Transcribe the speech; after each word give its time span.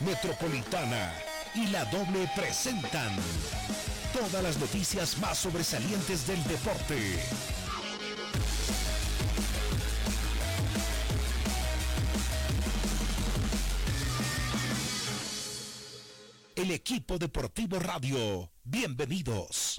Metropolitana 0.00 1.12
y 1.54 1.66
La 1.68 1.84
Doble 1.86 2.30
presentan 2.36 3.10
todas 4.12 4.42
las 4.42 4.58
noticias 4.58 5.18
más 5.18 5.38
sobresalientes 5.38 6.26
del 6.26 6.42
deporte. 6.44 7.18
El 16.54 16.70
equipo 16.70 17.18
deportivo 17.18 17.78
radio, 17.80 18.50
bienvenidos. 18.64 19.78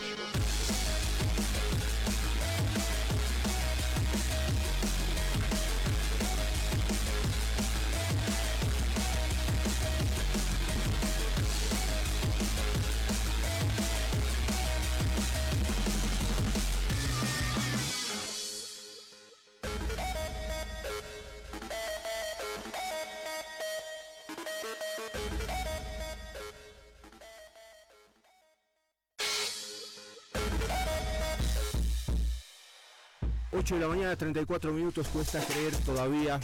Mañana, 34.09 34.17
34 34.17 34.73
minutos, 34.73 35.07
cuesta 35.09 35.39
creer 35.39 35.75
todavía, 35.85 36.39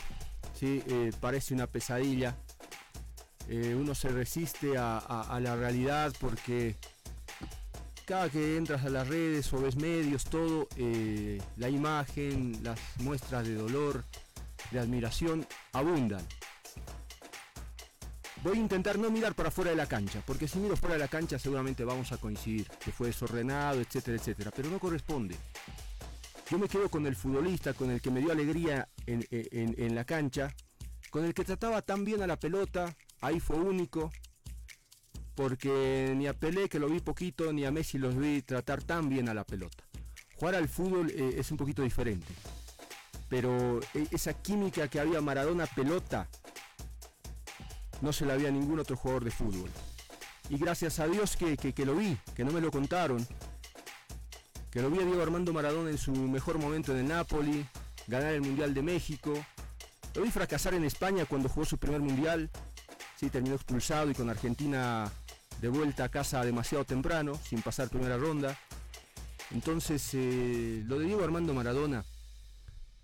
¿sí? 0.54 0.84
Eh, 0.88 1.12
parece 1.20 1.56
una 1.56 1.66
pesadilla. 1.66 2.36
Eh, 3.50 3.76
uno 3.76 3.96
se 3.96 4.10
resiste 4.10 4.78
a, 4.78 5.40
la 5.42 5.56
realidad 5.56 6.14
porque 6.20 6.76
cada 8.06 8.30
que 8.30 8.58
entras 8.58 8.86
a 8.86 8.90
las 8.90 9.08
redes 9.08 9.52
o 9.54 9.62
ves 9.62 9.78
medios, 9.78 10.26
todo, 10.26 10.68
eh, 10.76 11.42
la 11.58 11.70
imagen, 11.70 12.60
las 12.64 12.80
muestras 13.00 13.48
de 13.48 13.56
dolor, 13.56 14.04
de 14.70 14.80
admiración, 14.80 15.48
abundan. 15.74 16.24
Voy 18.44 18.58
a 18.58 18.62
intentar 18.62 19.00
no 19.00 19.10
mirar 19.10 19.34
para 19.34 19.50
fuera 19.50 19.72
de 19.72 19.78
la 19.78 19.88
cancha, 19.88 20.22
porque 20.24 20.48
si 20.48 20.60
miro 20.60 20.78
fuera 20.78 20.96
de 20.96 21.00
la 21.00 21.08
cancha 21.08 21.40
seguramente 21.40 21.84
vamos 21.84 22.12
a 22.12 22.18
coincidir, 22.18 22.68
que 22.84 22.92
fue 22.92 23.08
desordenado, 23.08 23.82
etcétera, 23.82 24.18
etcétera, 24.18 24.52
pero 24.56 24.70
no 24.70 24.78
corresponde. 24.78 25.36
Yo 26.50 26.60
me 26.60 26.68
quedo 26.68 26.90
con 26.90 27.08
el 27.08 27.16
futbolista, 27.16 27.74
con 27.74 27.90
el 27.90 28.02
que 28.02 28.12
me 28.12 28.20
dio 28.20 28.32
alegría 28.32 28.88
en, 29.08 29.96
la 29.96 30.06
cancha, 30.06 30.54
con 31.10 31.26
el 31.26 31.34
que 31.34 31.44
trataba 31.44 31.82
tan 31.82 32.06
bien 32.06 32.22
a 32.22 32.28
la 32.28 32.40
pelota, 32.40 32.96
ahí 33.22 33.40
fue 33.40 33.58
único, 33.58 34.12
porque 35.34 36.14
ni 36.16 36.28
a 36.28 36.34
Pelé, 36.34 36.70
que 36.70 36.78
lo 36.78 36.88
vi 36.88 37.00
poquito, 37.00 37.52
ni 37.52 37.66
a 37.66 37.72
Messi 37.72 37.98
los 37.98 38.16
vi 38.16 38.44
tratar 38.44 38.84
tan 38.84 39.10
bien 39.10 39.28
a 39.28 39.34
la 39.34 39.44
pelota. 39.44 39.84
Jugar 40.36 40.56
al 40.56 40.70
fútbol 40.70 41.10
eh, 41.10 41.36
es 41.38 41.50
un 41.50 41.58
poquito 41.58 41.82
diferente, 41.82 42.32
pero 43.28 43.80
e, 43.96 44.08
esa 44.12 44.34
química 44.34 44.88
que 44.88 45.00
había 45.00 45.22
Maradona-pelota, 45.22 46.30
no 48.02 48.14
se 48.14 48.26
la 48.26 48.34
había 48.34 48.52
ningún 48.52 48.80
otro 48.80 48.96
jugador 48.96 49.24
de 49.24 49.32
fútbol. 49.32 49.72
Y 50.50 50.58
gracias 50.58 51.00
a 51.00 51.08
Dios 51.08 51.38
que, 51.38 51.58
que 51.58 51.86
lo 51.86 51.96
vi, 51.96 52.20
que 52.36 52.44
no 52.44 52.52
me 52.52 52.62
lo 52.62 52.70
contaron, 52.70 53.26
que 54.76 54.82
lo 54.82 54.90
vi 54.90 55.00
a 55.00 55.06
Diego 55.06 55.22
Armando 55.22 55.54
Maradona 55.54 55.90
en 55.90 55.98
su 55.98 56.12
mejor 56.12 56.60
momento 56.60 56.92
en 56.92 56.98
el 56.98 57.08
Napoli, 57.08 57.66
ganar 58.08 58.34
el 58.34 58.42
Mundial 58.42 58.74
de 58.74 58.82
México. 58.82 59.34
Lo 60.14 60.22
vi 60.22 60.30
fracasar 60.30 60.74
en 60.74 60.84
España 60.84 61.24
cuando 61.24 61.48
jugó 61.48 61.66
su 61.66 61.78
primer 61.78 62.02
Mundial. 62.02 62.50
Sí, 63.18 63.30
terminó 63.30 63.56
expulsado 63.56 64.12
y 64.12 64.14
con 64.14 64.30
Argentina 64.30 65.10
de 65.62 65.70
vuelta 65.70 66.04
a 66.04 66.10
casa 66.10 66.44
demasiado 66.44 66.84
temprano, 66.84 67.40
sin 67.42 67.62
pasar 67.62 67.88
primera 67.88 68.18
ronda. 68.18 68.60
Entonces, 69.52 70.10
eh, 70.12 70.84
lo 70.86 71.00
de 71.00 71.06
Diego 71.06 71.24
Armando 71.24 71.54
Maradona, 71.54 72.04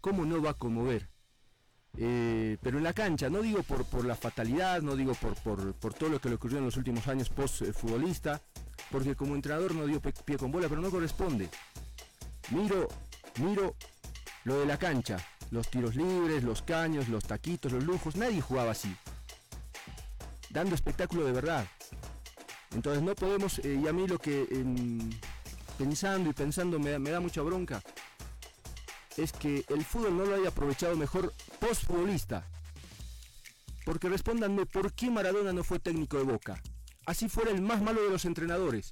¿cómo 0.02 0.26
no 0.26 0.42
va 0.42 0.50
a 0.50 0.56
conmover? 0.56 1.08
Eh, 1.98 2.58
pero 2.62 2.80
en 2.80 2.84
la 2.84 2.92
cancha, 2.92 3.30
no 3.30 3.42
digo 3.42 3.64
por, 3.64 3.86
por 3.86 4.04
la 4.04 4.16
fatalidad, 4.16 4.82
no 4.82 4.98
digo 4.98 5.14
por, 5.14 5.36
por, 5.36 5.74
por, 5.76 5.94
todo 5.94 6.10
lo 6.10 6.20
que 6.20 6.28
le 6.28 6.36
ocurrió 6.36 6.58
en 6.58 6.66
los 6.66 6.76
últimos 6.76 7.08
años 7.08 7.30
post-futbolista, 7.30 8.42
porque 8.92 9.16
como 9.16 9.36
entrenador 9.36 9.74
no 9.74 9.86
dio 9.86 10.02
pie 10.02 10.38
con 10.38 10.52
bola, 10.52 10.68
pero 10.68 10.82
no 10.82 10.92
corresponde. 10.92 11.50
Miro, 12.50 12.88
miro 13.38 13.76
lo 14.44 14.60
de 14.60 14.66
la 14.66 14.78
cancha, 14.78 15.18
los 15.52 15.70
tiros 15.70 15.96
libres, 15.96 16.44
los 16.44 16.62
caños, 16.62 17.08
los 17.08 17.24
taquitos, 17.24 17.72
los 17.72 17.84
lujos, 17.84 18.16
nadie 18.16 18.42
jugaba 18.42 18.72
así. 18.72 18.96
Dando 20.50 20.76
espectáculo 20.76 21.26
de 21.26 21.32
verdad. 21.32 21.66
Entonces 22.74 23.02
no 23.04 23.16
podemos, 23.16 23.60
eh, 23.60 23.80
y 23.82 23.88
a 23.88 23.94
mí 23.94 24.08
lo 24.08 24.18
que 24.18 24.48
em, 24.52 25.10
pensando 25.78 26.30
y 26.30 26.34
pensando 26.34 26.80
me, 26.80 27.00
me, 27.00 27.12
da 27.12 27.20
mucha 27.20 27.42
bronca, 27.42 27.82
es 29.18 29.32
que 29.34 29.66
el 29.70 29.84
fútbol 29.84 30.18
no 30.18 30.26
lo 30.26 30.36
haya 30.36 30.50
aprovechado 30.50 30.96
mejor 30.96 31.34
post-futbolista. 31.60 32.46
Porque 33.86 34.10
respóndanme, 34.10 34.66
¿por 34.66 34.94
qué 34.94 35.10
Maradona 35.10 35.54
no 35.54 35.64
fue 35.64 35.80
técnico 35.80 36.18
de 36.18 36.24
Boca? 36.24 36.62
Así 37.06 37.30
fuera 37.30 37.52
el 37.52 37.62
más 37.62 37.82
malo 37.82 38.04
de 38.04 38.10
los 38.10 38.26
entrenadores. 38.26 38.92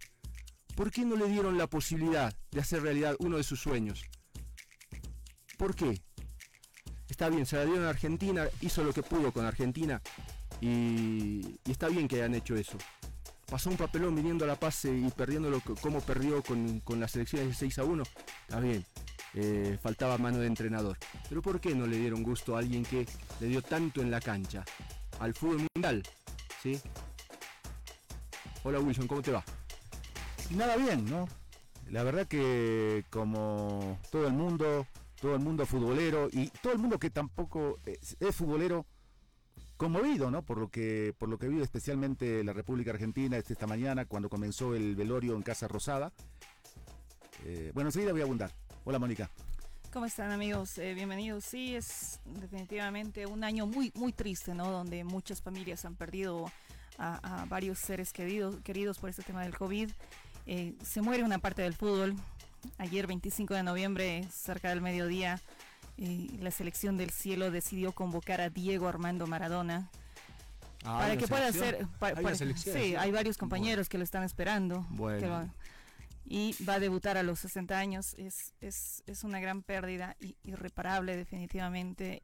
¿Por 0.75 0.91
qué 0.91 1.03
no 1.03 1.15
le 1.15 1.27
dieron 1.27 1.57
la 1.57 1.67
posibilidad 1.67 2.33
de 2.51 2.61
hacer 2.61 2.81
realidad 2.81 3.15
uno 3.19 3.37
de 3.37 3.43
sus 3.43 3.59
sueños? 3.59 4.05
¿Por 5.57 5.75
qué? 5.75 6.01
Está 7.09 7.29
bien, 7.29 7.45
se 7.45 7.57
la 7.57 7.65
dieron 7.65 7.85
a 7.85 7.89
Argentina, 7.89 8.47
hizo 8.61 8.83
lo 8.83 8.93
que 8.93 9.03
pudo 9.03 9.33
con 9.33 9.45
Argentina 9.45 10.01
y, 10.61 11.59
está 11.69 11.89
bien 11.89 12.07
que 12.07 12.17
hayan 12.17 12.35
hecho 12.35 12.55
eso. 12.55 12.77
Pasó 13.49 13.69
un 13.69 13.77
papelón 13.77 14.15
viniendo 14.15 14.45
a 14.45 14.47
La 14.47 14.55
Paz 14.55 14.85
eh, 14.85 14.95
y 14.95 15.09
perdiéndolo 15.09 15.59
como 15.81 16.01
perdió 16.01 16.43
con, 16.43 16.79
con 16.81 16.99
las 16.99 17.11
selecciones 17.11 17.49
de 17.49 17.53
6 17.55 17.79
a 17.79 17.83
1. 17.83 18.03
Está 18.47 18.59
bien, 18.59 18.85
eh, 19.33 19.77
faltaba 19.81 20.17
mano 20.17 20.37
de 20.37 20.47
entrenador. 20.47 20.97
Pero 21.27 21.41
¿por 21.41 21.59
qué 21.59 21.75
no 21.75 21.87
le 21.87 21.97
dieron 21.97 22.23
gusto 22.23 22.55
a 22.55 22.59
alguien 22.59 22.83
que 22.83 23.05
le 23.39 23.47
dio 23.47 23.61
tanto 23.61 24.01
en 24.01 24.11
la 24.11 24.21
cancha? 24.21 24.63
Al 25.19 25.33
fútbol 25.33 25.67
mundial, 25.75 26.03
¿sí? 26.61 26.79
Hola 28.69 28.81
Wilson, 28.81 29.07
¿cómo 29.07 29.23
te 29.23 29.31
va? 29.31 29.43
Nada 30.51 30.77
bien, 30.77 31.03
¿no? 31.09 31.27
La 31.89 32.03
verdad 32.03 32.27
que 32.27 33.03
como 33.09 33.97
todo 34.11 34.27
el 34.27 34.33
mundo, 34.33 34.85
todo 35.19 35.33
el 35.33 35.39
mundo 35.39 35.65
futbolero 35.65 36.29
y 36.31 36.49
todo 36.61 36.73
el 36.73 36.77
mundo 36.77 36.99
que 36.99 37.09
tampoco 37.09 37.79
es, 37.83 38.15
futbolero 38.35 38.85
conmovido, 39.75 40.29
¿no? 40.29 40.43
Por 40.43 40.59
lo 40.59 40.69
que 40.69 41.15
por 41.17 41.29
lo 41.29 41.39
que 41.39 41.47
vive 41.47 41.63
especialmente 41.63 42.43
la 42.43 42.53
República 42.53 42.91
Argentina 42.91 43.37
esta 43.37 43.65
mañana 43.65 44.05
cuando 44.05 44.29
comenzó 44.29 44.75
el 44.75 44.95
velorio 44.95 45.35
en 45.35 45.41
Casa 45.41 45.67
Rosada. 45.67 46.13
Eh, 47.45 47.71
bueno, 47.73 47.87
enseguida 47.87 48.11
voy 48.11 48.21
a 48.21 48.25
abundar. 48.25 48.51
Hola 48.85 48.99
Mónica. 48.99 49.31
¿Cómo 49.91 50.05
están 50.05 50.31
amigos? 50.31 50.77
Eh, 50.77 50.93
bienvenidos. 50.93 51.43
Sí, 51.43 51.73
es 51.73 52.19
definitivamente 52.23 53.25
un 53.25 53.43
año 53.43 53.65
muy 53.65 53.91
muy 53.95 54.13
triste, 54.13 54.53
¿no? 54.53 54.69
Donde 54.69 55.03
muchas 55.03 55.41
familias 55.41 55.85
han 55.85 55.95
perdido 55.95 56.51
a, 56.99 57.45
varios 57.47 57.79
seres 57.79 58.11
queridos, 58.11 58.57
queridos 58.63 58.97
por 58.99 59.09
este 59.09 59.23
tema 59.23 59.43
del 59.43 59.57
COVID. 59.57 59.89
Eh, 60.45 60.73
se 60.83 61.01
muere 61.01 61.23
una 61.23 61.39
parte 61.39 61.61
del 61.61 61.73
fútbol. 61.73 62.15
Ayer, 62.77 63.07
25 63.07 63.53
de 63.53 63.63
noviembre, 63.63 64.27
cerca 64.31 64.69
del 64.69 64.81
mediodía, 64.81 65.39
eh, 65.97 66.27
la 66.39 66.51
selección 66.51 66.97
del 66.97 67.09
cielo 67.11 67.51
decidió 67.51 67.93
convocar 67.93 68.41
a 68.41 68.49
Diego 68.49 68.87
Armando 68.87 69.27
Maradona. 69.27 69.89
Ah, 70.83 70.99
para 70.99 71.17
que 71.17 71.27
pueda 71.27 71.51
ser. 71.51 71.87
sí, 72.55 72.95
hay 72.95 73.11
varios 73.11 73.37
compañeros 73.37 73.89
que 73.89 73.97
lo 73.97 74.03
están 74.03 74.23
esperando. 74.23 74.85
Bueno 74.89 75.49
y 76.31 76.55
va 76.63 76.75
a 76.75 76.79
debutar 76.79 77.17
a 77.17 77.23
los 77.23 77.39
60 77.39 77.77
años. 77.77 78.13
Es, 78.19 78.53
es, 78.61 79.03
es 79.07 79.23
una 79.23 79.39
gran 79.39 79.63
pérdida 79.63 80.15
irreparable 80.43 81.17
definitivamente. 81.17 82.21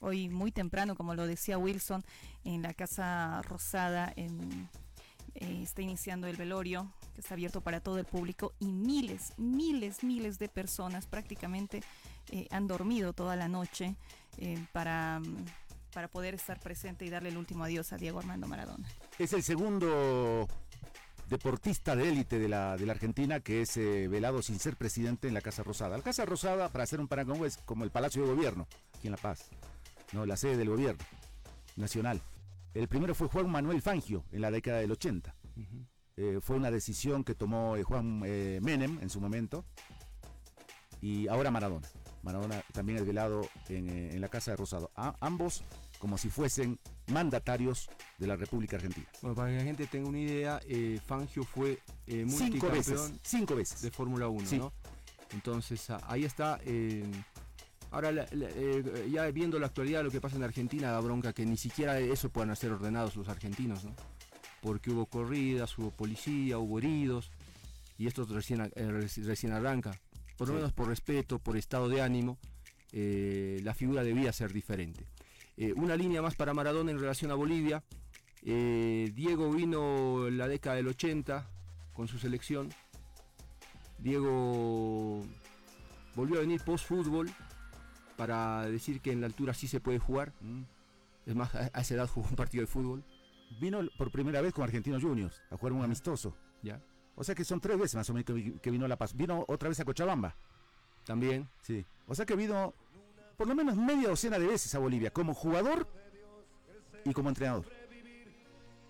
Hoy 0.00 0.30
muy 0.30 0.50
temprano, 0.50 0.96
como 0.96 1.14
lo 1.14 1.26
decía 1.26 1.58
Wilson, 1.58 2.02
en 2.44 2.62
la 2.62 2.72
Casa 2.72 3.42
Rosada 3.42 4.14
eh, 4.16 4.28
está 5.34 5.82
iniciando 5.82 6.26
el 6.26 6.36
velorio 6.36 6.90
que 7.14 7.20
está 7.20 7.34
abierto 7.34 7.60
para 7.60 7.80
todo 7.80 7.98
el 7.98 8.06
público 8.06 8.54
y 8.60 8.72
miles, 8.72 9.34
miles, 9.36 10.02
miles 10.02 10.38
de 10.38 10.48
personas 10.48 11.06
prácticamente 11.06 11.82
eh, 12.30 12.46
han 12.50 12.66
dormido 12.66 13.12
toda 13.12 13.36
la 13.36 13.48
noche 13.48 13.94
eh, 14.38 14.58
para 14.72 15.20
para 15.92 16.08
poder 16.08 16.34
estar 16.34 16.60
presente 16.60 17.04
y 17.04 17.10
darle 17.10 17.30
el 17.30 17.36
último 17.36 17.64
adiós 17.64 17.92
a 17.92 17.96
Diego 17.96 18.18
Armando 18.18 18.46
Maradona. 18.46 18.86
Es 19.18 19.32
el 19.32 19.42
segundo 19.42 20.46
deportista 21.28 21.94
de 21.96 22.08
élite 22.08 22.38
de 22.38 22.48
la, 22.48 22.76
de 22.76 22.86
la 22.86 22.92
Argentina 22.92 23.40
que 23.40 23.62
es 23.62 23.76
eh, 23.76 24.08
velado 24.08 24.42
sin 24.42 24.58
ser 24.58 24.76
presidente 24.76 25.28
en 25.28 25.34
la 25.34 25.40
Casa 25.40 25.62
Rosada. 25.62 25.96
La 25.96 26.02
Casa 26.02 26.24
Rosada, 26.24 26.68
para 26.70 26.84
hacer 26.84 27.00
un 27.00 27.08
parangón, 27.08 27.44
es 27.44 27.58
como 27.58 27.84
el 27.84 27.90
Palacio 27.90 28.22
de 28.26 28.34
Gobierno, 28.34 28.66
aquí 28.96 29.08
en 29.08 29.12
La 29.12 29.16
Paz, 29.18 29.48
¿no? 30.12 30.24
la 30.26 30.36
sede 30.36 30.56
del 30.56 30.70
gobierno 30.70 31.02
nacional. 31.76 32.20
El 32.74 32.88
primero 32.88 33.14
fue 33.14 33.28
Juan 33.28 33.50
Manuel 33.50 33.82
Fangio 33.82 34.24
en 34.32 34.40
la 34.42 34.50
década 34.50 34.78
del 34.78 34.92
80. 34.92 35.34
Eh, 36.16 36.38
fue 36.42 36.56
una 36.56 36.70
decisión 36.70 37.24
que 37.24 37.34
tomó 37.34 37.76
eh, 37.76 37.82
Juan 37.82 38.20
Menem 38.20 38.98
en 39.00 39.08
su 39.10 39.20
momento 39.20 39.64
y 41.00 41.28
ahora 41.28 41.50
Maradona. 41.50 41.88
Maradona 42.22 42.62
también 42.72 42.98
es 42.98 43.06
velado 43.06 43.42
en, 43.68 43.88
en 43.88 44.20
la 44.20 44.28
Casa 44.28 44.50
de 44.50 44.56
Rosado. 44.56 44.90
A- 44.96 45.14
ambos 45.20 45.62
como 45.98 46.18
si 46.18 46.28
fuesen 46.30 46.78
mandatarios 47.08 47.88
de 48.18 48.26
la 48.26 48.36
República 48.36 48.76
Argentina. 48.76 49.06
Bueno, 49.22 49.34
para 49.34 49.50
que 49.50 49.56
la 49.58 49.64
gente 49.64 49.86
tenga 49.86 50.08
una 50.08 50.18
idea, 50.20 50.60
eh, 50.68 51.00
Fangio 51.04 51.44
fue 51.44 51.78
eh, 52.06 52.24
Cinco 52.28 52.68
veces, 52.70 52.88
multicampeón 52.94 53.20
cinco 53.22 53.56
veces. 53.56 53.82
de 53.82 53.90
Fórmula 53.90 54.28
1, 54.28 54.46
Sí. 54.48 54.58
¿no? 54.58 54.72
Entonces 55.32 55.90
a- 55.90 56.00
ahí 56.10 56.24
está. 56.24 56.58
eh, 56.64 57.04
ahora, 57.90 58.12
la- 58.12 58.26
la- 58.32 58.48
eh, 58.50 59.08
ya 59.10 59.26
viendo 59.30 59.58
la 59.58 59.66
actualidad, 59.66 60.02
lo 60.02 60.10
que 60.10 60.20
pasa 60.20 60.36
en 60.36 60.42
Argentina, 60.42 60.90
da 60.90 61.00
bronca 61.00 61.32
que 61.32 61.44
ni 61.46 61.56
siquiera 61.56 61.98
eso 61.98 62.30
puedan 62.30 62.54
ser 62.56 62.72
ordenados 62.72 63.16
los 63.16 63.28
argentinos, 63.28 63.84
¿no? 63.84 63.94
Porque 64.62 64.90
hubo 64.90 65.06
corridas, 65.06 65.76
hubo 65.78 65.90
policía, 65.90 66.58
hubo 66.58 66.78
heridos, 66.78 67.30
y 67.98 68.06
esto 68.06 68.24
recién, 68.26 68.70
recién 68.74 69.52
arranca. 69.52 69.98
Por 70.36 70.48
lo 70.48 70.54
Sí. 70.54 70.56
menos 70.58 70.72
por 70.72 70.88
respeto, 70.88 71.38
por 71.38 71.56
estado 71.56 71.88
de 71.88 72.00
ánimo, 72.02 72.38
la 72.92 73.74
figura 73.74 74.02
debía 74.02 74.32
ser 74.32 74.52
diferente. 74.52 75.04
Eh, 75.58 75.72
una 75.76 75.96
línea 75.96 76.22
más 76.22 76.34
para 76.36 76.54
Maradona 76.54 76.90
en 76.92 76.98
relación 77.00 77.30
a 77.30 77.34
Bolivia. 77.34 77.82
Eh, 78.44 79.10
Diego 79.14 79.50
vino 79.50 80.28
en 80.28 80.38
la 80.38 80.46
década 80.48 80.76
del 80.76 80.86
80 80.88 81.46
con 81.92 82.06
su 82.08 82.18
selección. 82.18 82.70
Diego 83.98 85.24
volvió 86.14 86.36
a 86.38 86.40
venir 86.40 86.60
post 86.64 86.86
fútbol 86.86 87.28
para 88.16 88.62
decir 88.62 89.00
que 89.00 89.12
en 89.12 89.20
la 89.20 89.26
altura 89.26 89.54
sí 89.54 89.66
se 89.68 89.80
puede 89.80 89.98
jugar. 89.98 90.32
Mm. 90.40 90.62
Es 91.26 91.34
más, 91.34 91.54
a 91.54 91.66
esa 91.80 91.94
edad 91.94 92.08
jugó 92.08 92.28
un 92.30 92.36
partido 92.36 92.62
de 92.62 92.66
fútbol. 92.66 93.04
Vino 93.60 93.80
por 93.96 94.10
primera 94.10 94.40
vez 94.40 94.52
con 94.54 94.64
Argentinos 94.64 95.02
Juniors 95.02 95.42
a 95.50 95.56
jugar 95.56 95.72
un 95.72 95.82
amistoso. 95.82 96.36
¿ya? 96.62 96.80
O 97.16 97.24
sea 97.24 97.34
que 97.34 97.44
son 97.44 97.60
tres 97.60 97.78
veces 97.78 97.96
más 97.96 98.08
o 98.10 98.14
menos 98.14 98.26
que, 98.26 98.32
vi- 98.32 98.52
que 98.60 98.70
vino 98.70 98.84
a 98.84 98.88
La 98.88 98.96
Paz. 98.96 99.14
Vino 99.14 99.44
otra 99.48 99.68
vez 99.68 99.80
a 99.80 99.84
Cochabamba. 99.84 100.36
También. 101.04 101.48
Sí. 101.62 101.84
O 102.06 102.14
sea 102.14 102.24
que 102.26 102.36
vino 102.36 102.74
por 103.38 103.46
lo 103.46 103.54
menos 103.54 103.76
media 103.76 104.08
docena 104.08 104.38
de 104.38 104.46
veces 104.48 104.74
a 104.74 104.78
Bolivia 104.80 105.10
como 105.10 105.32
jugador 105.32 105.86
y 107.04 107.12
como 107.14 107.28
entrenador. 107.30 107.64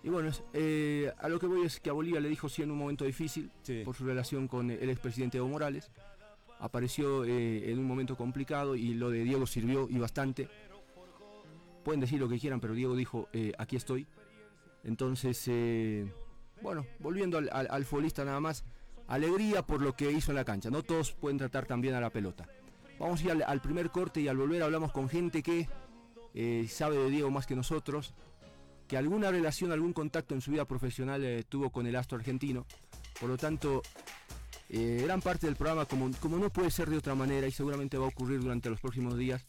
Y 0.03 0.09
bueno, 0.09 0.31
eh, 0.53 1.13
a 1.19 1.29
lo 1.29 1.39
que 1.39 1.45
voy 1.45 1.65
es 1.65 1.79
que 1.79 1.89
a 1.89 1.93
Bolivia 1.93 2.19
le 2.19 2.29
dijo 2.29 2.49
sí 2.49 2.63
en 2.63 2.71
un 2.71 2.77
momento 2.77 3.05
difícil 3.05 3.51
Sí. 3.61 3.83
por 3.85 3.95
su 3.95 4.05
relación 4.05 4.47
con 4.47 4.71
el 4.71 4.89
expresidente 4.89 5.37
Evo 5.37 5.47
Morales. 5.47 5.91
Apareció 6.59 7.23
eh, 7.25 7.71
en 7.71 7.77
un 7.79 7.85
momento 7.85 8.17
complicado 8.17 8.75
y 8.75 8.93
lo 8.95 9.09
de 9.11 9.23
Diego 9.23 9.45
sirvió 9.45 9.87
y 9.89 9.97
bastante. 9.99 10.49
Pueden 11.83 12.01
decir 12.01 12.19
lo 12.19 12.27
que 12.27 12.39
quieran, 12.39 12.59
pero 12.59 12.73
Diego 12.73 12.95
dijo, 12.95 13.29
eh, 13.33 13.53
aquí 13.57 13.75
estoy. 13.75 14.07
Entonces, 14.83 15.43
eh, 15.47 16.11
bueno, 16.61 16.85
volviendo 16.99 17.37
al, 17.37 17.49
al, 17.53 17.67
al 17.69 17.85
futbolista 17.85 18.25
nada 18.25 18.39
más, 18.39 18.63
alegría 19.07 19.61
por 19.65 19.81
lo 19.81 19.93
que 19.95 20.11
hizo 20.11 20.31
en 20.31 20.35
la 20.35 20.43
cancha. 20.45 20.69
No 20.71 20.81
todos 20.81 21.11
pueden 21.13 21.37
tratar 21.37 21.65
también 21.65 21.93
a 21.93 22.01
la 22.01 22.09
pelota. 22.09 22.47
Vamos 22.99 23.21
a 23.21 23.23
ir 23.23 23.43
al, 23.43 23.61
primer 23.61 23.91
corte 23.91 24.19
y 24.19 24.27
al 24.27 24.37
volver 24.37 24.61
hablamos 24.61 24.91
con 24.91 25.07
gente 25.07 25.41
que 25.41 25.69
eh, 26.33 26.67
sabe 26.69 26.97
de 26.97 27.09
Diego 27.09 27.31
más 27.31 27.47
que 27.47 27.55
nosotros, 27.55 28.13
que 28.87 28.97
alguna 28.97 29.31
relación, 29.31 29.71
algún 29.71 29.93
contacto 29.93 30.35
en 30.35 30.41
su 30.41 30.51
vida 30.51 30.65
profesional 30.65 31.23
eh, 31.23 31.43
tuvo 31.47 31.69
con 31.69 31.87
el 31.87 31.95
astro 31.95 32.17
argentino. 32.17 32.65
Por 33.19 33.29
lo 33.29 33.37
tanto, 33.37 33.81
eh, 34.67 35.01
gran 35.03 35.21
parte 35.21 35.47
del 35.47 35.55
programa, 35.55 35.85
como, 35.85 36.11
como 36.19 36.37
no 36.37 36.49
puede 36.49 36.71
ser 36.71 36.89
de 36.89 36.97
otra 36.97 37.15
manera 37.15 37.47
y 37.47 37.51
seguramente 37.51 37.97
va 37.97 38.05
a 38.05 38.09
ocurrir 38.09 38.41
durante 38.41 38.69
los 38.69 38.81
próximos 38.81 39.17
días, 39.17 39.45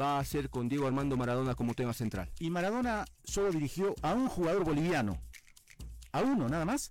va 0.00 0.18
a 0.18 0.24
ser 0.24 0.48
con 0.48 0.68
Diego 0.68 0.86
Armando 0.86 1.16
Maradona 1.16 1.54
como 1.56 1.74
tema 1.74 1.92
central. 1.92 2.30
Y 2.38 2.50
Maradona 2.50 3.04
solo 3.24 3.50
dirigió 3.50 3.94
a 4.02 4.14
un 4.14 4.28
jugador 4.28 4.64
boliviano. 4.64 5.18
A 6.12 6.22
uno, 6.22 6.48
nada 6.48 6.64
más. 6.64 6.90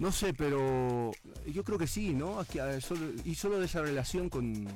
No 0.00 0.10
sé, 0.10 0.32
pero 0.34 1.12
yo 1.46 1.62
creo 1.62 1.78
que 1.78 1.86
sí, 1.86 2.14
¿no? 2.14 2.40
Aquí, 2.40 2.58
solo- 2.80 3.12
y 3.24 3.34
solo 3.34 3.58
de 3.60 3.66
esa 3.66 3.82
relación 3.82 4.28
con, 4.30 4.66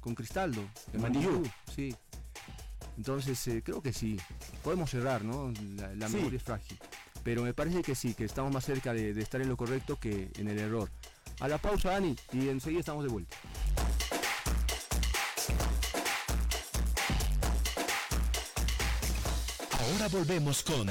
con 0.00 0.14
Cristaldo. 0.14 0.62
En 0.92 1.00
Mandillú. 1.00 1.42
Sí. 1.74 1.94
Entonces, 2.98 3.48
eh, 3.48 3.62
creo 3.64 3.80
que 3.82 3.92
sí. 3.92 4.18
Podemos 4.62 4.90
cerrar, 4.90 5.24
¿no? 5.24 5.52
La, 5.76 5.92
la 5.94 6.08
Sí. 6.08 6.16
memoria 6.16 6.36
es 6.36 6.42
frágil. 6.42 6.78
Pero 7.24 7.42
me 7.42 7.54
parece 7.54 7.82
que 7.82 7.94
sí, 7.94 8.12
que 8.14 8.24
estamos 8.24 8.52
más 8.52 8.64
cerca 8.66 8.92
de, 8.92 9.14
de 9.14 9.22
estar 9.22 9.40
en 9.40 9.48
lo 9.48 9.56
correcto 9.56 9.98
que 9.98 10.30
en 10.36 10.48
el 10.48 10.58
error. 10.58 10.90
A 11.40 11.48
la 11.48 11.56
pausa, 11.58 11.90
Dani, 11.92 12.14
y 12.32 12.48
enseguida 12.50 12.80
estamos 12.80 13.02
de 13.04 13.10
vuelta. 13.10 13.36
Ahora 19.80 20.08
volvemos 20.08 20.62
con 20.62 20.88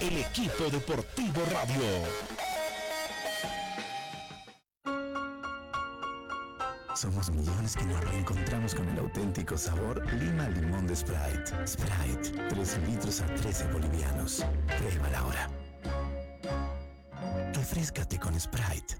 el 0.00 0.18
equipo 0.18 0.64
deportivo 0.70 1.42
radio. 1.50 2.33
Somos 7.04 7.30
millones 7.30 7.76
que 7.76 7.84
nos 7.84 8.02
reencontramos 8.02 8.74
con 8.74 8.88
el 8.88 8.98
auténtico 8.98 9.58
sabor 9.58 10.10
Lima 10.14 10.48
Limón 10.48 10.86
de 10.86 10.96
Sprite. 10.96 11.52
Sprite, 11.66 12.30
3 12.48 12.78
litros 12.88 13.20
a 13.20 13.26
13 13.26 13.66
bolivianos. 13.66 14.42
Pruébala 14.78 15.18
ahora. 15.18 15.50
Refrescate 17.52 18.18
con 18.18 18.40
Sprite. 18.40 18.96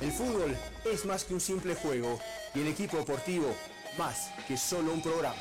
El 0.00 0.12
fútbol 0.12 0.56
es 0.84 1.04
más 1.04 1.24
que 1.24 1.34
un 1.34 1.40
simple 1.40 1.74
juego 1.74 2.20
y 2.54 2.60
el 2.60 2.68
equipo 2.68 2.98
deportivo 2.98 3.52
más 3.98 4.30
que 4.46 4.56
solo 4.56 4.92
un 4.92 5.02
programa. 5.02 5.34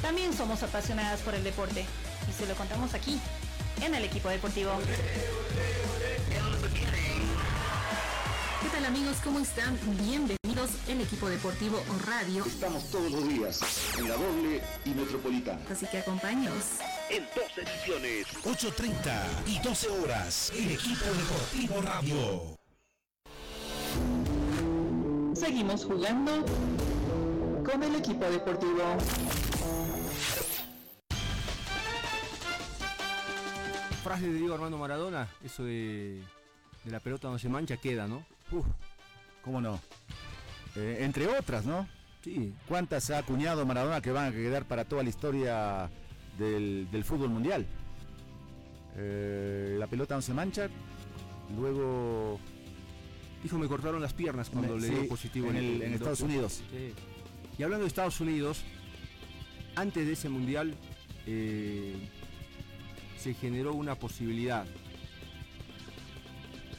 También 0.00 0.32
somos 0.32 0.62
apasionadas 0.62 1.20
por 1.20 1.34
el 1.34 1.44
deporte 1.44 1.84
y 2.28 2.32
se 2.32 2.46
lo 2.46 2.54
contamos 2.54 2.94
aquí, 2.94 3.20
en 3.82 3.94
el 3.94 4.04
equipo 4.04 4.28
deportivo. 4.28 4.72
¿Qué 8.62 8.68
tal 8.68 8.84
amigos? 8.84 9.16
¿Cómo 9.24 9.40
están? 9.40 9.78
Bienvenidos 9.98 10.70
el 10.88 11.00
equipo 11.00 11.28
deportivo 11.28 11.82
Radio. 12.06 12.44
Estamos 12.44 12.90
todos 12.90 13.10
los 13.10 13.28
días 13.28 13.60
en 13.98 14.08
la 14.08 14.16
doble 14.16 14.62
y 14.84 14.90
metropolitana. 14.90 15.60
Así 15.70 15.86
que 15.86 15.98
acompáñanos. 15.98 16.64
En 17.08 17.24
dos 17.34 17.56
ediciones, 17.56 18.26
8.30 18.44 19.22
y 19.46 19.58
12 19.60 19.88
horas, 19.88 20.52
el 20.54 20.72
equipo 20.72 21.04
deportivo 21.04 21.82
radio. 21.82 22.58
Seguimos 25.34 25.84
jugando 25.84 26.44
con 27.64 27.82
el 27.82 27.94
equipo 27.96 28.24
deportivo. 28.26 28.96
Frase 34.10 34.26
de 34.26 34.38
Diego 34.38 34.54
Armando 34.54 34.76
Maradona, 34.76 35.28
eso 35.44 35.62
de, 35.62 36.20
de 36.84 36.90
la 36.90 36.98
pelota 36.98 37.28
no 37.28 37.38
se 37.38 37.48
mancha 37.48 37.76
queda, 37.76 38.08
¿no? 38.08 38.26
Uf, 38.50 38.66
¿Cómo 39.44 39.60
no? 39.60 39.78
Eh, 40.74 40.98
entre 41.02 41.28
otras, 41.28 41.64
¿no? 41.64 41.86
Sí, 42.24 42.52
¿Cuántas 42.66 43.08
ha 43.10 43.18
acuñado 43.18 43.64
Maradona 43.64 44.00
que 44.00 44.10
van 44.10 44.26
a 44.26 44.32
quedar 44.32 44.64
para 44.66 44.84
toda 44.84 45.04
la 45.04 45.10
historia 45.10 45.88
del, 46.36 46.88
del 46.90 47.04
fútbol 47.04 47.28
mundial? 47.28 47.64
Eh, 48.96 49.76
la 49.78 49.86
pelota 49.86 50.16
no 50.16 50.22
se 50.22 50.34
mancha. 50.34 50.68
Luego 51.56 52.40
dijo 53.44 53.58
me 53.58 53.68
cortaron 53.68 54.02
las 54.02 54.12
piernas 54.12 54.50
cuando 54.50 54.74
Me- 54.74 54.80
le 54.80 54.88
sí, 54.88 54.94
dio 54.94 55.08
positivo 55.08 55.50
en 55.50 55.56
el- 55.56 55.82
en 55.82 55.94
Estados. 55.94 56.20
Unidos. 56.22 56.62
Sí. 56.72 56.92
Y 57.58 57.62
hablando 57.62 57.84
de 57.84 57.88
Estados 57.88 58.20
Unidos, 58.20 58.62
antes 59.76 60.04
de 60.04 60.12
ese 60.14 60.28
mundial 60.28 60.74
eh, 61.26 61.94
se 63.20 63.34
generó 63.34 63.74
una 63.74 63.94
posibilidad. 63.94 64.66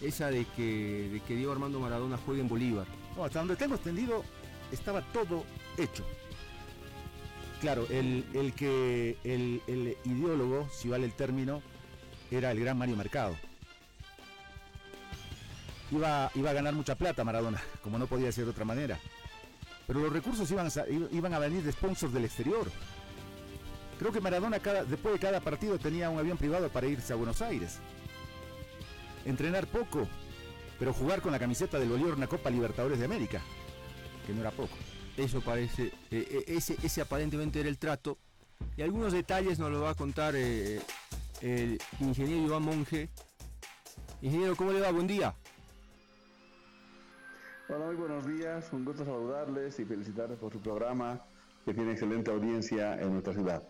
Esa 0.01 0.31
de 0.31 0.45
que, 0.55 1.09
de 1.13 1.19
que 1.21 1.35
Diego 1.35 1.51
Armando 1.51 1.79
Maradona 1.79 2.17
juegue 2.17 2.41
en 2.41 2.47
Bolívar. 2.47 2.87
No, 3.15 3.25
hasta 3.25 3.39
donde 3.39 3.55
tengo 3.55 3.75
entendido, 3.75 4.23
estaba 4.71 5.01
todo 5.13 5.45
hecho. 5.77 6.03
Claro, 7.59 7.85
el, 7.91 8.25
el 8.33 8.53
que 8.53 9.17
el, 9.23 9.61
el 9.67 9.95
ideólogo, 10.05 10.67
si 10.71 10.89
vale 10.89 11.05
el 11.05 11.13
término, 11.13 11.61
era 12.31 12.51
el 12.51 12.59
gran 12.59 12.77
Mario 12.77 12.97
Mercado. 12.97 13.35
Iba, 15.91 16.31
iba 16.33 16.49
a 16.49 16.53
ganar 16.53 16.73
mucha 16.73 16.95
plata 16.95 17.23
Maradona, 17.23 17.61
como 17.83 17.99
no 17.99 18.07
podía 18.07 18.31
ser 18.31 18.45
de 18.45 18.51
otra 18.51 18.65
manera. 18.65 18.97
Pero 19.85 19.99
los 19.99 20.11
recursos 20.11 20.49
iban 20.49 20.67
a, 20.67 20.71
iban 21.11 21.33
a 21.33 21.39
venir 21.39 21.61
de 21.61 21.71
sponsors 21.71 22.13
del 22.13 22.25
exterior. 22.25 22.71
Creo 24.01 24.11
que 24.11 24.19
Maradona 24.19 24.59
cada, 24.59 24.83
después 24.83 25.13
de 25.13 25.19
cada 25.19 25.41
partido 25.41 25.77
tenía 25.77 26.09
un 26.09 26.17
avión 26.17 26.35
privado 26.35 26.69
para 26.69 26.87
irse 26.87 27.13
a 27.13 27.15
Buenos 27.15 27.39
Aires. 27.43 27.77
Entrenar 29.25 29.67
poco, 29.67 30.07
pero 30.79 30.91
jugar 30.91 31.21
con 31.21 31.31
la 31.31 31.37
camiseta 31.37 31.77
del 31.77 31.89
Bolívar 31.89 32.15
una 32.15 32.25
Copa 32.25 32.49
Libertadores 32.49 32.97
de 32.97 33.05
América, 33.05 33.39
que 34.25 34.33
no 34.33 34.41
era 34.41 34.49
poco. 34.49 34.75
Eso 35.17 35.39
parece, 35.41 35.93
eh, 36.09 36.27
eh, 36.31 36.43
ese, 36.47 36.77
ese 36.81 37.01
aparentemente 37.01 37.59
era 37.59 37.69
el 37.69 37.77
trato. 37.77 38.17
Y 38.75 38.81
algunos 38.81 39.13
detalles 39.13 39.59
nos 39.59 39.69
lo 39.69 39.81
va 39.81 39.91
a 39.91 39.95
contar 39.95 40.33
eh, 40.35 40.81
el 41.41 41.79
ingeniero 41.99 42.41
Iván 42.41 42.63
Monge. 42.63 43.07
Ingeniero, 44.23 44.55
¿cómo 44.55 44.71
le 44.71 44.81
va? 44.81 44.91
Buen 44.91 45.05
día. 45.05 45.35
Hola, 47.69 47.85
muy 47.85 47.95
buenos 47.97 48.25
días. 48.25 48.67
Un 48.73 48.83
gusto 48.83 49.05
saludarles 49.05 49.79
y 49.79 49.85
felicitarles 49.85 50.39
por 50.39 50.51
su 50.51 50.59
programa 50.59 51.21
que 51.65 51.75
tiene 51.75 51.91
excelente 51.91 52.31
audiencia 52.31 52.99
en 52.99 53.11
nuestra 53.11 53.33
ciudad. 53.33 53.61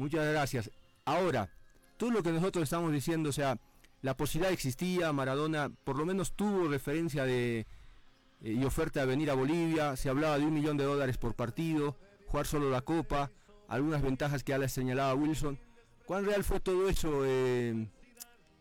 Muchas 0.00 0.26
gracias. 0.26 0.70
Ahora, 1.04 1.50
todo 1.98 2.10
lo 2.10 2.22
que 2.22 2.32
nosotros 2.32 2.62
estamos 2.62 2.90
diciendo, 2.90 3.28
o 3.28 3.32
sea, 3.32 3.58
la 4.00 4.16
posibilidad 4.16 4.50
existía, 4.50 5.12
Maradona 5.12 5.70
por 5.84 5.98
lo 5.98 6.06
menos 6.06 6.32
tuvo 6.32 6.68
referencia 6.68 7.24
de 7.24 7.58
eh, 7.60 7.66
y 8.40 8.64
oferta 8.64 9.00
de 9.00 9.06
venir 9.06 9.30
a 9.30 9.34
Bolivia, 9.34 9.96
se 9.96 10.08
hablaba 10.08 10.38
de 10.38 10.46
un 10.46 10.54
millón 10.54 10.78
de 10.78 10.84
dólares 10.84 11.18
por 11.18 11.34
partido, 11.34 11.98
jugar 12.28 12.46
solo 12.46 12.70
la 12.70 12.80
Copa, 12.80 13.30
algunas 13.68 14.00
ventajas 14.00 14.42
que 14.42 14.52
ya 14.52 14.58
les 14.58 14.72
señalaba 14.72 15.12
Wilson. 15.12 15.58
¿Cuán 16.06 16.24
real 16.24 16.44
fue 16.44 16.60
todo 16.60 16.88
eso, 16.88 17.20
eh, 17.26 17.86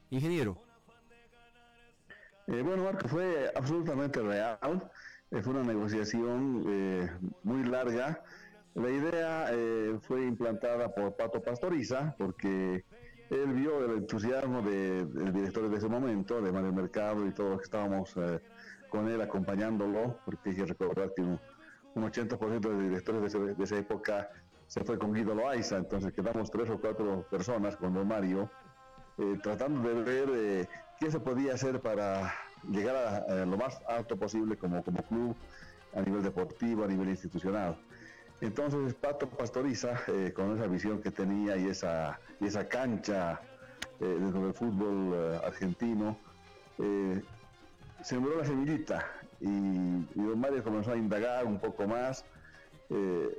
ingeniero? 0.10 0.62
Eh, 2.48 2.62
bueno, 2.62 2.84
Marco, 2.84 3.08
fue 3.08 3.50
absolutamente 3.56 4.22
real. 4.22 4.60
fue 5.30 5.54
una 5.54 5.64
negociación 5.64 7.22
muy 7.44 7.64
larga. 7.64 8.26
La 8.76 8.90
idea 8.90 9.52
fue 10.02 10.26
implantada 10.26 10.94
por 10.94 11.16
Pato 11.16 11.42
Pastoriza, 11.42 12.16
porque 12.18 12.86
él 13.30 13.54
vio 13.54 13.84
el 13.86 13.98
entusiasmo 13.98 14.62
del 14.62 15.34
director 15.34 15.70
de 15.70 15.78
ese 15.78 15.88
momento, 15.88 16.42
de 16.42 16.52
Mario 16.52 16.72
Mercado 16.72 17.28
y 17.28 17.32
todos 17.32 17.52
los 17.52 17.60
que 17.60 17.66
estábamos 17.66 18.16
con 18.90 19.08
él 19.08 19.22
acompañándolo, 19.22 20.20
porque 20.26 20.50
hay 20.50 20.56
que 20.56 20.66
recordar 20.66 21.14
que 21.16 21.22
un, 21.22 21.40
80% 21.96 22.60
de 22.60 22.84
directores 22.90 23.34
de, 23.34 23.64
esa 23.64 23.78
época 23.78 24.30
se 24.68 24.84
fue 24.86 24.98
con 24.98 25.14
Guido 25.14 25.36
Loaiza, 25.36 25.78
entonces 25.78 26.14
quedamos 26.14 26.50
tres 26.50 26.70
o 26.70 26.80
cuatro 26.80 27.26
personas 27.30 27.76
con 27.76 27.94
Don 27.94 28.08
Mario, 28.08 28.50
eh, 29.18 29.38
tratando 29.44 29.90
de 29.90 30.02
ver 30.02 30.30
eh, 30.34 30.68
qué 30.98 31.12
se 31.12 31.20
podía 31.20 31.56
hacer 31.56 31.82
para 31.82 32.34
llegar 32.70 32.96
a, 32.96 33.46
lo 33.46 33.58
más 33.58 33.82
alto 33.88 34.18
posible 34.18 34.56
como 34.56 34.82
club, 34.82 35.36
a 35.94 36.02
nivel 36.02 36.24
deportivo, 36.24 36.86
a 36.86 36.88
nivel 36.88 37.10
institucional. 37.10 37.78
Entonces 38.42 38.94
Pato 38.94 39.28
Pastoriza, 39.30 40.02
eh, 40.08 40.32
con 40.34 40.56
esa 40.56 40.68
visión 40.68 41.02
que 41.02 41.12
tenía 41.12 41.58
y 41.58 41.68
esa, 41.68 42.20
y 42.40 42.48
esa 42.48 42.68
cancha 42.68 43.42
dentro 44.00 44.46
del 44.46 44.54
fútbol 44.54 45.42
argentino, 45.44 46.18
sembró 48.02 48.38
la 48.38 48.46
semillita 48.46 49.06
y, 49.42 50.06
don 50.16 50.40
Mario 50.40 50.64
comenzó 50.64 50.92
a 50.92 50.98
indagar 50.98 51.46
un 51.46 51.60
poco 51.60 51.88
más. 51.88 52.26
Eh, 52.90 53.38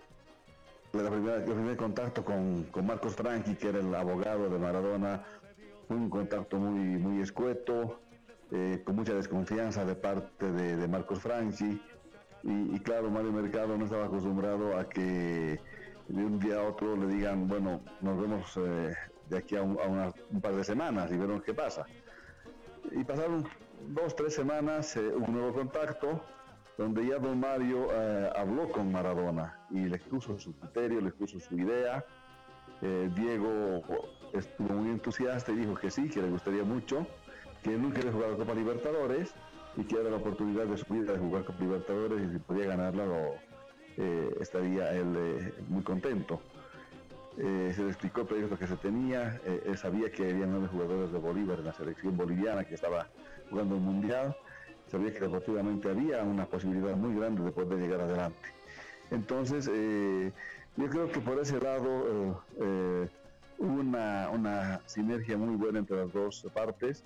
la 0.93 1.11
primera, 1.11 1.37
el 1.37 1.45
primer 1.45 1.77
contacto 1.77 2.25
con, 2.25 2.67
Marcos 2.85 3.15
Franchi, 3.15 3.55
que 3.55 3.69
era 3.69 3.79
el 3.79 3.95
abogado 3.95 4.49
de 4.49 4.59
Maradona, 4.59 5.25
fue 5.87 5.97
un 5.97 6.11
contacto 6.11 6.59
muy, 6.59 6.99
muy 6.99 7.23
escueto, 7.23 8.01
eh, 8.51 8.83
con 8.85 8.97
mucha 8.97 9.15
desconfianza 9.15 9.85
de 9.85 9.95
parte 9.95 10.51
de, 10.51 10.89
Marcos 10.89 11.21
Franchi. 11.21 11.81
Y, 12.43 12.79
claro, 12.81 13.11
Mario 13.11 13.33
Mercado 13.33 13.77
no 13.77 13.85
estaba 13.85 14.07
acostumbrado 14.07 14.77
a 14.79 14.89
que 14.89 15.61
de 16.09 16.25
un 16.25 16.39
día 16.39 16.57
a 16.57 16.63
otro 16.63 16.97
le 16.97 17.07
digan, 17.07 17.47
bueno, 17.47 17.81
nos 18.01 18.21
vemos 18.21 18.57
eh, 18.57 18.95
de 19.29 19.39
aquí 19.39 19.57
a, 19.57 19.63
un, 19.63 19.79
un, 20.31 20.41
par 20.41 20.55
de 20.55 20.65
semanas 20.65 21.11
y 21.13 21.17
veremos 21.17 21.43
qué 21.43 21.55
pasa. 21.55 21.87
Y 22.93 23.05
pasaron 23.05 23.47
dos, 23.89 24.15
tres 24.17 24.35
semanas 24.35 24.97
eh, 24.97 25.09
un 25.09 25.33
nuevo 25.33 25.53
contacto 25.53 26.21
donde 26.77 27.07
ya 27.07 27.19
don 27.19 27.39
Mario 27.39 27.89
eh, 27.93 28.31
habló 28.35 28.69
con 28.71 28.91
Maradona 28.91 29.59
y 29.71 29.81
le 29.81 29.97
expuso 29.97 30.39
su 30.39 30.55
criterio, 30.55 31.01
le 31.01 31.09
expuso 31.09 31.39
su 31.39 31.59
idea. 31.59 32.05
Eh, 32.81 33.11
Diego 33.15 33.83
estuvo 34.33 34.75
muy 34.75 34.91
entusiasta 34.91 35.53
y 35.53 35.57
dijo 35.57 35.75
que 35.75 35.91
sí, 35.91 36.09
que 36.09 36.23
le 36.23 36.31
gustaría 36.31 36.65
mucho, 36.65 37.07
que 37.63 37.71
nunca 37.71 37.99
había 37.99 38.13
jugado 38.13 38.39
Copa 38.39 38.55
Libertadores 38.55 39.35
y 39.81 39.85
que 39.85 39.97
era 39.97 40.11
la 40.11 40.17
oportunidad 40.17 40.67
de 40.67 40.77
su 40.77 40.93
vida 40.93 41.13
de 41.13 41.19
jugar 41.19 41.45
Copa 41.45 41.61
Libertadores 41.61 42.23
y 42.23 42.33
si 42.33 42.39
podía 42.39 42.67
ganarla 42.67 43.07
estaría 44.41 44.93
él 44.93 45.53
muy 45.69 45.83
contento. 45.83 46.41
se 47.37 47.83
le 47.83 47.89
explicó 47.89 48.23
el 48.23 48.27
proyecto 48.27 48.59
que 48.59 48.67
se 48.67 48.77
tenía, 48.77 49.41
él 49.45 49.77
sabía 49.77 50.11
que 50.11 50.31
había 50.31 50.47
nueve 50.47 50.69
jugadores 50.69 51.13
de 51.13 51.19
Bolívar 51.19 51.59
en 51.59 51.67
la 51.67 51.73
selección 51.73 52.17
boliviana 52.17 52.65
que 52.65 52.75
estaba 52.75 53.09
jugando 53.51 53.75
el 53.75 53.81
Mundial, 53.81 54.37
sabía 54.91 55.13
que 55.13 55.21
deportivamente 55.21 55.89
había 55.89 56.23
una 56.23 56.47
posibilidad 56.47 56.97
muy 56.97 57.15
grande 57.19 57.43
de 57.43 57.51
poder 57.53 57.79
llegar 57.79 58.01
adelante. 58.01 58.49
Entonces, 59.11 59.69
eh, 59.73 60.33
yo 60.77 60.89
creo 60.89 61.11
que 61.11 61.21
por 61.21 61.39
ese 61.41 61.61
lado 61.61 61.89
eh, 62.07 62.35
eh, 62.61 63.09
hubo 63.59 63.81
una, 63.81 64.81
sinergia 64.87 65.37
muy 65.37 65.57
buena 65.57 65.81
entre 65.81 65.97
las 65.97 66.13
dos 66.13 66.47
partes 66.55 67.05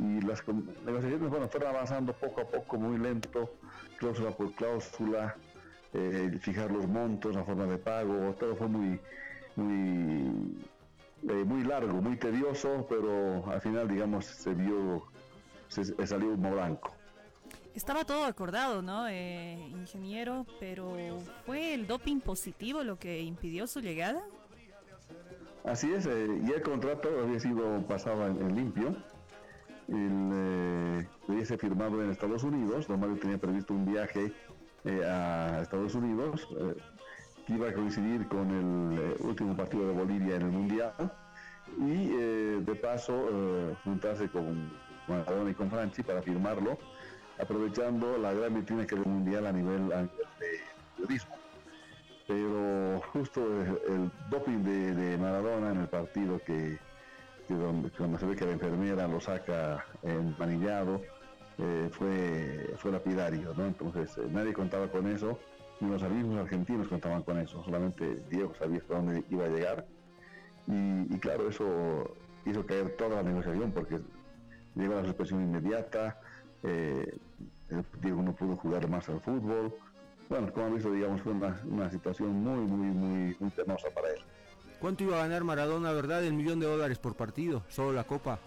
y 0.00 0.20
las 0.22 0.42
negociaciones 0.48 1.30
bueno, 1.30 1.48
fueron 1.48 1.74
avanzando 1.74 2.12
poco 2.12 2.40
a 2.40 2.44
poco, 2.44 2.78
muy 2.78 2.98
lento, 2.98 3.54
cláusula 3.98 4.30
por 4.30 4.52
cláusula, 4.54 5.36
fijar 6.40 6.70
los 6.70 6.86
montos, 6.86 7.34
la 7.34 7.44
forma 7.44 7.66
de 7.66 7.78
pago, 7.78 8.34
todo 8.38 8.56
fue 8.56 8.68
muy, 8.68 9.00
muy, 9.56 10.56
muy 11.22 11.64
largo, 11.64 12.00
muy 12.00 12.16
tedioso, 12.16 12.86
pero 12.88 13.44
al 13.50 13.60
final, 13.60 13.88
digamos, 13.88 14.24
se 14.24 14.54
vio 14.54 15.04
se, 15.70 16.06
salió 16.06 16.30
humo 16.30 16.50
blanco. 16.52 16.92
Estaba 17.74 18.04
todo 18.04 18.24
acordado, 18.24 18.82
¿no, 18.82 19.08
eh, 19.08 19.54
ingeniero? 19.70 20.44
Pero 20.58 20.96
¿fue 21.46 21.74
el 21.74 21.86
doping 21.86 22.20
positivo 22.20 22.82
lo 22.82 22.98
que 22.98 23.20
impidió 23.20 23.66
su 23.66 23.80
llegada? 23.80 24.22
Así 25.64 25.92
es, 25.92 26.06
eh, 26.06 26.40
y 26.44 26.50
el 26.50 26.62
contrato 26.62 27.08
había 27.22 27.38
sido 27.38 27.86
pasado 27.86 28.26
en, 28.26 28.56
limpio. 28.56 28.96
El, 29.90 30.30
eh, 30.32 31.08
hubiese 31.28 31.58
firmado 31.58 32.02
en 32.02 32.10
Estados 32.10 32.42
Unidos. 32.42 32.88
Don 32.88 33.00
Mario 33.00 33.18
tenía 33.18 33.38
previsto 33.38 33.74
un 33.74 33.84
viaje 33.84 34.32
eh, 34.84 35.04
a 35.04 35.60
Estados 35.62 35.94
Unidos 35.94 36.48
que 37.46 37.52
iba 37.54 37.68
a 37.68 37.72
coincidir 37.72 38.26
con 38.28 38.50
el 38.50 39.16
último 39.20 39.56
partido 39.56 39.88
de 39.88 39.92
Bolivia 39.92 40.36
en 40.36 40.42
el 40.42 40.50
Mundial 40.50 40.92
y 41.78 42.08
de 42.08 42.74
paso 42.74 43.76
juntarse 43.84 44.28
con 44.28 44.70
Maradona 45.10 45.50
y 45.50 45.54
con 45.54 45.70
Franchi 45.70 46.02
para 46.02 46.22
firmarlo, 46.22 46.78
aprovechando 47.38 48.16
la 48.18 48.32
gran 48.32 48.54
vitrina 48.54 48.86
que 48.86 48.94
el 48.94 49.04
mundial 49.04 49.46
a 49.46 49.52
nivel, 49.52 49.88
de 49.88 50.08
periodismo. 50.96 51.36
Pero 52.26 53.00
justo 53.12 53.40
el, 53.42 54.10
doping 54.30 54.62
de, 54.62 55.18
Maradona 55.18 55.72
en 55.72 55.78
el 55.78 55.88
partido 55.88 56.40
que, 56.44 56.78
donde, 57.54 57.90
cuando 57.90 58.18
se 58.18 58.26
ve 58.26 58.36
que 58.36 58.46
la 58.46 58.52
enfermera 58.52 59.06
lo 59.06 59.20
saca 59.20 59.84
manillado, 60.38 61.00
eh, 61.62 61.90
fue, 61.92 62.72
fue 62.78 62.90
lapidario, 62.90 63.52
¿no? 63.54 63.66
Entonces 63.66 64.16
eh, 64.16 64.26
nadie 64.30 64.54
contaba 64.54 64.88
con 64.88 65.06
eso, 65.06 65.38
ni 65.80 65.90
los 65.90 66.02
amigos 66.02 66.38
argentinos 66.38 66.88
contaban 66.88 67.22
con 67.22 67.38
eso, 67.38 67.62
solamente 67.62 68.22
Diego 68.30 68.54
sabía 68.54 68.78
hasta 68.78 68.94
dónde 68.94 69.24
iba 69.28 69.44
a 69.44 69.48
llegar. 69.48 69.86
Y, 70.66 71.18
claro, 71.18 71.48
eso 71.48 72.16
hizo 72.46 72.64
caer 72.64 72.96
toda 72.96 73.16
la 73.16 73.22
negociación 73.24 73.72
porque 73.72 73.98
llegó 74.74 74.94
la 74.94 75.04
suspensión 75.04 75.42
inmediata, 75.42 76.18
eh, 76.62 77.18
Diego 78.00 78.22
no 78.22 78.34
pudo 78.34 78.56
jugar 78.56 78.88
más 78.88 79.08
al 79.10 79.20
fútbol. 79.20 79.74
Bueno, 80.30 80.50
como 80.52 80.66
han 80.66 80.74
visto, 80.74 80.90
digamos, 80.92 81.20
fue 81.20 81.32
una, 81.32 81.90
situación 81.90 82.42
muy, 82.42 82.60
muy, 82.60 82.86
muy, 82.86 83.36
muy 83.38 83.50
penosa 83.50 83.88
para 83.90 84.08
él. 84.08 84.20
¿Cuánto 84.80 85.04
iba 85.04 85.16
a 85.18 85.26
ganar 85.26 85.44
Maradona, 85.44 85.92
verdad? 85.92 86.24
El 86.24 86.34
millón 86.34 86.58
de 86.60 86.66
dólares 86.66 86.98
por 86.98 87.14
partido, 87.14 87.62
solo 87.68 87.92
la 87.92 88.04
Copa. 88.04 88.38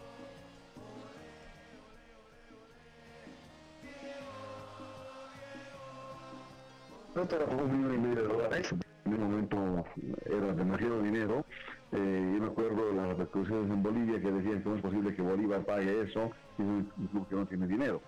No 7.15 7.21
un 7.21 7.77
millón 7.77 7.93
y 7.93 7.97
medio 7.97 8.15
de 8.15 8.27
dólares. 8.27 8.73
En 9.05 9.13
un 9.13 9.21
momento 9.21 9.85
era 10.25 10.53
demasiado 10.53 11.01
dinero 11.01 11.45
eh, 11.95 12.31
yo 12.33 12.41
me 12.41 12.47
acuerdo 12.47 12.87
de 12.87 12.93
las 12.95 13.07
repercusiones 13.09 13.69
en 13.69 13.83
Bolivia 13.83 14.19
que 14.19 14.31
decían 14.31 14.63
no 14.65 14.75
es 14.75 14.81
posible 14.81 15.15
que 15.15 15.21
Bolívar 15.21 15.63
pague 15.63 16.01
eso, 16.01 16.31
y 16.57 16.63
es 16.63 16.67
un 16.67 17.07
club 17.11 17.27
que 17.29 17.35
no 17.35 17.45
tiene 17.45 17.67
dinero. 17.67 18.01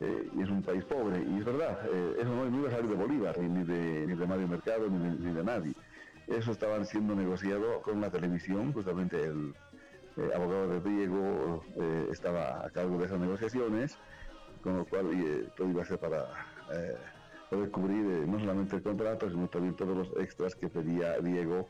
Eh, 0.00 0.28
y 0.36 0.42
es 0.42 0.50
un 0.50 0.60
país 0.62 0.82
pobre, 0.84 1.22
y 1.22 1.38
es 1.38 1.44
verdad, 1.44 1.78
eh, 1.92 2.16
eso 2.20 2.34
no, 2.34 2.58
iba 2.58 2.68
a 2.68 2.72
salir 2.72 2.90
de 2.90 2.96
Bolívar, 2.96 3.38
ni 3.38 3.62
de, 3.62 4.06
ni 4.08 4.14
de 4.16 4.26
Mario 4.26 4.48
Mercado, 4.48 4.88
ni 4.88 5.32
de, 5.32 5.44
nadie. 5.44 5.72
Eso 6.26 6.52
estaba 6.52 6.84
siendo 6.84 7.14
negociado 7.14 7.82
con 7.82 8.00
la 8.00 8.10
televisión, 8.10 8.72
justamente 8.72 9.24
el 9.24 9.54
abogado 10.34 10.68
de 10.68 10.90
Diego 10.90 11.64
estaba 12.10 12.64
a 12.64 12.70
cargo 12.70 12.98
de 12.98 13.06
esas 13.06 13.18
negociaciones, 13.18 13.98
con 14.62 14.76
lo 14.76 14.84
cual 14.84 15.06
todo 15.56 15.68
iba 15.68 15.82
a 15.82 15.86
ser 15.86 15.98
para 15.98 16.26
poder 17.50 17.70
cubrir 17.70 18.04
no 18.26 18.38
solamente 18.38 18.76
el 18.76 18.82
contrato, 18.82 19.28
sino 19.28 19.48
también 19.48 19.74
todos 19.74 19.96
los 19.96 20.16
extras 20.22 20.54
que 20.54 20.68
pedía 20.68 21.18
Diego 21.18 21.68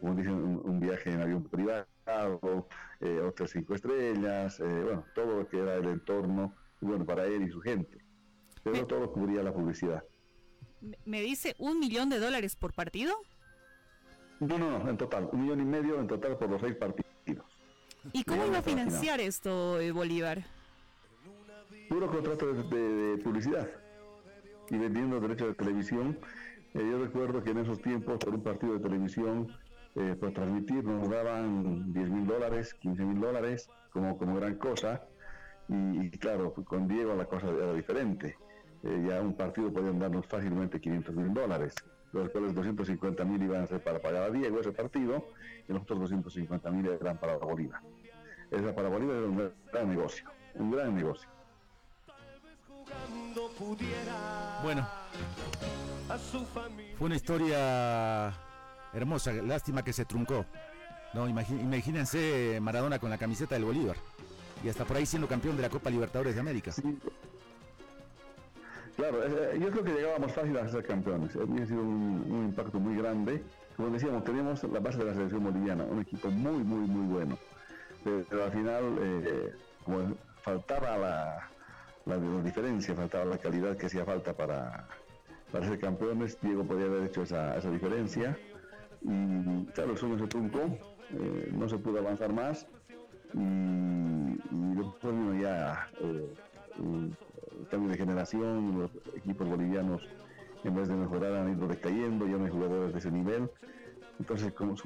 como 0.00 0.14
dicen, 0.14 0.34
un, 0.34 0.80
viaje 0.80 1.12
en 1.12 1.20
avión 1.20 1.44
privado, 1.44 2.66
eh, 3.00 3.20
otras 3.20 3.50
cinco 3.50 3.74
estrellas, 3.74 4.58
eh, 4.60 4.82
bueno, 4.82 5.04
todo 5.14 5.40
lo 5.40 5.48
que 5.48 5.58
era 5.58 5.76
el 5.76 5.86
entorno, 5.86 6.54
bueno, 6.80 7.04
para 7.04 7.26
él 7.26 7.42
y 7.42 7.50
su 7.50 7.60
gente. 7.60 7.98
Pero 8.64 8.86
todo 8.86 9.00
todo 9.00 9.12
cubría 9.12 9.42
la 9.42 9.52
publicidad. 9.52 10.02
¿Me 11.04 11.20
dice 11.20 11.54
un 11.58 11.78
millón 11.78 12.08
de 12.08 12.18
dólares 12.18 12.56
por 12.56 12.72
partido? 12.72 13.14
No, 14.40 14.58
no, 14.58 14.78
no, 14.78 14.88
en 14.88 14.96
total, 14.96 15.28
un 15.32 15.42
millón 15.42 15.60
y 15.60 15.64
medio 15.64 16.00
en 16.00 16.06
total 16.06 16.36
por 16.38 16.48
los 16.48 16.60
seis 16.62 16.74
partidos. 16.74 17.44
¿Y 18.12 18.24
cómo 18.24 18.46
iba 18.46 18.58
a 18.58 18.62
financiar 18.62 19.20
esto 19.20 19.78
eh, 19.78 19.92
Bolívar? 19.92 20.42
Puro 21.90 22.10
contrato 22.10 22.52
de, 22.54 23.20
publicidad 23.22 23.68
y 24.70 24.78
vendiendo 24.78 25.20
derechos 25.20 25.48
de 25.48 25.54
televisión. 25.54 26.18
yo 26.72 27.04
recuerdo 27.04 27.42
que 27.42 27.50
en 27.50 27.58
esos 27.58 27.82
tiempos, 27.82 28.18
por 28.18 28.34
un 28.34 28.42
partido 28.42 28.74
de 28.74 28.80
televisión, 28.80 29.48
eh, 29.96 30.16
por 30.18 30.32
transmitir 30.32 30.84
nos 30.84 31.10
daban 31.10 31.92
10 31.92 32.10
mil 32.10 32.26
dólares, 32.26 32.74
15 32.74 33.04
mil 33.04 33.20
dólares 33.20 33.68
como, 33.92 34.16
como 34.16 34.36
gran 34.36 34.54
cosa. 34.54 35.02
Y, 35.68 36.10
claro, 36.10 36.52
con 36.54 36.88
Diego 36.88 37.14
la 37.14 37.26
cosa 37.26 37.48
era 37.48 37.72
diferente. 37.74 38.36
Eh, 38.82 39.06
ya 39.08 39.20
un 39.20 39.34
partido 39.36 39.72
podían 39.72 39.98
darnos 39.98 40.26
fácilmente 40.26 40.80
500 40.80 41.14
mil 41.14 41.34
dólares, 41.34 41.74
los 42.12 42.28
cuales 42.30 42.54
250 42.54 43.24
mil 43.24 43.42
iban 43.42 43.62
a 43.62 43.66
ser 43.66 43.82
para 43.82 44.00
pagar 44.00 44.24
a 44.24 44.30
Diego 44.30 44.60
ese 44.60 44.72
partido 44.72 45.28
y 45.68 45.72
los 45.72 45.82
otros 45.82 46.00
250 46.00 46.70
mil 46.70 46.86
eran 46.86 47.18
para 47.18 47.36
Bolívar. 47.36 47.80
Esa 48.50 48.74
para 48.74 48.88
Bolívar 48.88 49.16
era 49.16 49.26
un 49.26 49.52
gran 49.72 49.88
negocio, 49.88 50.24
un 50.54 50.70
gran 50.70 50.94
negocio. 50.94 51.28
Bueno, 54.62 54.88
fue 56.96 57.06
una 57.06 57.14
historia 57.16 58.32
hermosa, 58.92 59.32
lástima 59.32 59.84
que 59.84 59.92
se 59.92 60.04
truncó. 60.04 60.44
No, 61.14 61.28
imagínense 61.28 62.58
Maradona 62.60 62.98
con 62.98 63.10
la 63.10 63.18
camiseta 63.18 63.54
del 63.54 63.64
Bolívar 63.64 63.96
y 64.62 64.68
hasta 64.68 64.84
por 64.84 64.96
ahí 64.96 65.06
siendo 65.06 65.28
campeón 65.28 65.56
de 65.56 65.62
la 65.62 65.70
Copa 65.70 65.90
Libertadores 65.90 66.34
de 66.34 66.40
América. 66.40 66.72
Claro, 69.00 69.24
eh, 69.24 69.58
yo 69.58 69.70
creo 69.70 69.82
que 69.82 69.92
llegábamos 69.94 70.30
fácil 70.30 70.58
a 70.58 70.68
ser 70.68 70.84
campeones. 70.84 71.34
Había 71.34 71.64
sido 71.64 71.80
un, 71.80 72.44
impacto 72.50 72.78
muy 72.78 72.94
grande. 72.98 73.42
Como 73.74 73.88
decíamos, 73.88 74.24
teníamos 74.24 74.62
la 74.64 74.78
base 74.78 74.98
de 74.98 75.06
la 75.06 75.14
selección 75.14 75.42
boliviana, 75.42 75.84
un 75.84 76.02
equipo 76.02 76.30
muy, 76.30 76.62
muy, 76.62 76.86
muy 76.86 77.06
bueno. 77.06 77.38
Pero, 78.04 78.44
al 78.44 78.52
final, 78.52 78.98
eh, 79.00 79.54
como 79.86 80.14
faltaba 80.42 80.98
la, 80.98 81.48
la, 82.04 82.42
diferencia, 82.42 82.94
faltaba 82.94 83.24
la 83.24 83.38
calidad 83.38 83.74
que 83.78 83.86
hacía 83.86 84.04
falta 84.04 84.34
para, 84.34 84.86
para 85.50 85.66
ser 85.66 85.78
campeones, 85.78 86.38
Diego 86.42 86.64
podía 86.64 86.84
haber 86.84 87.04
hecho 87.04 87.22
esa, 87.22 87.56
esa 87.56 87.70
diferencia. 87.70 88.36
Y 89.00 89.64
claro, 89.72 89.92
el 89.92 89.96
sueño 89.96 90.18
se 90.18 90.26
truncó, 90.26 90.60
eh, 91.14 91.50
no 91.54 91.66
se 91.70 91.78
pudo 91.78 92.00
avanzar 92.00 92.34
más. 92.34 92.66
Y, 93.32 94.36
después 94.76 95.14
vino 95.14 95.40
ya 95.40 95.88
cambio 97.68 97.90
de 97.90 97.96
generación, 97.96 98.78
los 98.80 98.90
equipos 99.16 99.48
bolivianos 99.48 100.02
en 100.64 100.74
vez 100.74 100.88
de 100.88 100.94
mejorar 100.94 101.34
han 101.34 101.56
ido 101.56 101.66
decayendo, 101.66 102.26
ya 102.26 102.36
no 102.36 102.44
hay 102.44 102.50
jugadores 102.50 102.92
de 102.92 102.98
ese 102.98 103.10
nivel. 103.10 103.50
Entonces, 104.18 104.52
como 104.52 104.76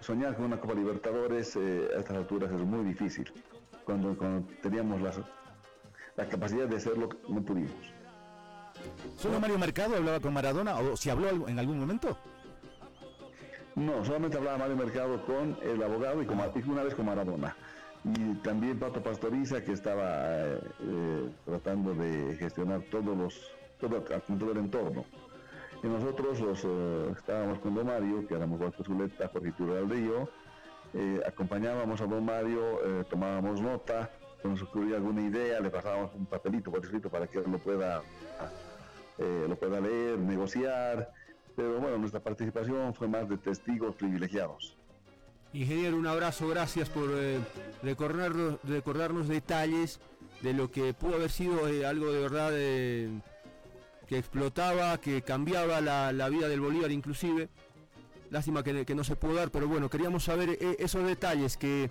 soñar 0.00 0.36
con 0.36 0.46
una 0.46 0.60
Copa 0.60 0.74
Libertadores 0.74 1.56
eh, 1.56 1.88
a 1.96 2.00
estas 2.00 2.16
alturas 2.16 2.52
es 2.52 2.60
muy 2.60 2.84
difícil. 2.84 3.30
Cuando, 3.84 4.16
teníamos 4.62 5.00
la 5.00 6.28
capacidad 6.28 6.66
de 6.66 6.76
hacerlo, 6.76 7.08
no 7.28 7.42
pudimos. 7.42 7.72
¿Solo 9.16 9.40
Mario 9.40 9.58
Mercado 9.58 9.96
hablaba 9.96 10.20
con 10.20 10.32
Maradona 10.32 10.76
o 10.78 10.96
si 10.96 11.10
habló 11.10 11.48
en 11.48 11.58
algún 11.58 11.78
momento? 11.78 12.16
No, 13.74 14.04
solamente 14.04 14.36
hablaba 14.36 14.58
Mario 14.58 14.76
Mercado 14.76 15.24
con 15.26 15.56
el 15.62 15.82
abogado 15.82 16.22
y, 16.22 16.26
como, 16.26 16.44
una 16.68 16.84
vez 16.84 16.94
con 16.94 17.06
Maradona 17.06 17.56
y 18.04 18.34
también 18.36 18.78
Pato 18.78 19.02
Pastoriza 19.02 19.62
que 19.64 19.72
estaba 19.72 20.46
eh, 20.46 20.60
eh, 20.80 21.30
tratando 21.46 21.94
de 21.94 22.36
gestionar 22.36 22.82
todos 22.90 23.16
los 23.16 23.50
todo, 23.80 24.02
todo 24.02 24.52
el 24.52 24.58
entorno 24.58 25.04
y 25.82 25.86
nosotros 25.86 26.40
los 26.40 26.64
eh, 26.64 27.14
estábamos 27.16 27.58
con 27.60 27.74
Don 27.74 27.86
Mario 27.86 28.26
que 28.26 28.34
éramos 28.34 28.60
Walter 28.60 28.84
Zuleta, 28.84 29.28
Jorge 29.28 29.52
Tural 29.52 29.88
Río 29.88 30.28
acompañábamos 31.26 32.00
a 32.00 32.06
Don 32.06 32.24
Mario 32.24 33.04
tomábamos 33.10 33.60
nota 33.60 34.10
nos 34.44 34.62
ocurría 34.62 34.96
alguna 34.96 35.22
idea 35.22 35.58
le 35.58 35.70
pasábamos 35.70 36.14
un 36.14 36.26
papelito 36.26 36.70
por 36.70 36.84
escrito 36.84 37.10
para 37.10 37.26
que 37.26 37.38
él 37.38 37.50
lo 37.50 37.58
pueda 37.58 38.02
lo 39.18 39.56
pueda 39.56 39.80
leer, 39.80 40.18
negociar 40.18 41.10
pero 41.56 41.80
bueno, 41.80 41.98
nuestra 41.98 42.20
participación 42.20 42.94
fue 42.94 43.08
más 43.08 43.28
de 43.28 43.38
testigos 43.38 43.94
privilegiados. 43.94 44.73
Ingeniero, 45.54 45.96
un 45.96 46.06
abrazo, 46.08 46.48
gracias 46.48 46.88
por 46.88 47.08
eh, 47.12 47.38
recordarnos, 47.80 48.58
recordarnos, 48.64 49.28
detalles 49.28 50.00
de 50.42 50.52
lo 50.52 50.68
que 50.68 50.92
pudo 50.94 51.14
haber 51.14 51.30
sido 51.30 51.68
eh, 51.68 51.86
algo 51.86 52.12
de 52.12 52.20
verdad 52.20 52.50
eh, 52.52 53.08
que 54.08 54.18
explotaba, 54.18 54.98
que 54.98 55.22
cambiaba 55.22 55.80
la, 55.80 56.28
vida 56.28 56.48
del 56.48 56.60
Bolívar 56.60 56.90
inclusive. 56.90 57.48
Lástima 58.30 58.64
que, 58.64 58.84
que, 58.84 58.96
no 58.96 59.04
se 59.04 59.14
pudo 59.14 59.34
dar, 59.34 59.52
pero 59.52 59.68
bueno, 59.68 59.88
queríamos 59.88 60.24
saber 60.24 60.58
esos 60.80 61.06
detalles, 61.06 61.56
que 61.56 61.88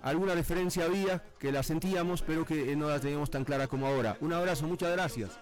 alguna 0.00 0.34
referencia 0.34 0.86
había, 0.86 1.22
que 1.38 1.52
la 1.52 1.62
sentíamos, 1.62 2.22
pero 2.22 2.46
que 2.46 2.74
no 2.76 2.88
la 2.88 2.98
teníamos 2.98 3.30
tan 3.30 3.44
clara 3.44 3.66
como 3.66 3.86
ahora. 3.86 4.16
Un 4.22 4.32
abrazo, 4.32 4.66
muchas 4.66 4.90
gracias. 4.92 5.38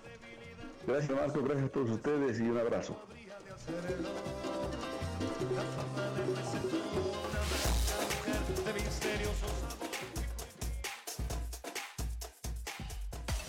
Gracias 0.89 1.17
Marco, 1.17 1.41
gracias 1.41 1.67
a 1.67 1.73
todos 1.73 1.91
ustedes 1.91 2.41
y 2.41 2.43
un 2.43 2.59
abrazo. 2.59 3.01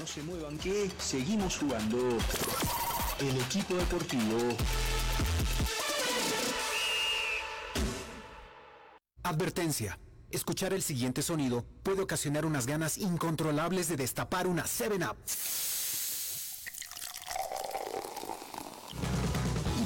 No 0.05 0.11
se 0.11 0.21
muevan 0.21 0.55
que 0.59 0.91
seguimos 0.99 1.57
jugando. 1.57 1.97
El 3.19 3.41
equipo 3.41 3.73
deportivo. 3.73 4.37
Advertencia. 9.23 9.97
Escuchar 10.29 10.73
el 10.73 10.83
siguiente 10.83 11.23
sonido 11.23 11.65
puede 11.81 12.03
ocasionar 12.03 12.45
unas 12.45 12.67
ganas 12.67 12.99
incontrolables 12.99 13.87
de 13.87 13.95
destapar 13.95 14.45
una 14.45 14.65
7-Up. 14.65 15.17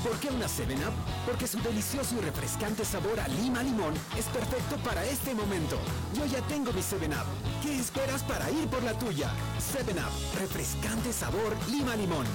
¿Por 0.03 0.17
qué 0.19 0.29
una 0.29 0.45
7-Up? 0.45 0.93
Porque 1.25 1.45
su 1.45 1.59
delicioso 1.59 2.15
y 2.17 2.21
refrescante 2.21 2.85
sabor 2.85 3.19
a 3.19 3.27
lima 3.27 3.61
limón 3.61 3.93
es 4.17 4.25
perfecto 4.25 4.77
para 4.77 5.03
este 5.05 5.33
momento. 5.35 5.77
Yo 6.13 6.25
ya 6.25 6.41
tengo 6.47 6.71
mi 6.71 6.81
7-Up. 6.81 7.25
¿Qué 7.61 7.77
esperas 7.77 8.23
para 8.23 8.49
ir 8.49 8.67
por 8.69 8.81
la 8.83 8.97
tuya? 8.97 9.29
7-Up, 9.73 10.39
refrescante 10.39 11.11
sabor 11.11 11.55
lima 11.69 11.95
limón. 11.97 12.25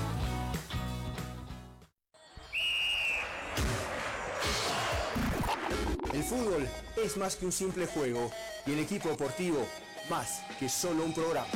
El 6.13 6.23
fútbol 6.23 6.69
es 7.03 7.17
más 7.17 7.35
que 7.37 7.47
un 7.47 7.53
simple 7.53 7.87
juego 7.87 8.31
y 8.67 8.73
el 8.73 8.79
equipo 8.81 9.09
deportivo 9.09 9.67
más 10.11 10.43
que 10.61 10.69
solo 10.69 11.05
un 11.05 11.15
programa. 11.15 11.47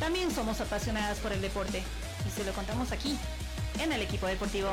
También 0.00 0.30
somos 0.30 0.60
apasionadas 0.60 1.18
por 1.18 1.32
el 1.32 1.40
deporte 1.40 1.82
y 2.26 2.30
se 2.30 2.44
lo 2.44 2.52
contamos 2.52 2.92
aquí, 2.92 3.18
en 3.80 3.92
el 3.92 4.02
equipo 4.02 4.26
deportivo. 4.26 4.68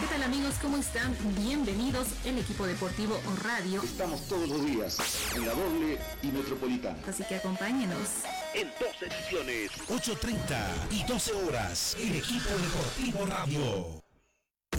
¿Qué 0.00 0.06
tal 0.06 0.22
amigos? 0.22 0.54
¿Cómo 0.60 0.76
están? 0.76 1.16
Bienvenidos 1.36 2.08
el 2.24 2.38
equipo 2.38 2.66
deportivo 2.66 3.20
radio. 3.42 3.82
Estamos 3.82 4.26
todos 4.28 4.48
los 4.48 4.64
días 4.64 4.98
en 5.36 5.46
la 5.46 5.52
doble 5.54 5.98
y 6.22 6.28
metropolitana. 6.28 6.98
Así 7.08 7.24
que 7.24 7.36
acompáñenos. 7.36 8.08
En 8.54 8.68
dos 8.80 9.02
ediciones, 9.02 9.70
8.30 9.88 10.92
y 10.92 11.04
12 11.04 11.32
horas, 11.32 11.96
el 12.00 12.16
equipo 12.16 12.50
deportivo 12.50 13.26
radio. 13.26 14.02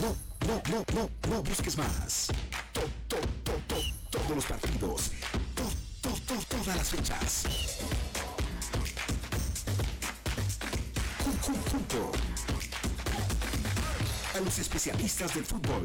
No, 0.00 0.16
no, 0.46 0.62
no, 0.70 0.84
no, 0.94 1.10
no 1.28 1.42
busques 1.42 1.76
más. 1.76 2.28
todos 4.10 4.30
los 4.34 4.44
partidos 4.44 5.10
todas 6.38 6.76
las 6.76 6.90
fechas. 6.90 7.44
Junto 11.42 12.12
a 14.34 14.40
los 14.40 14.58
especialistas 14.58 15.34
del 15.34 15.44
fútbol. 15.44 15.84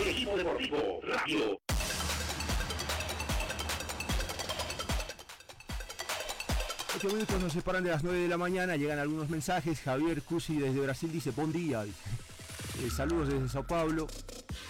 El 0.00 0.08
equipo 0.08 0.36
deportivo 0.36 1.00
Radio. 1.02 1.60
Ocho 6.96 7.08
minutos 7.08 7.40
nos 7.42 7.52
separan 7.52 7.82
de 7.82 7.90
las 7.90 8.04
9 8.04 8.18
de 8.18 8.28
la 8.28 8.38
mañana, 8.38 8.76
llegan 8.76 9.00
algunos 9.00 9.28
mensajes. 9.28 9.80
Javier 9.80 10.22
Cusi 10.22 10.58
desde 10.58 10.80
Brasil 10.80 11.10
dice, 11.10 11.32
buen 11.32 11.50
día. 11.50 11.84
Eh, 12.82 12.88
saludos 12.88 13.28
desde 13.28 13.48
Sao 13.48 13.66
Paulo. 13.66 14.06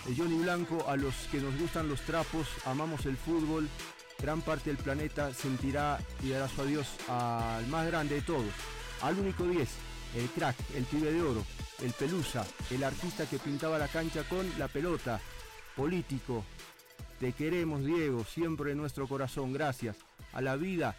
Eh, 0.09 0.14
Johnny 0.16 0.38
Blanco, 0.42 0.85
a 0.88 0.96
los 0.96 1.14
que 1.31 1.40
nos 1.40 1.57
gustan 1.59 1.88
los 1.88 2.01
trapos, 2.01 2.49
amamos 2.66 3.07
el 3.07 3.16
fútbol, 3.16 3.68
gran 4.20 4.40
parte 4.42 4.70
del 4.70 4.83
planeta 4.83 5.33
sentirá 5.33 6.01
y 6.23 6.31
dará 6.31 6.49
su 6.49 6.61
adiós 6.61 6.88
al 7.09 7.66
más 7.68 7.87
grande 7.87 8.16
de 8.16 8.23
todos, 8.23 8.53
al 9.03 9.16
único 9.16 9.46
10, 9.46 9.68
el 10.16 10.29
crack, 10.31 10.57
el 10.75 10.85
pibe 10.85 11.12
de 11.12 11.23
oro, 11.23 11.44
el 11.83 11.92
pelusa, 11.92 12.44
el 12.70 12.83
artista 12.83 13.27
que 13.27 13.38
pintaba 13.38 13.79
la 13.79 13.87
cancha 13.87 14.25
con 14.25 14.46
la 14.59 14.66
pelota, 14.66 15.20
político. 15.77 16.44
Te 17.20 17.33
queremos, 17.33 17.85
Diego, 17.85 18.25
siempre 18.25 18.73
en 18.73 18.79
nuestro 18.79 19.07
corazón. 19.07 19.53
Gracias 19.53 19.96
a 20.33 20.40
la 20.40 20.57
vida 20.57 20.96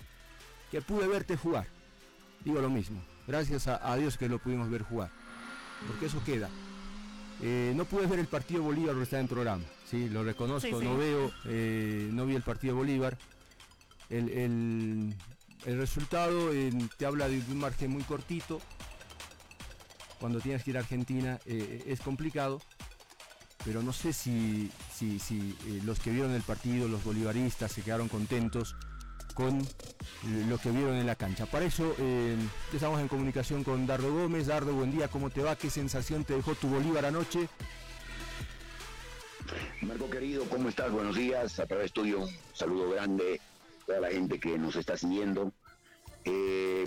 que 0.69 0.81
pude 0.81 1.07
verte 1.07 1.35
jugar. 1.35 1.67
Digo 2.45 2.61
lo 2.61 2.69
mismo. 2.69 3.03
Gracias 3.27 3.67
a, 3.67 3.95
Dios 3.97 4.17
que 4.17 4.29
lo 4.29 4.39
pudimos 4.39 4.69
ver 4.69 4.83
jugar. 4.83 5.09
Porque 5.87 6.05
eso 6.05 6.23
queda. 6.23 6.49
Eh, 7.41 7.73
no 7.75 7.85
pude 7.85 8.05
ver 8.05 8.19
el 8.19 8.27
partido 8.27 8.61
Bolívar 8.61 8.91
porque 8.91 9.03
está 9.03 9.19
en 9.19 9.27
programa. 9.27 9.63
Sí, 9.89 10.09
lo 10.09 10.23
reconozco, 10.23 10.81
no 10.81 10.95
veo, 10.95 11.31
eh, 11.45 12.09
no 12.11 12.25
vi 12.25 12.35
el 12.35 12.43
partido 12.43 12.75
Bolívar. 12.75 13.17
El, 14.09 14.29
el 15.65 15.77
resultado 15.77 16.53
eh, 16.53 16.71
te 16.97 17.05
habla 17.05 17.27
de 17.27 17.39
un 17.49 17.57
margen 17.57 17.91
muy 17.91 18.03
cortito. 18.03 18.61
Cuando 20.19 20.39
tienes 20.39 20.63
que 20.63 20.69
ir 20.69 20.77
a 20.77 20.81
Argentina 20.81 21.39
eh, 21.47 21.83
es 21.87 21.99
complicado, 22.01 22.61
pero 23.65 23.81
no 23.81 23.91
sé 23.91 24.13
si, 24.13 24.69
si, 24.93 25.17
si 25.17 25.57
los 25.83 25.99
que 25.99 26.11
vieron 26.11 26.31
el 26.31 26.43
partido, 26.43 26.87
los 26.87 27.03
bolivaristas, 27.03 27.71
se 27.71 27.81
quedaron 27.81 28.07
contentos 28.07 28.75
con 29.33 29.59
lo 30.47 30.57
que 30.57 30.71
vieron 30.71 30.95
en 30.95 31.07
la 31.07 31.15
cancha. 31.15 31.45
Para 31.45 31.65
eso 31.65 31.95
estamos 32.73 32.99
en 32.99 33.07
comunicación 33.07 33.63
con 33.63 33.87
Dardo 33.87 34.11
Gómez. 34.13 34.47
Dardo, 34.47 34.73
buen 34.73 34.91
día, 34.91 35.07
¿cómo 35.07 35.29
te 35.29 35.41
va? 35.41 35.55
¿Qué 35.55 35.69
sensación 35.69 36.23
te 36.23 36.35
dejó 36.35 36.55
tu 36.55 36.67
Bolívar 36.67 37.05
anoche? 37.05 37.47
Marco 39.81 40.09
querido, 40.09 40.45
¿cómo 40.45 40.69
estás? 40.69 40.91
Buenos 40.91 41.15
días. 41.15 41.59
A 41.59 41.65
través 41.65 41.91
tuyo, 41.91 42.21
un 42.21 42.29
saludo 42.53 42.91
grande 42.91 43.41
a 43.81 43.85
toda 43.85 43.99
la 44.01 44.11
gente 44.11 44.39
que 44.39 44.57
nos 44.57 44.75
está 44.75 44.95
siguiendo. 44.95 45.51
Eh, 46.23 46.85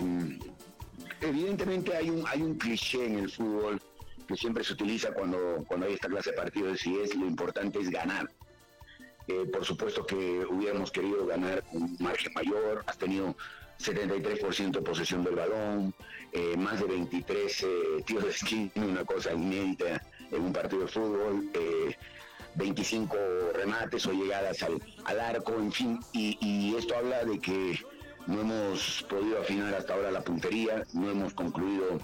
evidentemente 1.21 1.95
hay 1.95 2.09
un, 2.09 2.25
hay 2.27 2.41
un 2.41 2.55
cliché 2.55 3.05
en 3.05 3.19
el 3.19 3.29
fútbol 3.29 3.81
que 4.27 4.35
siempre 4.35 4.63
se 4.63 4.73
utiliza 4.73 5.13
cuando, 5.13 5.63
cuando 5.67 5.85
hay 5.85 5.93
esta 5.93 6.07
clase 6.07 6.31
de 6.31 6.37
partidos 6.37 6.85
y 6.87 6.97
es 6.99 7.15
lo 7.15 7.27
importante 7.27 7.79
es 7.79 7.89
ganar. 7.89 8.29
Eh, 9.27 9.45
por 9.51 9.65
supuesto 9.65 10.05
que 10.05 10.45
hubiéramos 10.45 10.91
querido 10.91 11.25
ganar 11.25 11.63
un 11.71 11.95
margen 11.99 12.33
mayor, 12.33 12.83
has 12.85 12.97
tenido 12.97 13.35
73% 13.79 14.71
de 14.71 14.81
posesión 14.81 15.23
del 15.23 15.35
balón, 15.35 15.93
eh, 16.31 16.55
más 16.57 16.79
de 16.79 16.85
23 16.85 17.65
tiros 18.05 18.23
de 18.23 18.29
esquina, 18.29 18.71
una 18.75 19.03
cosa 19.03 19.33
inédita 19.33 20.01
en 20.31 20.41
un 20.41 20.53
partido 20.53 20.81
de 20.81 20.87
fútbol. 20.87 21.51
25 22.55 23.17
remates 23.53 24.05
o 24.07 24.13
llegadas 24.13 24.63
al, 24.63 25.19
arco, 25.19 25.53
en 25.55 25.71
fin, 25.71 25.99
y, 26.13 26.73
esto 26.75 26.95
habla 26.95 27.23
de 27.25 27.39
que 27.39 27.79
no 28.27 28.41
hemos 28.41 29.05
podido 29.09 29.39
afinar 29.39 29.73
hasta 29.75 29.93
ahora 29.93 30.11
la 30.11 30.21
puntería, 30.21 30.83
no 30.93 31.11
hemos 31.11 31.33
concluido 31.33 31.99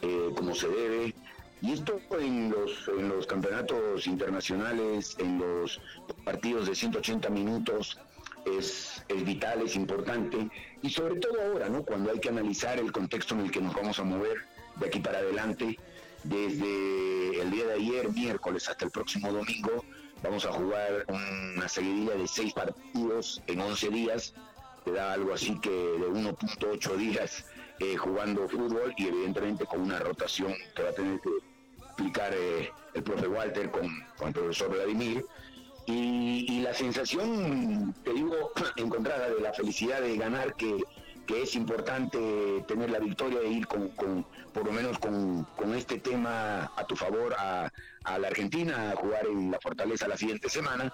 eh, 0.00 0.30
como 0.36 0.54
se 0.54 0.68
debe. 0.68 1.14
Y 1.62 1.72
esto 1.72 2.00
en 2.18 2.50
los, 2.50 2.88
en 2.88 3.08
los 3.08 3.24
campeonatos 3.24 4.08
internacionales, 4.08 5.16
en 5.20 5.38
los 5.38 5.80
partidos 6.24 6.66
de 6.66 6.74
180 6.74 7.30
minutos, 7.30 7.98
es, 8.44 9.04
vital, 9.24 9.62
es 9.62 9.76
importante. 9.76 10.50
Y 10.82 10.90
sobre 10.90 11.20
todo 11.20 11.40
ahora, 11.40 11.68
¿no? 11.68 11.84
Cuando 11.84 12.10
hay 12.10 12.18
que 12.18 12.30
analizar 12.30 12.80
el 12.80 12.90
contexto 12.90 13.34
en 13.34 13.42
el 13.42 13.50
que 13.52 13.60
nos 13.60 13.74
vamos 13.74 13.98
a 14.00 14.02
mover 14.02 14.38
de 14.74 14.86
aquí 14.86 14.98
para 14.98 15.18
adelante 15.18 15.78
desde 16.24 17.40
el 17.40 17.50
día 17.52 17.66
de 17.66 17.74
ayer, 17.74 18.12
miércoles, 18.12 18.68
hasta 18.68 18.84
el 18.86 18.90
próximo 18.90 19.32
domingo, 19.32 19.84
vamos 20.20 20.44
a 20.44 20.52
jugar 20.52 21.06
una 21.08 21.68
seguidilla 21.68 22.14
de 22.14 22.26
seis 22.26 22.52
partidos 22.52 23.40
en 23.46 23.60
11 23.60 23.88
días. 23.90 24.34
Te 24.84 24.90
da 24.90 25.12
algo 25.12 25.32
así 25.32 25.56
que 25.60 25.70
de 25.70 26.08
1.8 26.08 26.96
días 26.96 27.44
eh, 27.78 27.96
jugando 27.96 28.48
fútbol 28.48 28.92
y 28.96 29.06
evidentemente 29.06 29.64
con 29.64 29.80
una 29.80 30.00
rotación 30.00 30.54
que 30.74 30.82
va 30.82 30.90
a 30.90 30.92
tener 30.92 31.20
que 31.20 31.30
explicar 31.92 32.32
eh, 32.34 32.70
el 32.94 33.02
profe 33.02 33.28
Walter 33.28 33.70
con, 33.70 33.84
el 33.84 34.32
profesor 34.32 34.70
Vladimir. 34.70 35.24
Y, 35.86 36.60
la 36.62 36.72
sensación, 36.72 37.92
te 38.04 38.12
digo, 38.12 38.52
encontrada 38.76 39.28
de 39.28 39.40
la 39.40 39.52
felicidad 39.52 40.00
de 40.00 40.16
ganar 40.16 40.54
que 40.54 40.78
que 41.26 41.42
es 41.42 41.54
importante 41.54 42.64
tener 42.66 42.90
la 42.90 42.98
victoria 42.98 43.40
e 43.40 43.48
ir 43.48 43.66
con, 43.66 43.90
por 44.52 44.66
lo 44.66 44.72
menos 44.72 44.98
con, 44.98 45.46
este 45.74 45.98
tema 45.98 46.70
a 46.76 46.86
tu 46.86 46.96
favor 46.96 47.34
a, 47.38 47.70
la 48.18 48.28
Argentina, 48.28 48.90
a 48.90 48.96
jugar 48.96 49.26
en 49.26 49.50
la 49.50 49.58
Fortaleza 49.60 50.08
la 50.08 50.16
siguiente 50.16 50.48
semana. 50.48 50.92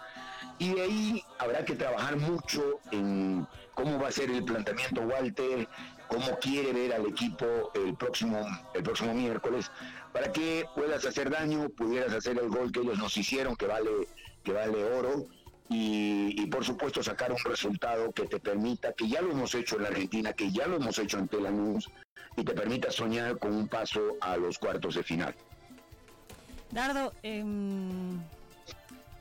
Y 0.59 0.75
de 0.75 0.83
ahí 0.83 1.25
habrá 1.39 1.65
que 1.65 1.75
trabajar 1.75 2.17
mucho 2.17 2.81
en 2.93 3.47
cómo 3.75 3.99
va 3.99 4.09
a 4.09 4.13
ser 4.13 4.31
el 4.31 4.45
planteamiento 4.45 5.01
Walter, 5.03 5.69
cómo 6.09 6.39
quiere 6.39 6.73
ver 6.73 6.93
al 6.93 7.07
equipo 7.07 7.71
el 7.75 7.95
próximo, 7.95 8.45
el 8.75 8.83
próximo 8.83 9.15
miércoles, 9.15 9.71
para 10.19 10.33
que 10.33 10.67
puedas 10.75 11.05
hacer 11.05 11.31
daño, 11.31 11.69
pudieras 11.69 12.13
hacer 12.13 12.37
el 12.39 12.49
gol 12.49 12.73
que 12.73 12.81
ellos 12.81 12.99
nos 12.99 13.17
hicieron, 13.17 13.55
que 13.55 13.67
vale, 13.67 14.09
que 14.43 14.53
vale 14.53 14.83
oro, 14.85 15.27
y, 15.69 16.45
por 16.47 16.65
supuesto 16.65 17.05
sacar 17.05 17.31
un 17.31 17.39
resultado 17.39 18.11
que 18.11 18.27
te 18.27 18.41
permita, 18.41 18.93
que 18.95 19.07
ya 19.09 19.23
lo 19.23 19.31
hemos 19.31 19.55
hecho 19.55 19.77
en 19.77 19.83
la 19.83 19.91
Argentina, 19.91 20.33
que 20.33 20.51
ya 20.51 20.67
lo 20.67 20.77
hemos 20.77 20.99
hecho 20.99 21.19
ante 21.19 21.41
la 21.41 21.53
NUS, 21.53 21.89
y 22.37 22.43
te 22.43 22.53
permita 22.53 22.91
soñar 22.91 23.39
con 23.39 23.55
un 23.55 23.69
paso 23.69 24.17
a 24.21 24.37
los 24.37 24.59
cuartos 24.59 24.97
de 24.97 25.05
final. 25.05 25.37
Dardo, 26.73 27.13
em, 27.23 28.19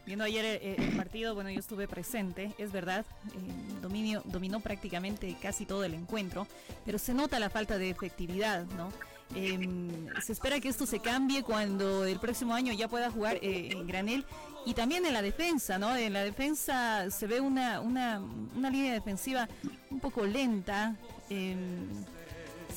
viendo 0.04 0.24
ayer 0.24 0.46
eh, 0.46 0.76
el, 0.80 0.98
partido, 0.98 1.36
bueno, 1.36 1.52
yo 1.52 1.60
estuve 1.60 1.88
presente, 1.88 2.54
es 2.58 2.72
verdad, 2.72 3.06
eh, 3.36 3.82
dominio, 3.84 4.24
dominó 4.26 4.62
prácticamente 4.62 5.38
casi 5.40 5.68
todo 5.68 5.84
el 5.84 5.94
encuentro, 5.94 6.48
pero 6.86 6.98
se 6.98 7.14
nota 7.14 7.38
la 7.38 7.52
falta 7.52 7.78
de 7.78 7.92
efectividad, 7.92 8.66
¿no? 8.78 8.92
Em, 9.36 10.08
se 10.22 10.32
espera 10.32 10.60
que 10.60 10.70
esto 10.70 10.86
se 10.86 11.00
cambie 11.00 11.44
cuando 11.44 12.06
el 12.06 12.20
próximo 12.20 12.54
año 12.54 12.74
ya 12.74 12.88
pueda 12.88 13.12
jugar 13.12 13.38
eh, 13.42 13.70
en 13.72 13.86
Granel 13.86 14.26
y 14.66 14.74
también 14.74 15.06
en 15.06 15.14
la 15.14 15.22
defensa, 15.22 15.78
¿no? 15.78 15.96
En 15.96 16.14
la 16.14 16.24
defensa 16.24 17.10
se 17.12 17.28
ve 17.28 17.42
una, 17.42 17.82
una, 17.82 18.22
línea 18.70 18.94
defensiva 18.94 19.48
un 19.90 20.00
poco 20.00 20.26
lenta. 20.26 20.96
Em, 21.30 21.88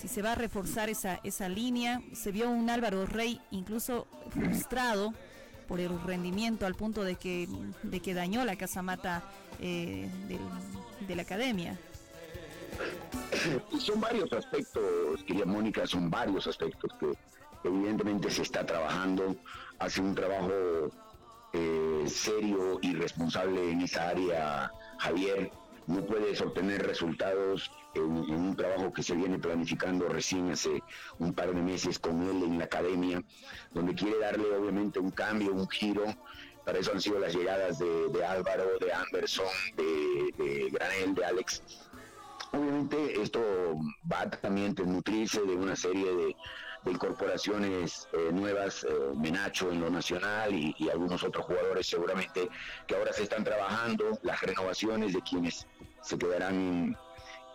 si 0.01 0.09
se 0.09 0.23
va 0.23 0.33
a 0.33 0.35
reforzar 0.35 0.89
esa, 0.89 1.21
esa 1.25 1.49
línea, 1.49 2.01
se 2.15 2.33
vio 2.33 2.51
un 2.51 2.71
Álvaro 2.71 3.07
Rey 3.07 3.41
incluso 3.51 4.07
frustrado 4.31 5.13
por 5.69 5.79
el 5.79 6.01
rendimiento 6.03 6.67
al 6.67 6.75
punto 6.75 7.05
de 7.05 7.17
que, 7.17 7.49
de 7.83 8.01
que 8.01 8.15
dañó 8.15 8.45
la 8.45 8.57
casamata 8.57 9.23
eh, 9.61 10.09
de 11.07 11.17
la 11.17 11.23
academia. 11.23 11.79
Son 13.79 14.01
varios 14.01 14.33
aspectos, 14.33 15.23
querida 15.27 15.47
Mónica, 15.47 15.87
son 15.87 16.11
varios 16.11 16.47
aspectos 16.47 16.91
que 16.99 17.13
evidentemente 17.65 18.31
se 18.31 18.43
está 18.43 18.65
trabajando, 18.65 19.37
hace 19.79 20.01
un 20.01 20.15
trabajo 20.15 20.91
eh, 21.53 22.05
serio 22.07 22.79
y 22.83 22.95
responsable 22.95 23.71
en 23.71 23.83
esa 23.83 24.09
área, 24.09 24.73
Javier. 24.99 25.51
No 25.87 26.05
puedes 26.07 26.41
obtener 26.41 26.87
resultados 26.87 27.71
en, 27.95 28.05
un 28.05 28.55
trabajo 28.55 28.93
que 28.93 29.03
se 29.03 29.15
viene 29.15 29.39
planificando 29.39 30.09
recién 30.09 30.51
hace 30.53 30.83
un 31.19 31.33
par 31.33 31.53
de 31.53 31.61
meses 31.61 31.99
con 31.99 32.23
él 32.23 32.45
en 32.45 32.59
la 32.59 32.67
academia, 32.67 33.23
donde 33.73 33.95
quiere 33.95 34.19
darle 34.19 34.45
obviamente 34.55 35.01
un 35.01 35.11
cambio, 35.11 35.53
un 35.53 35.69
giro. 35.69 36.05
Para 36.65 36.79
eso 36.79 36.93
han 36.93 37.01
sido 37.01 37.19
las 37.19 37.35
llegadas 37.35 37.79
de, 37.79 38.25
Álvaro, 38.25 38.79
de 38.79 38.93
Anderson, 38.93 39.47
de, 39.77 40.45
de 40.45 40.71
Granel, 40.71 41.15
de 41.15 41.25
Alex 41.25 41.63
Obviamente 42.53 43.21
esto 43.21 43.41
va 44.11 44.29
también 44.29 44.75
a 44.79 44.83
nutrirse 44.83 45.41
de 45.43 45.55
una 45.55 45.77
serie 45.77 46.13
de, 46.13 46.37
incorporaciones 46.87 48.09
eh, 48.13 48.33
nuevas, 48.33 48.85
eh, 48.85 48.89
Menacho 49.15 49.71
en 49.71 49.83
lo 49.83 49.91
nacional 49.91 50.55
y, 50.55 50.89
algunos 50.89 51.23
otros 51.23 51.45
jugadores 51.45 51.87
seguramente 51.87 52.49
que 52.87 52.97
ahora 52.97 53.13
se 53.13 53.25
están 53.25 53.45
trabajando, 53.45 54.19
las 54.23 54.41
renovaciones 54.41 55.13
de 55.13 55.21
quienes 55.21 55.67
se 56.01 56.19
quedarán 56.19 56.97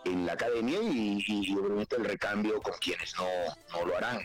en, 0.04 0.26
la 0.26 0.34
academia 0.34 0.78
y, 0.80 1.52
obviamente 1.56 1.96
el 1.96 2.04
recambio 2.04 2.62
con 2.62 2.74
quienes 2.80 3.14
no, 3.16 3.84
lo 3.84 3.96
harán. 3.96 4.20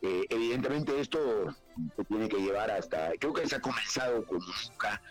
Eh, 0.00 0.24
evidentemente 0.30 0.98
esto 0.98 1.54
se 1.96 2.04
tiene 2.04 2.26
que 2.26 2.38
llevar 2.38 2.70
hasta, 2.70 3.10
creo 3.20 3.34
que 3.34 3.46
se 3.46 3.56
ha 3.56 3.60
comenzado 3.60 4.24
con 4.24 4.38
nunca, 4.38 5.02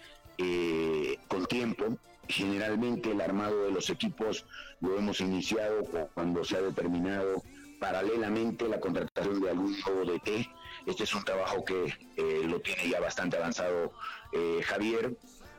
con 1.27 1.45
tiempo, 1.45 1.99
Generalmente 2.29 3.11
el 3.11 3.21
armado 3.21 3.63
de 3.63 3.71
los 3.71 3.89
equipos 3.89 4.45
lo 4.81 4.97
hemos 4.97 5.19
iniciado 5.21 5.83
cuando 6.13 6.43
se 6.43 6.57
ha 6.57 6.61
determinado 6.61 7.43
paralelamente 7.79 8.67
la 8.67 8.79
contratación 8.79 9.41
de 9.41 9.49
algún 9.49 9.75
nuevo 9.79 10.11
DT. 10.11 10.47
Este 10.85 11.03
es 11.03 11.13
un 11.13 11.23
trabajo 11.23 11.63
que 11.63 11.93
eh, 12.17 12.41
lo 12.45 12.59
tiene 12.61 12.89
ya 12.89 12.99
bastante 12.99 13.37
avanzado 13.37 13.93
eh, 14.33 14.61
Javier. 14.65 15.15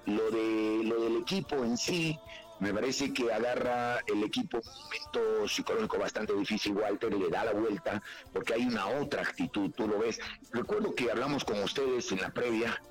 Lo, 0.07 0.31
de, 0.31 0.81
lo 0.85 1.01
del 1.03 1.17
equipo 1.19 1.57
en 1.57 1.77
sí, 1.77 2.19
me 2.59 2.73
parece 2.73 3.13
que 3.13 3.33
agarra 3.33 4.01
el 4.07 4.25
equipo 4.25 4.59
un 4.59 4.83
momento 4.83 5.47
psicológico 5.47 5.99
bastante 5.99 6.33
difícil, 6.35 6.73
Walter, 6.73 7.13
le 7.13 7.29
da 7.29 7.45
la 7.45 7.53
vuelta, 7.53 8.03
porque 8.33 8.55
hay 8.55 8.67
una 8.67 8.87
otra 8.87 9.23
actitud, 9.23 9.71
tú 9.71 9.87
lo 9.87 9.99
ves. 9.99 10.19
Recuerdo 10.53 10.95
que 10.95 11.11
hablamos 11.11 11.45
con 11.45 11.63
ustedes 11.63 12.11
en 12.13 12.23
la 12.23 12.31
previa 12.31 12.83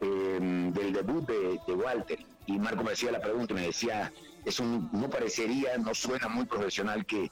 eh, 0.00 0.38
del 0.40 0.92
debut 0.92 1.26
de, 1.26 1.60
de 1.66 1.72
Walter 1.74 2.18
y 2.46 2.58
Marco 2.58 2.84
me 2.84 2.90
decía 2.90 3.10
la 3.10 3.20
pregunta 3.20 3.54
me 3.54 3.66
decía, 3.66 4.12
eso 4.46 4.64
no 4.64 5.10
parecería, 5.10 5.76
no 5.76 5.92
suena 5.92 6.28
muy 6.28 6.46
profesional 6.46 7.04
que, 7.04 7.30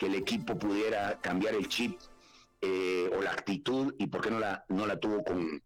el 0.00 0.14
equipo 0.14 0.58
pudiera 0.58 1.18
cambiar 1.22 1.54
el 1.54 1.68
chip 1.68 1.98
eh, 2.60 3.10
o 3.16 3.22
la 3.22 3.30
actitud 3.30 3.94
y 3.98 4.06
por 4.08 4.20
qué 4.20 4.30
no 4.30 4.38
la, 4.38 4.62
no 4.68 4.86
la 4.86 5.00
tuvo 5.00 5.24
con, 5.24 5.62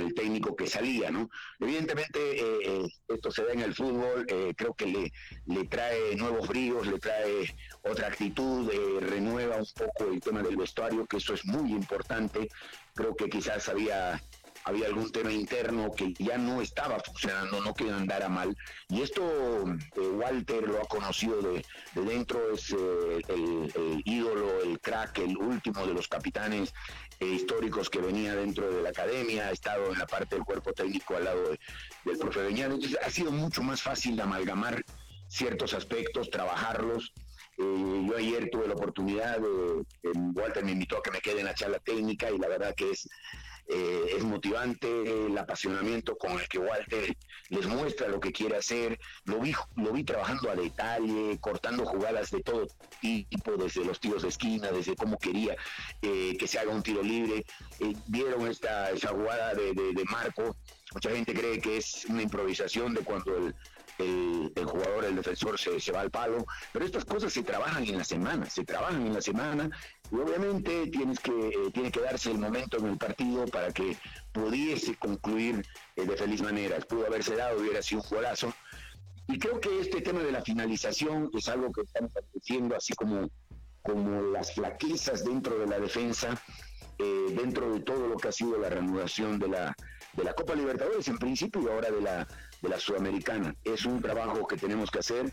el 0.00 0.12
técnico 0.14 0.56
que 0.56 0.66
salía, 0.66 1.10
¿no? 1.10 1.30
Evidentemente 1.60 2.18
eh, 2.18 2.58
eh, 2.64 2.88
esto 3.08 3.30
se 3.30 3.44
da 3.44 3.52
en 3.52 3.60
el 3.60 3.74
fútbol, 3.74 4.26
creo 4.56 4.74
que 4.74 4.86
le, 4.86 5.12
le 5.46 5.64
trae 5.66 6.16
nuevos 6.16 6.48
bríos, 6.48 6.86
le 6.88 6.98
trae 6.98 7.54
otra 7.82 8.08
actitud, 8.08 8.68
renueva 9.00 9.56
un 9.56 9.66
poco 9.74 10.10
el 10.10 10.20
tema 10.20 10.42
del 10.42 10.56
vestuario, 10.56 11.06
que 11.06 11.18
eso 11.18 11.34
es 11.34 11.44
muy 11.46 11.70
importante, 11.70 12.48
creo 12.94 13.14
que 13.14 13.30
quizás 13.30 13.68
había 13.68 14.20
había 14.68 14.86
algún 14.86 15.10
tema 15.10 15.32
interno 15.32 15.90
que 15.92 16.12
ya 16.18 16.36
no 16.36 16.60
estaba 16.60 17.00
funcionando, 17.00 17.62
no 17.62 17.72
que 17.72 17.90
andara 17.90 18.28
mal. 18.28 18.54
Y 18.90 19.00
esto 19.00 19.22
eh, 19.96 20.00
Walter 20.00 20.68
lo 20.68 20.82
ha 20.82 20.86
conocido 20.86 21.40
de, 21.40 21.64
dentro, 21.94 22.52
es 22.52 22.70
eh, 22.72 23.20
el, 23.28 24.02
ídolo, 24.04 24.62
el 24.62 24.78
crack, 24.78 25.20
el 25.20 25.38
último 25.38 25.86
de 25.86 25.94
los 25.94 26.06
capitanes 26.06 26.74
eh, 27.18 27.26
históricos 27.26 27.88
que 27.88 28.00
venía 28.00 28.34
dentro 28.34 28.70
de 28.70 28.82
la 28.82 28.90
academia, 28.90 29.48
ha 29.48 29.52
estado 29.52 29.90
en 29.90 29.98
la 29.98 30.06
parte 30.06 30.34
del 30.34 30.44
cuerpo 30.44 30.74
técnico 30.74 31.16
al 31.16 31.24
lado 31.24 31.48
del 32.04 32.18
profe 32.18 32.42
Beñán. 32.42 32.72
Entonces 32.72 32.98
ha 33.02 33.08
sido 33.08 33.32
mucho 33.32 33.62
más 33.62 33.80
fácil 33.80 34.20
amalgamar 34.20 34.84
ciertos 35.28 35.72
aspectos, 35.72 36.28
trabajarlos 36.28 37.14
yo 37.58 38.16
ayer 38.16 38.48
tuve 38.50 38.68
la 38.68 38.74
oportunidad, 38.74 39.38
de, 39.38 39.84
Walter 40.34 40.64
me 40.64 40.72
invitó 40.72 40.98
a 40.98 41.02
que 41.02 41.10
me 41.10 41.20
quede 41.20 41.40
en 41.40 41.46
la 41.46 41.54
charla 41.54 41.80
técnica 41.80 42.30
y 42.30 42.38
la 42.38 42.46
verdad 42.46 42.74
que 42.74 42.92
es, 42.92 43.08
eh, 43.68 44.14
es 44.16 44.24
motivante 44.24 45.26
el 45.26 45.36
apasionamiento 45.36 46.16
con 46.16 46.32
el 46.32 46.48
que 46.48 46.58
Walter 46.58 47.14
les 47.50 47.66
muestra 47.66 48.08
lo 48.08 48.18
que 48.18 48.32
quiere 48.32 48.56
hacer. 48.56 48.98
Lo 49.24 49.40
vi, 49.40 49.54
lo 49.76 49.92
vi 49.92 50.04
trabajando 50.04 50.50
a 50.50 50.56
detalle, 50.56 51.38
cortando 51.40 51.84
jugadas 51.84 52.30
de 52.30 52.42
todo 52.42 52.66
tipo, 53.00 53.56
desde 53.56 53.84
los 53.84 54.00
tiros 54.00 54.22
de 54.22 54.28
esquina, 54.28 54.72
desde 54.72 54.96
cómo 54.96 55.18
quería 55.18 55.56
eh, 56.02 56.36
que 56.38 56.48
se 56.48 56.58
haga 56.58 56.72
un 56.72 56.82
tiro 56.82 57.02
libre. 57.02 57.44
vieron 58.06 58.48
esta, 58.48 58.90
esa 58.90 59.08
jugada 59.08 59.54
de, 59.54 59.72
de 59.74 60.04
Marco. 60.10 60.56
Mucha 60.94 61.10
gente 61.10 61.34
cree 61.34 61.60
que 61.60 61.76
es 61.76 62.06
una 62.06 62.22
improvisación 62.22 62.94
de 62.94 63.02
cuando 63.02 63.36
el, 63.36 63.54
el, 63.98 64.64
jugador, 64.64 65.04
el 65.04 65.16
defensor 65.16 65.58
se, 65.58 65.80
se, 65.80 65.92
va 65.92 66.00
al 66.00 66.10
palo, 66.10 66.46
pero 66.72 66.84
estas 66.84 67.04
cosas 67.04 67.32
se 67.32 67.42
trabajan 67.42 67.84
en 67.84 67.98
la 67.98 68.04
semana, 68.04 68.48
se 68.48 68.64
trabajan 68.64 69.06
en 69.06 69.14
la 69.14 69.20
semana 69.20 69.70
y 70.10 70.16
obviamente 70.16 70.86
tienes 70.88 71.18
que, 71.20 71.32
eh, 71.32 71.70
tiene 71.72 71.90
que 71.90 72.00
darse 72.00 72.30
el 72.30 72.38
momento 72.38 72.78
en 72.78 72.86
el 72.86 72.98
partido 72.98 73.46
para 73.46 73.72
que 73.72 73.96
pudiese 74.32 74.96
concluir 74.96 75.64
eh, 75.96 76.06
de 76.06 76.16
feliz 76.16 76.42
manera. 76.42 76.78
Pudo 76.80 77.06
haberse 77.06 77.36
dado, 77.36 77.60
hubiera 77.60 77.82
sido 77.82 78.02
un 78.02 78.08
golazo. 78.08 78.52
Y 79.26 79.38
creo 79.38 79.60
que 79.60 79.80
este 79.80 80.00
tema 80.00 80.20
de 80.20 80.32
la 80.32 80.42
finalización 80.42 81.30
es 81.36 81.48
algo 81.48 81.70
que 81.72 81.82
estamos 81.82 82.12
haciendo 82.36 82.76
así 82.76 82.94
como, 82.94 83.28
como 83.82 84.22
las 84.32 84.54
flaquezas 84.54 85.24
dentro 85.24 85.58
de 85.58 85.66
la 85.66 85.78
defensa, 85.78 86.40
eh, 86.98 87.26
dentro 87.36 87.74
de 87.74 87.80
todo 87.80 88.08
lo 88.08 88.16
que 88.16 88.28
ha 88.28 88.32
sido 88.32 88.58
la 88.58 88.70
reanudación 88.70 89.38
de 89.38 89.48
la, 89.48 89.76
de 90.14 90.24
la 90.24 90.32
Copa 90.32 90.54
Libertadores 90.54 91.06
en 91.08 91.18
principio 91.18 91.60
y 91.62 91.68
ahora 91.68 91.90
de 91.90 92.00
la, 92.00 92.26
de 92.62 92.68
la 92.68 92.78
Sudamericana. 92.78 93.54
Es 93.64 93.84
un 93.84 94.00
trabajo 94.00 94.46
que 94.46 94.56
tenemos 94.56 94.90
que 94.90 94.98
hacer. 94.98 95.32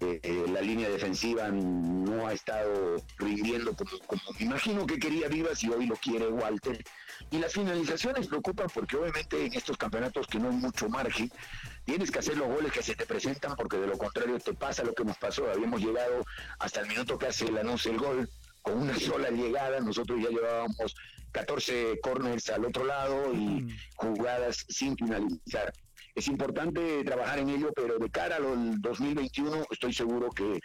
Eh, 0.00 0.20
eh, 0.22 0.44
la 0.52 0.60
línea 0.60 0.88
defensiva 0.88 1.48
no 1.48 2.26
ha 2.26 2.32
estado 2.32 2.96
rindiendo 3.18 3.74
como, 3.74 3.90
me 4.38 4.46
imagino 4.46 4.86
que 4.86 4.98
quería 4.98 5.28
Vivas 5.28 5.62
y 5.62 5.68
hoy 5.68 5.86
lo 5.86 5.96
quiere 5.96 6.28
Walter. 6.28 6.82
Y 7.30 7.38
las 7.38 7.52
finalizaciones 7.52 8.26
preocupan 8.26 8.68
porque 8.72 8.96
obviamente 8.96 9.44
en 9.44 9.52
estos 9.52 9.76
campeonatos 9.76 10.26
que 10.26 10.38
no 10.38 10.50
hay 10.50 10.56
mucho 10.56 10.88
margen, 10.88 11.30
tienes 11.84 12.10
que 12.10 12.18
hacer 12.18 12.36
los 12.36 12.48
goles 12.48 12.72
que 12.72 12.82
se 12.82 12.94
te 12.94 13.06
presentan 13.06 13.54
porque 13.56 13.76
de 13.76 13.86
lo 13.86 13.98
contrario 13.98 14.38
te 14.38 14.54
pasa 14.54 14.82
lo 14.82 14.94
que 14.94 15.04
nos 15.04 15.16
pasó. 15.18 15.50
Habíamos 15.50 15.80
llegado 15.80 16.24
hasta 16.58 16.80
el 16.80 16.88
minuto 16.88 17.18
que 17.18 17.26
hace 17.26 17.46
el 17.46 17.58
anuncio 17.58 17.90
el 17.90 17.98
gol 17.98 18.30
con 18.62 18.78
una 18.78 18.98
sola 18.98 19.28
llegada, 19.30 19.78
nosotros 19.80 20.18
ya 20.22 20.30
llevábamos 20.30 20.94
14 21.32 22.00
corners 22.00 22.48
al 22.48 22.64
otro 22.64 22.84
lado 22.84 23.34
y 23.34 23.68
jugadas 23.96 24.64
sin 24.68 24.96
finalizar 24.96 25.72
es 26.14 26.28
importante 26.28 27.02
trabajar 27.04 27.40
en 27.40 27.48
ello, 27.48 27.72
pero 27.74 27.98
de 27.98 28.08
cara 28.10 28.36
al 28.36 28.80
2021 28.80 29.66
estoy 29.70 29.92
seguro 29.92 30.30
que, 30.30 30.60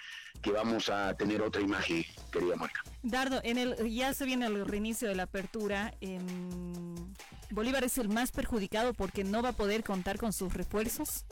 vamos 0.53 0.89
a 0.89 1.15
tener 1.15 1.41
otra 1.41 1.61
imagen, 1.61 2.03
querida 2.31 2.55
Marca. 2.55 2.81
Dardo, 3.01 3.39
en 3.43 3.57
el, 3.57 3.89
ya 3.89 4.13
se 4.13 4.25
viene 4.25 4.45
el 4.45 4.65
reinicio 4.65 5.07
de 5.07 5.15
la 5.15 5.23
apertura. 5.23 5.93
Bolívar 7.49 7.83
es 7.83 7.97
el 7.97 8.09
más 8.09 8.31
perjudicado 8.31 8.93
porque 8.93 9.23
no 9.23 9.41
va 9.41 9.49
a 9.49 9.53
poder 9.53 9.83
contar 9.83 10.17
con 10.17 10.33
sus 10.33 10.53
refuerzos. 10.53 11.25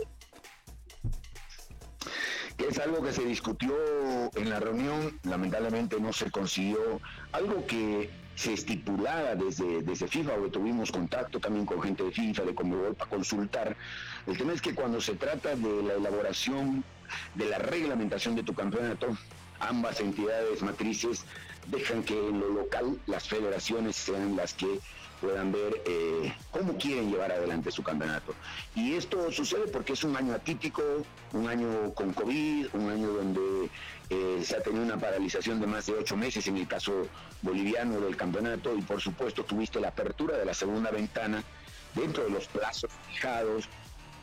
Es 2.57 2.79
algo 2.79 3.03
que 3.03 3.13
se 3.13 3.23
discutió 3.23 3.71
en 4.35 4.49
la 4.49 4.59
reunión, 4.59 5.19
lamentablemente 5.23 5.99
no 5.99 6.11
se 6.11 6.31
consiguió. 6.31 6.99
Algo 7.31 7.65
que 7.67 8.09
se 8.37 8.53
estipulaba 8.53 9.33
desde, 9.33 9.81
desde 9.81 10.07
FIFA, 10.07 10.33
o 10.35 10.49
tuvimos 10.49 10.91
contacto 10.91 11.39
también 11.39 11.65
con 11.65 11.81
gente 11.81 12.03
de 12.03 12.11
FIFA, 12.11 12.43
de 12.43 12.53
Conmebol, 12.53 12.93
para 12.93 13.09
consultar. 13.09 13.75
El 14.27 14.37
tema 14.37 14.53
es 14.53 14.61
que 14.61 14.75
cuando 14.75 15.01
se 15.01 15.15
trata 15.15 15.55
de 15.55 15.81
la 15.81 15.95
elaboración 15.95 16.83
de 17.33 17.45
la 17.45 17.57
reglamentación 17.57 18.35
de 18.35 18.43
tu 18.43 18.53
campeonato, 18.53 19.07
ambas 19.59 19.99
entidades 20.01 20.61
matrices 20.61 21.25
dejan 21.65 22.03
que 22.03 22.13
en 22.13 22.39
lo 22.39 22.49
local 22.49 22.99
las 23.07 23.27
federaciones 23.27 23.95
sean 23.95 24.35
las 24.35 24.53
que 24.53 24.79
puedan 25.19 25.51
ver 25.51 25.81
eh, 25.87 26.31
cómo 26.51 26.77
quieren 26.77 27.09
llevar 27.09 27.31
adelante 27.31 27.71
su 27.71 27.81
campeonato. 27.81 28.35
Y 28.75 28.93
esto 28.93 29.31
sucede 29.31 29.67
porque 29.67 29.93
es 29.93 30.03
un 30.03 30.15
año 30.15 30.35
atípico, 30.35 30.83
un 31.33 31.47
año 31.47 31.91
con 31.95 32.13
COVID, 32.13 32.67
un 32.73 32.89
año 32.91 33.07
donde 33.13 33.69
eh, 34.09 34.41
se 34.43 34.55
ha 34.55 34.61
tenido 34.61 34.83
una 34.83 34.97
paralización 34.97 35.59
de 35.59 35.67
más 35.67 35.85
de 35.85 35.93
ocho 35.93 36.15
meses 36.15 36.47
en 36.47 36.57
el 36.57 36.67
caso 36.67 37.07
boliviano 37.41 37.99
del 37.99 38.15
campeonato 38.15 38.75
y 38.75 38.81
por 38.81 39.01
supuesto 39.01 39.43
tuviste 39.43 39.79
la 39.79 39.89
apertura 39.89 40.37
de 40.37 40.45
la 40.45 40.53
segunda 40.53 40.91
ventana 40.91 41.43
dentro 41.93 42.23
de 42.23 42.29
los 42.29 42.47
plazos 42.47 42.91
fijados 43.11 43.67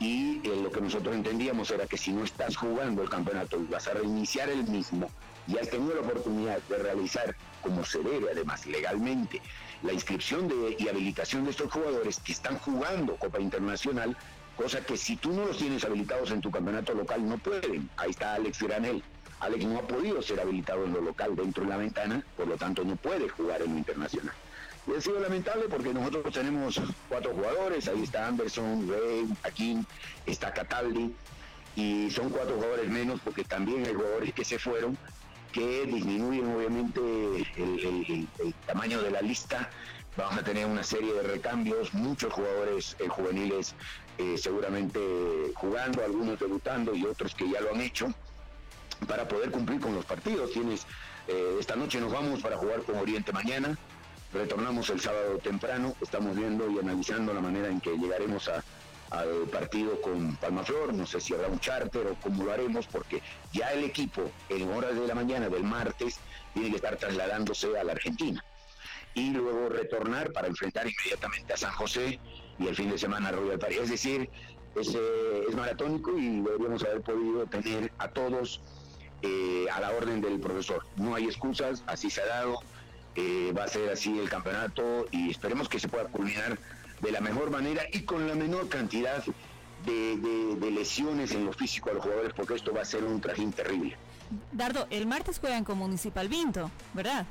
y 0.01 0.41
eh, 0.45 0.61
lo 0.63 0.71
que 0.71 0.81
nosotros 0.81 1.15
entendíamos 1.15 1.71
era 1.71 1.87
que 1.87 1.99
si 1.99 2.13
no 2.13 2.25
estás 2.25 2.57
jugando 2.57 3.03
el 3.03 3.11
campeonato 3.11 3.61
y 3.61 3.65
vas 3.65 3.87
a 3.89 3.95
reiniciar 3.95 4.49
el 4.49 4.65
mismo 4.65 5.11
y 5.47 5.59
has 5.59 5.69
tenido 5.69 5.95
la 5.95 6.01
oportunidad 6.01 6.59
de 6.69 6.79
realizar 6.79 7.37
como 7.61 7.85
se 7.85 7.99
debe 7.99 8.31
además 8.31 8.67
legalmente 8.67 9.41
la 9.85 9.93
inscripción 9.93 10.49
de, 10.49 10.77
y 10.79 10.89
habilitación 10.89 11.45
de 11.45 11.51
estos 11.51 11.71
jugadores 11.71 12.19
que 12.21 12.33
están 12.33 12.59
jugando 12.59 13.17
Copa 13.17 13.39
Internacional, 13.39 14.17
cosa 14.57 14.81
que 14.81 14.97
si 14.97 15.17
tú 15.17 15.33
no 15.33 15.45
los 15.45 15.59
tienes 15.59 15.85
habilitados 15.85 16.31
en 16.31 16.41
tu 16.41 16.51
campeonato 16.51 16.95
local 16.95 17.29
no 17.29 17.37
pueden. 17.39 17.91
Ahí 17.99 18.11
está 18.11 18.35
Alex 18.35 18.63
Granel. 18.63 19.03
Alex 19.45 19.67
no 19.67 19.79
ha 19.79 19.83
podido 19.83 20.23
ser 20.23 20.41
habilitado 20.41 20.85
en 20.85 20.95
lo 20.95 21.03
local 21.03 21.37
dentro 21.37 21.65
de 21.65 21.69
la 21.69 21.77
ventana, 21.77 22.25
por 22.35 22.49
lo 22.49 22.57
tanto 22.57 22.83
no 22.83 22.97
puede 22.97 23.29
jugar 23.29 23.61
en 23.61 23.73
lo 23.73 23.79
internacional. 23.79 24.35
Y 24.87 24.95
ha 24.95 25.01
sido 25.01 25.21
lamentable 25.21 25.65
porque 25.69 25.93
nosotros 25.93 26.33
tenemos 26.33 26.81
cuatro 27.11 27.33
jugadores, 27.35 27.87
ahí 27.89 28.03
está 28.03 28.27
Anderson, 28.27 28.89
Rey, 28.89 29.29
Akin, 29.43 29.87
está 30.25 30.53
Cataldi, 30.53 31.15
y 31.77 32.11
son 32.11 32.31
cuatro 32.31 32.55
jugadores 32.55 32.89
menos 32.89 33.21
porque 33.23 33.45
también 33.45 33.85
hay 33.85 33.93
jugadores 33.93 34.33
que 34.33 34.45
se 34.45 34.59
fueron 34.59 34.97
que 35.53 35.85
disminuyen 35.87 36.47
obviamente 36.53 37.01
el, 37.57 38.55
tamaño 38.67 39.03
de 39.03 39.11
la 39.11 39.21
lista. 39.21 39.71
Vamos 40.17 40.39
a 40.39 40.45
tener 40.45 40.67
una 40.67 40.83
serie 40.83 41.13
de 41.13 41.23
recambios, 41.23 41.93
muchos 41.93 42.33
jugadores 42.33 42.97
eh, 42.99 43.09
juveniles 43.09 43.75
eh, 44.19 44.37
seguramente 44.39 45.01
jugando, 45.55 46.03
algunos 46.03 46.39
debutando 46.41 46.95
y 46.95 47.05
otros 47.05 47.35
que 47.35 47.49
ya 47.51 47.61
lo 47.61 47.73
han 47.73 47.81
hecho 47.81 48.13
para 49.07 49.27
poder 49.29 49.51
cumplir 49.51 49.81
con 49.81 49.95
los 49.95 50.05
partidos. 50.05 50.53
Tienes 50.53 50.87
eh, 51.29 51.57
esta 51.59 51.77
noche 51.77 52.01
nos 52.01 52.13
vamos 52.13 52.41
para 52.41 52.57
jugar 52.57 52.83
con 52.83 52.97
Oriente 52.97 53.33
mañana. 53.33 53.77
Retornamos 54.33 54.91
el 54.91 55.01
sábado 55.01 55.39
temprano. 55.39 55.95
Estamos 56.01 56.37
viendo 56.37 56.71
y 56.71 56.79
analizando 56.79 57.33
la 57.33 57.41
manera 57.41 57.69
en 57.69 57.81
que 57.81 57.97
llegaremos 57.97 58.49
a, 58.49 58.63
al 59.11 59.47
partido 59.51 60.01
con 60.01 60.37
Palmaflor, 60.37 60.93
no 60.93 61.07
sé 61.07 61.21
si 61.21 61.35
habrá 61.35 61.49
un 61.49 61.61
charter 61.61 62.07
o 62.07 62.15
cómo 62.21 62.45
lo 62.45 62.53
haremos, 62.53 62.87
porque 62.87 63.23
ya 63.53 63.73
el 63.73 63.85
equipo 63.85 64.31
en 64.49 64.71
horas 64.71 64.95
de 64.99 65.07
la 65.07 65.15
mañana 65.15 65.49
del 65.49 65.63
martes 65.63 66.19
tiene 66.53 66.71
que 66.71 66.77
estar 66.77 66.97
trasladándose 66.97 67.79
a 67.79 67.85
la 67.85 67.93
Argentina 67.93 68.45
y 69.15 69.31
luego 69.31 69.69
retornar 69.69 70.33
para 70.33 70.49
enfrentar 70.49 70.87
inmediatamente 70.89 71.53
a 71.53 71.57
San 71.57 71.73
José 71.73 72.19
y 72.59 72.67
el 72.67 72.75
fin 72.75 72.91
de 72.91 72.99
semana 72.99 73.29
a 73.29 73.33
Royal 73.33 73.59
París. 73.59 73.79
Es 73.83 73.91
decir, 73.91 74.29
es, 74.75 74.89
es 74.89 75.55
maratónico 75.55 76.19
y 76.19 76.41
deberíamos 76.41 76.83
haber 76.83 77.01
podido 77.03 77.47
tener 77.47 77.93
a 77.99 78.09
todos 78.09 78.61
eh, 79.27 79.67
a 79.73 79.81
la 79.81 79.91
orden 79.93 80.21
del 80.21 80.39
profesor. 80.39 80.85
No 80.97 81.15
hay 81.15 81.25
excusas, 81.25 81.83
así 81.87 82.11
se 82.11 82.21
ha 82.21 82.27
dado, 82.27 82.61
eh, 83.15 83.55
va 83.57 83.65
a 83.65 83.69
ser 83.69 83.89
así 83.89 84.19
el 84.19 84.29
campeonato 84.29 85.07
y 85.11 85.31
esperemos 85.31 85.67
que 85.67 85.81
se 85.81 85.89
pueda 85.89 86.05
culminar 86.09 86.59
de 87.01 87.11
la 87.11 87.23
mejor 87.23 87.51
manera 87.51 87.85
y 87.91 88.03
con 88.03 88.29
la 88.29 88.35
menor 88.35 88.69
cantidad 88.69 89.25
de, 89.87 90.71
lesiones 90.71 91.33
en 91.33 91.47
lo 91.47 91.55
físico 91.55 91.89
a 91.89 91.95
los 91.95 92.03
jugadores, 92.03 92.35
porque 92.35 92.55
esto 92.55 92.75
va 92.75 92.83
a 92.83 92.85
ser 92.85 93.03
un 93.05 93.19
trajín 93.23 93.51
terrible. 93.51 93.97
Dardo, 94.53 94.87
el 94.91 95.07
martes 95.07 95.39
juegan 95.39 95.65
con 95.65 95.79
Municipal 95.79 96.29
Vinto, 96.29 96.71
¿verdad? 96.93 97.25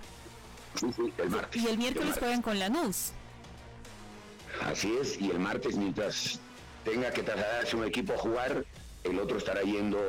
Sí, 0.73 0.87
sí, 0.95 1.13
el 1.19 1.29
martes. 1.29 1.61
Y 1.61 1.67
el 1.67 1.77
miércoles 1.77 2.17
juegan 2.17 2.41
con 2.41 2.57
Lanús. 2.57 3.11
Así 4.63 4.91
es, 4.99 5.21
y 5.21 5.29
el 5.29 5.37
martes 5.37 5.75
mientras 5.75 6.39
tenga 6.83 7.11
que 7.11 7.21
trasladarse 7.21 7.75
un 7.75 7.83
equipo 7.85 8.13
a 8.13 8.17
jugar, 8.17 8.65
el 9.03 9.19
otro 9.19 9.37
estará 9.37 9.61
yendo 9.61 9.99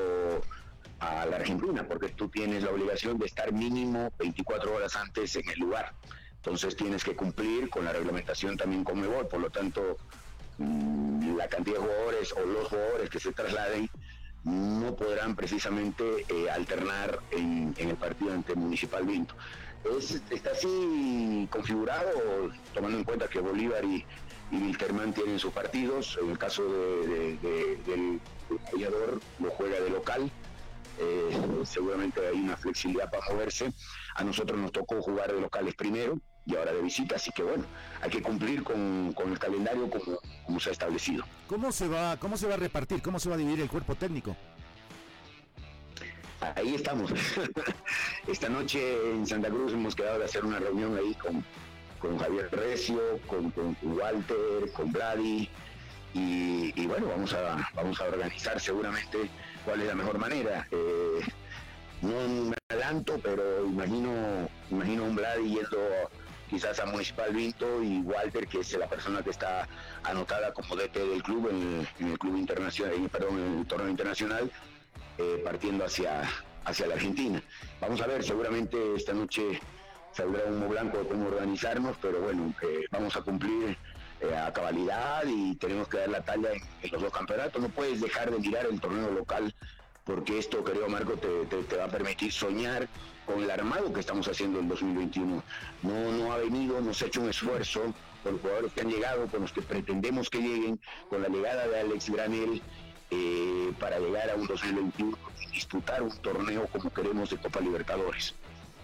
a 1.00 1.26
la 1.26 1.36
Argentina, 1.36 1.86
porque 1.86 2.08
tú 2.08 2.28
tienes 2.28 2.62
la 2.62 2.70
obligación 2.70 3.18
de 3.18 3.26
estar 3.26 3.52
mínimo 3.52 4.12
24 4.18 4.74
horas 4.74 4.96
antes 4.96 5.36
en 5.36 5.48
el 5.48 5.58
lugar. 5.58 5.92
Entonces 6.36 6.76
tienes 6.76 7.02
que 7.02 7.16
cumplir 7.16 7.70
con 7.70 7.84
la 7.84 7.92
reglamentación 7.92 8.56
también 8.56 8.84
con 8.84 9.00
Mebol, 9.00 9.26
por 9.28 9.40
lo 9.40 9.50
tanto 9.50 9.96
mm, 10.58 11.36
la 11.36 11.48
cantidad 11.48 11.76
de 11.76 11.82
jugadores 11.82 12.32
o 12.32 12.40
los 12.40 12.68
jugadores 12.68 13.10
que 13.10 13.18
se 13.18 13.32
trasladen 13.32 13.88
no 14.44 14.94
podrán 14.94 15.34
precisamente 15.34 16.04
eh, 16.28 16.50
alternar 16.50 17.18
en, 17.30 17.74
el 17.78 17.96
partido 17.96 18.34
ante 18.34 18.54
Municipal 18.54 19.04
Vinto. 19.04 19.34
está 20.30 20.50
así 20.50 21.48
configurado, 21.50 22.52
tomando 22.74 22.98
en 22.98 23.04
cuenta 23.04 23.26
que 23.26 23.40
Bolívar 23.40 23.82
y, 23.84 24.04
y 24.50 24.56
Wilterman 24.56 25.14
tienen 25.14 25.38
sus 25.38 25.52
partidos. 25.52 26.18
En 26.22 26.30
el 26.30 26.38
caso 26.38 26.62
de, 26.62 27.38
del 27.86 28.20
jugador 28.70 29.20
lo 29.40 29.50
juega 29.50 29.80
de 29.80 29.90
local. 29.90 30.30
Eh, 30.98 31.62
seguramente 31.64 32.20
hay 32.26 32.40
una 32.40 32.56
flexibilidad 32.56 33.10
para 33.10 33.24
moverse. 33.32 33.72
A 34.14 34.24
nosotros 34.24 34.58
nos 34.58 34.72
tocó 34.72 35.02
jugar 35.02 35.32
de 35.32 35.40
locales 35.40 35.74
primero 35.74 36.18
y 36.46 36.56
ahora 36.56 36.72
de 36.72 36.82
visita, 36.82 37.16
así 37.16 37.30
que 37.32 37.42
bueno, 37.42 37.64
hay 38.02 38.10
que 38.10 38.22
cumplir 38.22 38.62
con, 38.62 39.14
el 39.16 39.38
calendario 39.38 39.88
como, 39.88 40.18
como, 40.44 40.60
se 40.60 40.68
ha 40.68 40.72
establecido. 40.72 41.24
¿Cómo 41.48 41.72
se, 41.72 41.88
va, 41.88 42.18
¿Cómo 42.18 42.36
se 42.36 42.46
va 42.46 42.54
a 42.54 42.58
repartir? 42.58 43.00
¿Cómo 43.00 43.18
se 43.18 43.28
va 43.30 43.36
a 43.36 43.38
dividir 43.38 43.62
el 43.62 43.68
cuerpo 43.68 43.94
técnico? 43.94 44.36
Ahí 46.56 46.74
estamos. 46.74 47.10
Esta 48.28 48.48
noche 48.48 49.12
en 49.12 49.26
Santa 49.26 49.48
Cruz 49.48 49.72
hemos 49.72 49.94
quedado 49.94 50.18
de 50.18 50.26
hacer 50.26 50.44
una 50.44 50.58
reunión 50.58 50.96
ahí 50.98 51.14
con, 51.14 51.42
con 51.98 52.18
Javier 52.18 52.50
Recio, 52.52 53.00
con, 53.26 53.52
Walter, 53.82 54.70
con 54.74 54.92
Vladi, 54.92 55.48
y, 56.12 56.86
bueno, 56.86 57.08
vamos 57.08 57.32
a, 57.32 57.68
vamos 57.74 58.00
a 58.00 58.04
organizar 58.04 58.60
seguramente 58.60 59.28
cuál 59.64 59.80
es 59.80 59.88
la 59.88 59.94
mejor 59.94 60.18
manera. 60.18 60.66
Eh, 60.70 61.20
no 62.02 62.50
me 62.50 62.56
adelanto, 62.68 63.18
pero 63.22 63.64
imagino, 63.64 64.48
imagino 64.70 65.04
un 65.04 65.16
Vladi 65.16 65.48
yendo 65.48 66.10
quizás 66.50 66.78
a 66.80 66.86
Municipal 66.86 67.32
Vinto 67.32 67.82
y 67.82 68.00
Walter, 68.00 68.46
que 68.46 68.60
es 68.60 68.72
la 68.74 68.88
persona 68.88 69.22
que 69.22 69.30
está 69.30 69.66
anotada 70.02 70.52
como 70.52 70.76
DT 70.76 70.94
del 70.98 71.22
club 71.22 71.48
en, 71.50 72.06
el 72.06 72.18
club 72.18 72.36
internacional, 72.36 73.08
perdón, 73.10 73.38
en 73.38 73.58
el 73.60 73.66
torneo 73.66 73.88
internacional, 73.88 74.50
eh, 75.18 75.40
partiendo 75.42 75.84
hacia, 75.84 76.22
hacia 76.64 76.86
la 76.86 76.94
Argentina. 76.94 77.42
Vamos 77.80 78.00
a 78.02 78.06
ver, 78.06 78.22
seguramente 78.22 78.76
esta 78.94 79.12
noche 79.14 79.60
saldrá 80.12 80.44
humo 80.44 80.68
blanco 80.68 80.98
de 80.98 81.08
cómo 81.08 81.26
organizarnos, 81.26 81.96
pero 82.00 82.20
bueno, 82.20 82.54
vamos 82.90 83.16
a 83.16 83.22
cumplir 83.22 83.76
eh, 84.30 84.36
a 84.36 84.52
cabalidad 84.52 85.24
y 85.26 85.54
tenemos 85.56 85.88
que 85.88 85.98
dar 85.98 86.08
la 86.08 86.22
talla 86.22 86.50
en, 86.52 86.90
los 86.90 87.02
dos 87.02 87.12
campeonatos. 87.12 87.60
No 87.60 87.68
puedes 87.68 88.00
dejar 88.00 88.30
de 88.30 88.38
mirar 88.38 88.66
el 88.66 88.80
torneo 88.80 89.10
local 89.10 89.54
porque 90.04 90.38
esto, 90.38 90.62
querido 90.62 90.88
Marco, 90.88 91.14
te, 91.14 91.76
va 91.76 91.84
a 91.84 91.88
permitir 91.88 92.30
soñar 92.30 92.88
con 93.24 93.42
el 93.42 93.50
armado 93.50 93.92
que 93.92 94.00
estamos 94.00 94.28
haciendo 94.28 94.60
en 94.60 94.68
2021. 94.68 95.42
No, 95.82 96.12
no 96.12 96.32
ha 96.32 96.38
venido, 96.38 96.80
nos 96.80 97.00
ha 97.02 97.06
hecho 97.06 97.22
un 97.22 97.30
esfuerzo 97.30 97.94
con 98.22 98.32
los 98.32 98.40
jugadores 98.42 98.72
que 98.72 98.82
han 98.82 98.90
llegado, 98.90 99.26
con 99.28 99.40
los 99.40 99.52
que 99.52 99.62
pretendemos 99.62 100.28
que 100.28 100.38
lleguen, 100.38 100.78
con 101.08 101.22
la 101.22 101.28
llegada 101.28 101.66
de 101.66 101.80
Alex 101.80 102.10
Granel, 102.10 102.62
eh, 103.10 103.72
para 103.78 103.98
llegar 103.98 104.30
a 104.30 104.34
un 104.34 104.46
2021 104.46 105.16
y 105.40 105.50
disputar 105.52 106.02
un 106.02 106.16
torneo 106.18 106.66
como 106.66 106.92
queremos 106.92 107.30
de 107.30 107.38
Copa 107.38 107.60
Libertadores. 107.60 108.34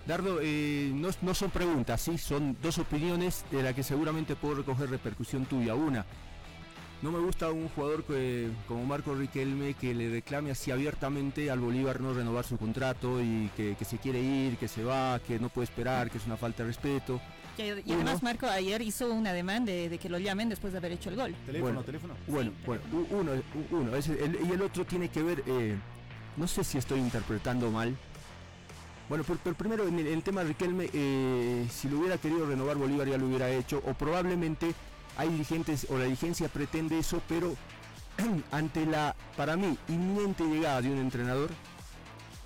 Dardo, 0.06 0.38
eh, 0.42 0.90
no, 0.94 1.34
son 1.34 1.50
preguntas, 1.50 2.00
sí, 2.00 2.18
son 2.18 2.56
dos 2.62 2.78
opiniones 2.78 3.44
de 3.50 3.62
las 3.62 3.74
que 3.74 3.82
seguramente 3.82 4.34
puedo 4.34 4.56
recoger 4.56 4.90
repercusión 4.90 5.44
tuya. 5.44 5.74
Una, 5.74 6.04
no 7.02 7.12
me 7.12 7.18
gusta 7.18 7.50
un 7.50 7.68
jugador 7.68 8.04
como 8.66 8.84
Marco 8.84 9.14
Riquelme 9.14 9.74
que 9.74 9.94
le 9.94 10.10
reclame 10.10 10.50
así 10.50 10.70
abiertamente 10.70 11.50
al 11.50 11.60
Bolívar 11.60 12.00
no 12.00 12.12
renovar 12.12 12.44
su 12.44 12.56
contrato 12.56 13.20
y 13.20 13.50
que, 13.56 13.76
se 13.84 13.98
quiere 13.98 14.20
ir, 14.20 14.56
que 14.56 14.68
se 14.68 14.82
va, 14.82 15.20
que 15.20 15.38
no 15.38 15.48
puede 15.48 15.64
esperar, 15.64 16.10
que 16.10 16.18
es 16.18 16.26
una 16.26 16.36
falta 16.36 16.62
de 16.62 16.68
respeto. 16.68 17.20
Y, 17.58 17.92
además 17.92 18.22
Marco 18.22 18.46
ayer 18.46 18.80
hizo 18.80 19.12
una 19.12 19.34
demanda 19.34 19.70
de, 19.70 19.98
que 19.98 20.08
lo 20.08 20.18
llamen 20.18 20.48
después 20.48 20.72
de 20.72 20.78
haber 20.78 20.92
hecho 20.92 21.10
el 21.10 21.16
gol. 21.16 21.34
Teléfono, 21.44 21.62
bueno, 21.62 21.82
teléfono. 21.82 22.14
Bueno, 22.26 22.52
bueno, 22.64 22.82
uno, 23.10 23.32
uno 23.70 23.90
y 23.96 24.50
el 24.50 24.62
otro 24.62 24.86
tiene 24.86 25.08
que 25.10 25.22
ver, 25.22 25.44
eh, 25.46 25.76
no 26.36 26.46
sé 26.46 26.64
si 26.64 26.78
estoy 26.78 27.00
interpretando 27.00 27.70
mal, 27.70 27.96
bueno, 29.10 29.24
pero, 29.42 29.56
primero 29.56 29.88
en 29.88 29.98
el, 29.98 30.22
tema 30.22 30.42
de 30.42 30.48
Riquelme, 30.50 30.88
eh, 30.92 31.66
si 31.68 31.88
lo 31.88 31.98
hubiera 31.98 32.16
querido 32.16 32.46
renovar 32.46 32.76
Bolívar 32.76 33.08
ya 33.08 33.18
lo 33.18 33.26
hubiera 33.26 33.50
hecho, 33.50 33.82
o 33.84 33.92
probablemente 33.92 34.72
hay 35.16 35.28
dirigentes 35.30 35.88
o 35.90 35.98
la 35.98 36.04
dirigencia 36.04 36.48
pretende 36.48 36.96
eso, 36.96 37.20
pero 37.28 37.56
ante 38.52 38.86
la, 38.86 39.16
para 39.36 39.56
mí, 39.56 39.76
inminente 39.88 40.44
llegada 40.44 40.80
de 40.80 40.92
un 40.92 40.98
entrenador, 40.98 41.50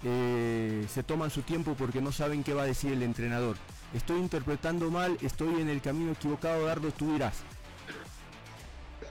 eh, 0.04 0.86
se 0.88 1.02
toman 1.02 1.30
su 1.30 1.42
tiempo 1.42 1.74
porque 1.74 2.00
no 2.00 2.12
saben 2.12 2.42
qué 2.42 2.54
va 2.54 2.62
a 2.62 2.66
decir 2.66 2.92
el 2.92 3.02
entrenador. 3.02 3.58
Estoy 3.92 4.18
interpretando 4.20 4.90
mal, 4.90 5.18
estoy 5.20 5.60
en 5.60 5.68
el 5.68 5.82
camino 5.82 6.12
equivocado, 6.12 6.64
Dardo, 6.64 6.90
tú 6.92 7.12
dirás. 7.12 7.34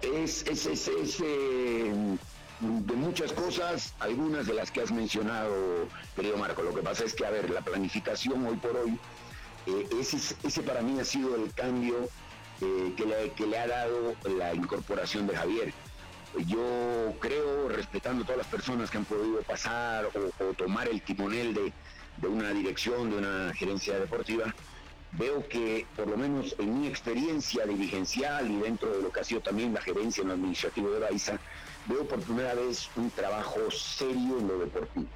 Es, 0.01 0.43
es, 0.47 0.65
es, 0.65 0.87
es 0.87 1.19
eh, 1.23 2.17
de 2.63 2.93
muchas 2.95 3.33
cosas, 3.33 3.93
algunas 3.99 4.47
de 4.47 4.53
las 4.53 4.71
que 4.71 4.81
has 4.81 4.91
mencionado, 4.91 5.87
querido 6.15 6.37
Marco. 6.37 6.63
Lo 6.63 6.73
que 6.73 6.81
pasa 6.81 7.03
es 7.03 7.13
que, 7.13 7.25
a 7.25 7.29
ver, 7.29 7.49
la 7.49 7.61
planificación 7.61 8.45
hoy 8.45 8.55
por 8.55 8.75
hoy, 8.77 8.97
eh, 9.67 9.87
ese, 9.99 10.63
para 10.63 10.81
mí 10.81 10.99
ha 10.99 11.05
sido 11.05 11.35
el 11.35 11.53
cambio 11.53 12.07
eh, 12.61 12.93
que, 12.95 13.05
le, 13.05 13.31
que, 13.31 13.47
le, 13.47 13.59
ha 13.59 13.67
dado 13.67 14.15
la 14.37 14.53
incorporación 14.53 15.27
de 15.27 15.35
Javier. 15.35 15.73
Yo 16.47 17.13
creo, 17.19 17.67
respetando 17.69 18.23
todas 18.23 18.37
las 18.37 18.47
personas 18.47 18.89
que 18.89 18.97
han 18.97 19.05
podido 19.05 19.41
pasar 19.41 20.05
o, 20.05 20.53
tomar 20.53 20.87
el 20.87 21.01
timonel 21.01 21.53
de, 21.53 21.73
de 22.17 22.27
una 22.27 22.51
dirección, 22.51 23.09
de 23.09 23.17
una 23.17 23.53
gerencia 23.53 23.99
deportiva, 23.99 24.53
veo 25.11 25.47
que, 25.47 25.85
por 25.95 26.07
lo 26.07 26.17
menos 26.17 26.55
en 26.57 26.81
mi 26.81 26.87
experiencia 26.87 27.65
dirigencial 27.65 28.49
y 28.49 28.55
dentro 28.57 28.89
de 28.89 29.03
lo 29.03 29.11
que 29.11 29.19
ha 29.19 29.23
sido 29.23 29.41
también 29.41 29.73
la 29.73 29.81
gerencia 29.81 30.21
en 30.21 30.29
lo 30.29 30.33
administrativo 30.33 30.89
de 30.91 30.99
Baiza, 31.01 31.39
veo 31.85 32.07
por 32.07 32.19
primera 32.21 32.53
vez 32.53 32.89
un 32.95 33.09
trabajo 33.11 33.59
serio 33.71 34.39
en 34.39 34.47
lo 34.47 34.59
deportivo. 34.59 35.07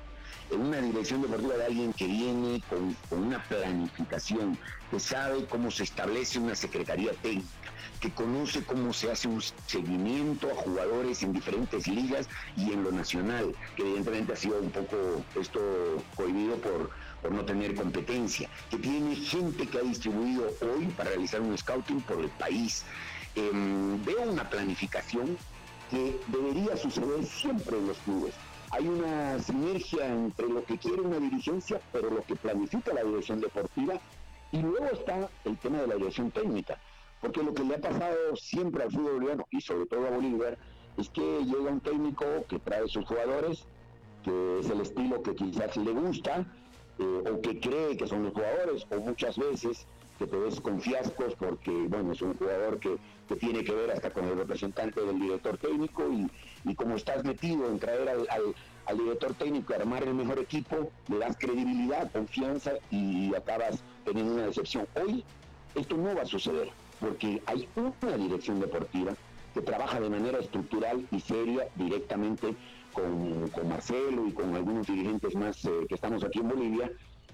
En 0.50 0.62
una 0.62 0.80
dirección 0.80 1.22
deportiva 1.22 1.56
de 1.56 1.66
alguien 1.66 1.92
que 1.94 2.08
viene 2.08 2.62
con, 2.70 2.96
una 3.12 3.44
planificación, 3.44 4.58
que 4.90 5.00
sabe 5.00 5.46
cómo 5.46 5.70
se 5.70 5.84
establece 5.84 6.40
una 6.40 6.56
secretaría 6.56 7.12
técnica, 7.22 7.74
que 8.00 8.12
conoce 8.12 8.64
cómo 8.64 8.94
se 8.94 9.12
hace 9.12 9.28
un 9.28 9.42
seguimiento 9.42 10.50
a 10.50 10.56
jugadores 10.56 11.22
en 11.24 11.34
diferentes 11.34 11.86
ligas 11.88 12.30
y 12.56 12.72
en 12.72 12.84
lo 12.84 12.92
nacional, 12.92 13.54
que 13.76 13.84
evidentemente 13.84 14.34
ha 14.34 14.38
sido 14.38 14.60
un 14.60 14.72
poco 14.72 15.22
esto 15.36 15.60
cohibido 16.16 16.56
por, 16.58 16.92
por 17.22 17.32
no 17.34 17.44
tener 17.44 17.76
competencia, 17.76 18.50
que 18.70 18.78
tiene 18.78 19.18
gente 19.18 19.68
que 19.68 19.80
ha 19.80 19.82
distribuido 19.82 20.50
hoy 20.62 20.86
para 20.96 21.10
realizar 21.10 21.42
un 21.42 21.58
scouting 21.58 22.00
por 22.02 22.22
el 22.22 22.30
país. 22.30 22.86
Em, 23.36 24.04
veo 24.06 24.32
una 24.32 24.50
planificación 24.50 25.38
que 25.90 26.20
debería 26.28 26.76
suceder 26.76 27.24
siempre 27.26 27.78
en 27.78 27.88
los 27.88 27.98
clubes. 28.00 28.34
Hay 28.72 28.88
una 28.88 29.40
sinergia 29.40 30.08
entre 30.08 30.48
lo 30.50 30.64
que 30.66 30.78
quiere 30.78 31.02
una 31.02 31.20
dirigencia, 31.20 31.80
pero 31.92 32.10
lo 32.10 32.22
que 32.24 32.36
planifica 32.36 32.94
la 32.94 33.04
dirección 33.04 33.40
deportiva, 33.40 33.96
y 34.52 34.62
luego 34.62 34.86
está 34.92 35.30
el 35.46 35.58
tema 35.58 35.80
de 35.82 35.88
la 35.88 35.96
dirección 35.96 36.32
técnica, 36.32 36.78
porque 37.22 37.44
lo 37.44 37.54
que 37.54 37.64
le 37.64 37.76
ha 37.76 37.82
pasado 37.82 38.36
siempre 38.36 38.84
al 38.84 38.92
fútbol 38.92 39.14
boliviano, 39.14 39.46
y 39.52 39.62
sobre 39.62 39.86
todo 39.86 40.08
a 40.08 40.12
Bolívar, 40.12 40.58
es 40.98 41.10
que 41.10 41.22
llega 41.46 41.72
un 41.72 41.80
técnico 41.80 42.26
que 42.50 42.60
trae 42.60 42.88
sus 42.88 43.06
jugadores, 43.06 43.66
que 44.24 44.60
es 44.60 44.70
el 44.70 44.82
estilo 44.82 45.22
que 45.22 45.36
quizás 45.36 45.78
le 45.78 45.92
gusta, 45.92 46.46
eh, 47.00 47.32
o 47.32 47.42
que 47.42 47.60
cree 47.60 47.96
que 47.96 48.08
son 48.08 48.24
los 48.24 48.34
jugadores, 48.34 48.86
o 48.92 49.00
muchas 49.00 49.38
veces 49.38 49.88
que 50.18 50.26
te 50.26 50.36
ves 50.36 50.60
con 50.60 50.82
fiascos 50.82 51.36
porque, 51.36 51.72
bueno, 51.88 52.12
es 52.12 52.22
un 52.22 52.36
jugador 52.36 52.80
que, 52.80 52.98
tiene 53.36 53.64
que 53.64 53.74
ver 53.74 53.92
hasta 53.92 54.12
con 54.12 54.26
el 54.26 54.38
representante 54.38 55.02
del 55.02 55.20
director 55.20 55.58
técnico 55.58 56.04
y, 56.64 56.76
como 56.76 56.96
estás 56.96 57.24
metido 57.24 57.68
en 57.70 57.80
traer 57.80 58.10
al, 58.10 58.98
director 58.98 59.34
técnico 59.34 59.74
a 59.74 59.78
armar 59.78 60.04
el 60.04 60.14
mejor 60.14 60.40
equipo, 60.40 60.92
le 61.10 61.18
das 61.20 61.36
credibilidad, 61.38 62.12
confianza 62.12 62.72
y 62.90 63.34
acabas 63.36 63.84
teniendo 64.06 64.34
una 64.34 64.46
decepción. 64.48 64.88
Hoy 64.96 65.24
esto 65.76 65.98
no 65.98 66.16
va 66.16 66.22
a 66.22 66.26
suceder 66.26 66.70
porque 67.00 67.42
hay 67.46 67.68
una 67.76 68.18
dirección 68.18 68.60
deportiva 68.60 69.14
que 69.54 69.62
trabaja 69.62 70.00
de 70.00 70.10
manera 70.10 70.40
estructural 70.40 71.06
y 71.12 71.20
seria 71.20 71.68
directamente 71.76 72.56
con, 72.94 73.68
Marcelo 73.68 74.28
y 74.28 74.32
con 74.32 74.56
algunos 74.56 74.88
dirigentes 74.88 75.36
más 75.36 75.64
eh, 75.66 75.86
que 75.88 75.96
estamos 75.96 76.24
aquí 76.24 76.40
en 76.40 76.50
Bolivia 76.50 76.92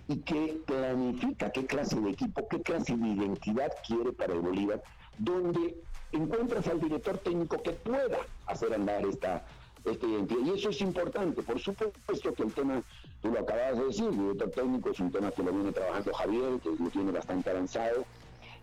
y 0.08 0.17
que 0.17 0.60
planifica 0.65 1.51
qué 1.51 1.65
clase 1.65 1.99
de 1.99 2.12
equipo, 2.12 2.47
qué 2.49 2.62
clase 2.62 2.95
de 2.95 3.08
identidad 3.08 3.71
quiere 3.88 4.12
para 4.12 4.34
el 4.34 4.41
Bolívar, 4.41 4.84
donde 5.17 5.76
encuentras 6.12 6.67
al 6.67 6.80
director 6.80 7.17
técnico 7.17 7.62
que 7.62 7.71
pueda 7.71 8.19
hacer 8.45 8.73
andar 8.73 9.06
esta, 9.06 9.45
esta 9.86 10.06
identidad. 10.06 10.45
Y 10.45 10.49
eso 10.52 10.69
es 10.69 10.82
importante. 10.82 11.41
Por 11.41 11.60
supuesto 11.60 12.34
que 12.34 12.43
el 12.43 12.54
tema, 12.54 12.84
tú 13.21 13.30
lo 13.30 13.39
acabas 13.39 13.78
de 13.78 13.86
decir, 13.86 14.06
el 14.06 14.17
director 14.17 14.52
técnico 14.52 14.89
es 14.91 14.99
un 14.99 15.12
tema 15.12 15.32
que 15.32 15.44
lo 15.44 15.52
viene 15.52 15.71
trabajando 15.71 16.13
Javier, 16.13 16.60
que 16.62 16.69
lo 16.69 16.90
tiene 16.90 17.12
bastante 17.12 17.50
avanzado. 17.50 18.06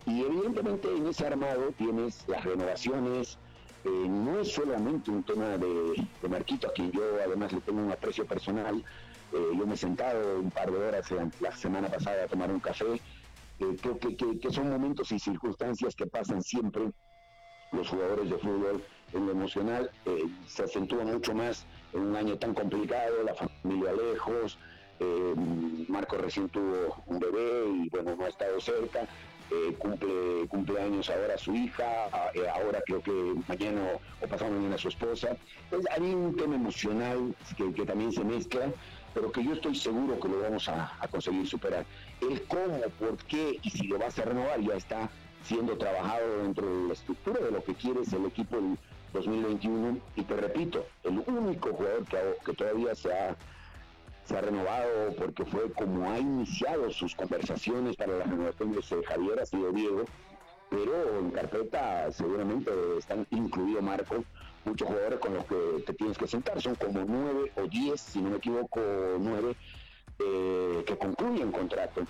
Y 0.05 0.21
evidentemente 0.21 0.87
en 0.95 1.07
ese 1.07 1.27
armado 1.27 1.71
tienes 1.77 2.23
las 2.27 2.43
renovaciones, 2.43 3.37
eh, 3.83 3.89
no 3.89 4.39
es 4.39 4.51
solamente 4.51 5.11
un 5.11 5.23
tema 5.23 5.57
de, 5.57 6.07
de 6.21 6.29
Marquito, 6.29 6.71
yo 6.75 7.01
además 7.23 7.51
le 7.51 7.61
tengo 7.61 7.81
un 7.81 7.91
aprecio 7.91 8.25
personal, 8.25 8.83
eh, 9.33 9.47
yo 9.57 9.65
me 9.65 9.75
he 9.75 9.77
sentado 9.77 10.39
un 10.39 10.51
par 10.51 10.71
de 10.71 10.77
horas 10.77 11.09
la 11.39 11.55
semana 11.55 11.87
pasada 11.87 12.25
a 12.25 12.27
tomar 12.27 12.51
un 12.51 12.59
café. 12.59 12.99
Eh, 13.61 13.77
creo 13.81 13.97
que, 13.99 14.51
son 14.51 14.69
momentos 14.69 15.11
y 15.11 15.19
circunstancias 15.19 15.95
que 15.95 16.07
pasan 16.07 16.41
siempre 16.41 16.91
los 17.71 17.87
jugadores 17.87 18.29
de 18.29 18.37
fútbol 18.37 18.83
en 19.13 19.25
lo 19.25 19.31
emocional. 19.31 19.89
Eh, 20.05 20.25
se 20.47 20.63
acentúa 20.63 21.03
mucho 21.03 21.33
más 21.33 21.65
en 21.93 22.01
un 22.01 22.15
año 22.15 22.37
tan 22.37 22.53
complicado, 22.53 23.23
la 23.23 23.35
familia 23.35 23.93
lejos. 23.93 24.57
Marco 25.87 26.15
recién 26.17 26.47
tuvo 26.49 27.01
un 27.07 27.17
bebé 27.17 27.65
y 27.73 27.89
bueno, 27.89 28.15
no 28.15 28.25
ha 28.25 28.29
estado 28.29 28.59
cerca. 28.61 29.07
eh, 29.51 29.75
cumple 29.77 30.47
cumpleaños 30.47 31.09
ahora 31.09 31.37
su 31.37 31.53
hija, 31.53 32.07
eh, 32.33 32.47
ahora 32.47 32.81
creo 32.85 33.01
que 33.01 33.11
mañana 33.47 33.81
o 34.21 34.27
pasado 34.27 34.51
mañana 34.51 34.77
su 34.77 34.87
esposa. 34.87 35.35
Hay 35.91 36.01
un 36.01 36.35
tema 36.35 36.55
emocional 36.55 37.35
que, 37.57 37.85
también 37.85 38.11
se 38.13 38.23
mezcla, 38.23 38.71
pero 39.13 39.31
que 39.31 39.43
yo 39.43 39.53
estoy 39.53 39.75
seguro 39.75 40.19
que 40.19 40.29
lo 40.29 40.41
vamos 40.41 40.69
a, 40.69 40.97
conseguir 41.11 41.45
superar. 41.47 41.85
El 42.21 42.41
cómo, 42.43 42.79
por 42.99 43.17
qué 43.25 43.59
y 43.61 43.69
si 43.69 43.87
lo 43.87 43.97
vas 43.97 44.17
a 44.19 44.25
renovar 44.25 44.61
ya 44.61 44.75
está 44.75 45.09
siendo 45.43 45.77
trabajado 45.77 46.43
dentro 46.43 46.67
de 46.67 46.87
la 46.87 46.93
estructura 46.93 47.39
de 47.39 47.51
lo 47.51 47.63
que 47.63 47.73
quieres 47.73 48.13
el 48.13 48.25
equipo 48.25 48.55
del 48.55 48.77
2021. 49.13 49.97
Y 50.15 50.23
te 50.23 50.35
repito, 50.35 50.85
el 51.03 51.19
único 51.25 51.73
jugador 51.73 52.05
que, 52.05 52.53
todavía 52.53 52.95
se 52.95 53.13
ha 53.13 53.35
se 54.23 54.37
ha 54.37 54.41
renovado 54.41 55.15
porque 55.17 55.43
fue 55.45 55.71
como 55.73 56.09
ha 56.09 56.19
iniciado 56.19 56.91
sus 56.91 57.15
conversaciones 57.15 57.95
para 57.95 58.17
la 58.19 58.25
renovación 58.25 58.71
de 58.71 58.81
Javier, 58.81 59.39
ha 59.39 59.45
sido 59.45 59.71
Diego, 59.71 60.05
pero 60.69 61.19
en 61.19 61.31
carpeta 61.31 62.11
seguramente 62.11 62.71
están 62.99 63.25
incluido 63.31 63.81
Marco, 63.81 64.23
muchos 64.63 64.87
jugadores 64.87 65.19
con 65.19 65.33
los 65.33 65.45
que 65.45 65.83
te 65.85 65.93
tienes 65.93 66.17
que 66.17 66.27
sentar, 66.27 66.61
son 66.61 66.75
como 66.75 67.03
nueve 67.03 67.51
o 67.55 67.63
diez, 67.63 67.99
si 67.99 68.21
no 68.21 68.29
me 68.29 68.37
equivoco, 68.37 68.79
nueve, 69.19 69.55
eh, 70.19 70.83
que 70.85 70.97
concluyen 70.97 71.51
contrato. 71.51 72.01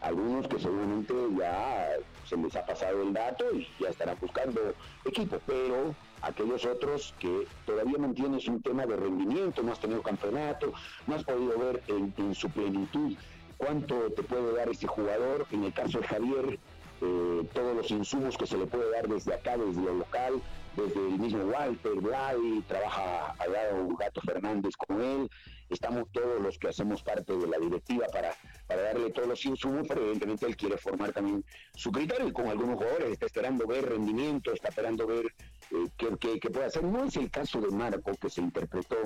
Algunos 0.00 0.46
que 0.48 0.58
seguramente 0.58 1.14
ya 1.38 1.96
se 2.26 2.36
les 2.36 2.54
ha 2.56 2.66
pasado 2.66 3.02
el 3.02 3.12
dato 3.12 3.44
y 3.54 3.66
ya 3.80 3.88
estarán 3.88 4.18
buscando 4.20 4.74
equipo, 5.04 5.38
pero 5.46 5.94
aquellos 6.20 6.64
otros 6.64 7.14
que 7.18 7.46
todavía 7.66 7.98
mantienes 7.98 8.46
un 8.48 8.60
tema 8.60 8.86
de 8.86 8.96
rendimiento, 8.96 9.62
no 9.62 9.72
has 9.72 9.80
tenido 9.80 10.02
campeonato, 10.02 10.72
no 11.06 11.14
has 11.14 11.24
podido 11.24 11.58
ver 11.58 11.82
en, 11.88 12.34
su 12.34 12.50
plenitud 12.50 13.14
cuánto 13.56 14.10
te 14.12 14.22
puede 14.22 14.54
dar 14.54 14.68
ese 14.68 14.86
jugador. 14.86 15.46
En 15.50 15.64
el 15.64 15.72
caso 15.72 16.00
de 16.00 16.06
Javier, 16.06 16.58
eh, 17.00 17.48
todos 17.52 17.76
los 17.76 17.90
insumos 17.90 18.36
que 18.36 18.46
se 18.46 18.56
le 18.56 18.66
puede 18.66 18.90
dar 18.90 19.08
desde 19.08 19.34
acá, 19.34 19.56
desde 19.56 19.82
lo 19.82 19.94
local, 19.94 20.40
desde 20.76 21.00
el 21.00 21.18
mismo 21.18 21.44
Walter, 21.44 21.94
Vladi, 21.94 22.62
trabaja 22.66 23.34
al 23.38 23.52
lado 23.52 23.96
Gato 23.98 24.20
Fernández 24.22 24.74
con 24.76 25.00
él, 25.00 25.30
estamos 25.70 26.10
todos 26.12 26.40
los 26.40 26.58
que 26.58 26.68
hacemos 26.68 27.02
parte 27.02 27.36
de 27.36 27.46
la 27.46 27.58
directiva 27.58 28.06
para, 28.12 28.34
para 28.66 28.82
darle 28.82 29.10
todos 29.10 29.28
los 29.28 29.44
insumos, 29.46 29.86
pero 29.88 30.02
evidentemente 30.02 30.46
él 30.46 30.56
quiere 30.56 30.76
formar 30.76 31.12
también 31.12 31.44
su 31.74 31.90
criterio 31.90 32.28
y 32.28 32.32
con 32.32 32.48
algunos 32.48 32.76
jugadores 32.76 33.12
está 33.12 33.26
esperando 33.26 33.66
ver 33.66 33.88
rendimiento, 33.88 34.52
está 34.52 34.68
esperando 34.68 35.06
ver 35.06 35.26
eh, 35.26 35.88
qué, 35.96 36.38
qué, 36.38 36.50
puede 36.50 36.66
hacer. 36.66 36.84
No 36.84 37.04
es 37.04 37.16
el 37.16 37.30
caso 37.30 37.60
de 37.60 37.70
Marco 37.70 38.12
que 38.20 38.30
se 38.30 38.40
interpretó 38.40 38.96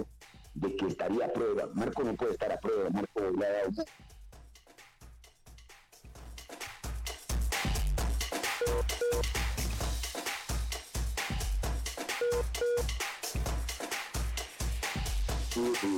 de 0.54 0.76
que 0.76 0.86
estaría 0.86 1.26
a 1.26 1.32
prueba. 1.32 1.68
Marco 1.74 2.02
no 2.02 2.14
puede 2.14 2.32
estar 2.32 2.52
a 2.52 2.58
prueba, 2.58 2.90
Marco 2.90 3.20
le 3.30 3.46
ha 3.46 3.52
dado 3.52 3.84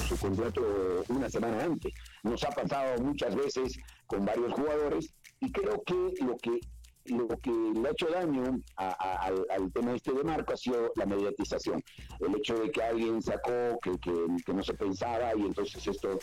su, 0.07 0.17
contrato 0.19 0.63
una 1.09 1.29
semana 1.29 1.65
antes. 1.65 1.93
Nos 2.23 2.43
ha 2.45 2.51
pasado 2.51 3.03
muchas 3.03 3.35
veces 3.35 3.79
con 4.07 4.25
varios 4.25 4.53
jugadores 4.53 5.13
y 5.41 5.51
creo 5.51 5.83
que 5.85 5.95
lo 6.25 6.37
que 6.37 6.61
lo 7.07 7.27
que 7.29 7.51
le 7.51 7.89
ha 7.89 7.93
hecho 7.93 8.07
daño 8.09 8.61
al, 8.77 9.73
tema 9.73 9.95
este 9.95 10.13
de 10.13 10.23
Marco 10.23 10.53
ha 10.53 10.57
sido 10.57 10.93
la 10.97 11.07
mediatización. 11.07 11.83
El 12.21 12.37
hecho 12.37 12.55
de 12.59 12.71
que 12.71 12.83
alguien 12.83 13.23
sacó 13.23 13.79
que, 13.83 13.93
que, 13.99 14.53
no 14.53 14.63
se 14.63 14.75
pensaba 14.75 15.35
y 15.35 15.41
entonces 15.41 15.87
esto, 15.87 16.19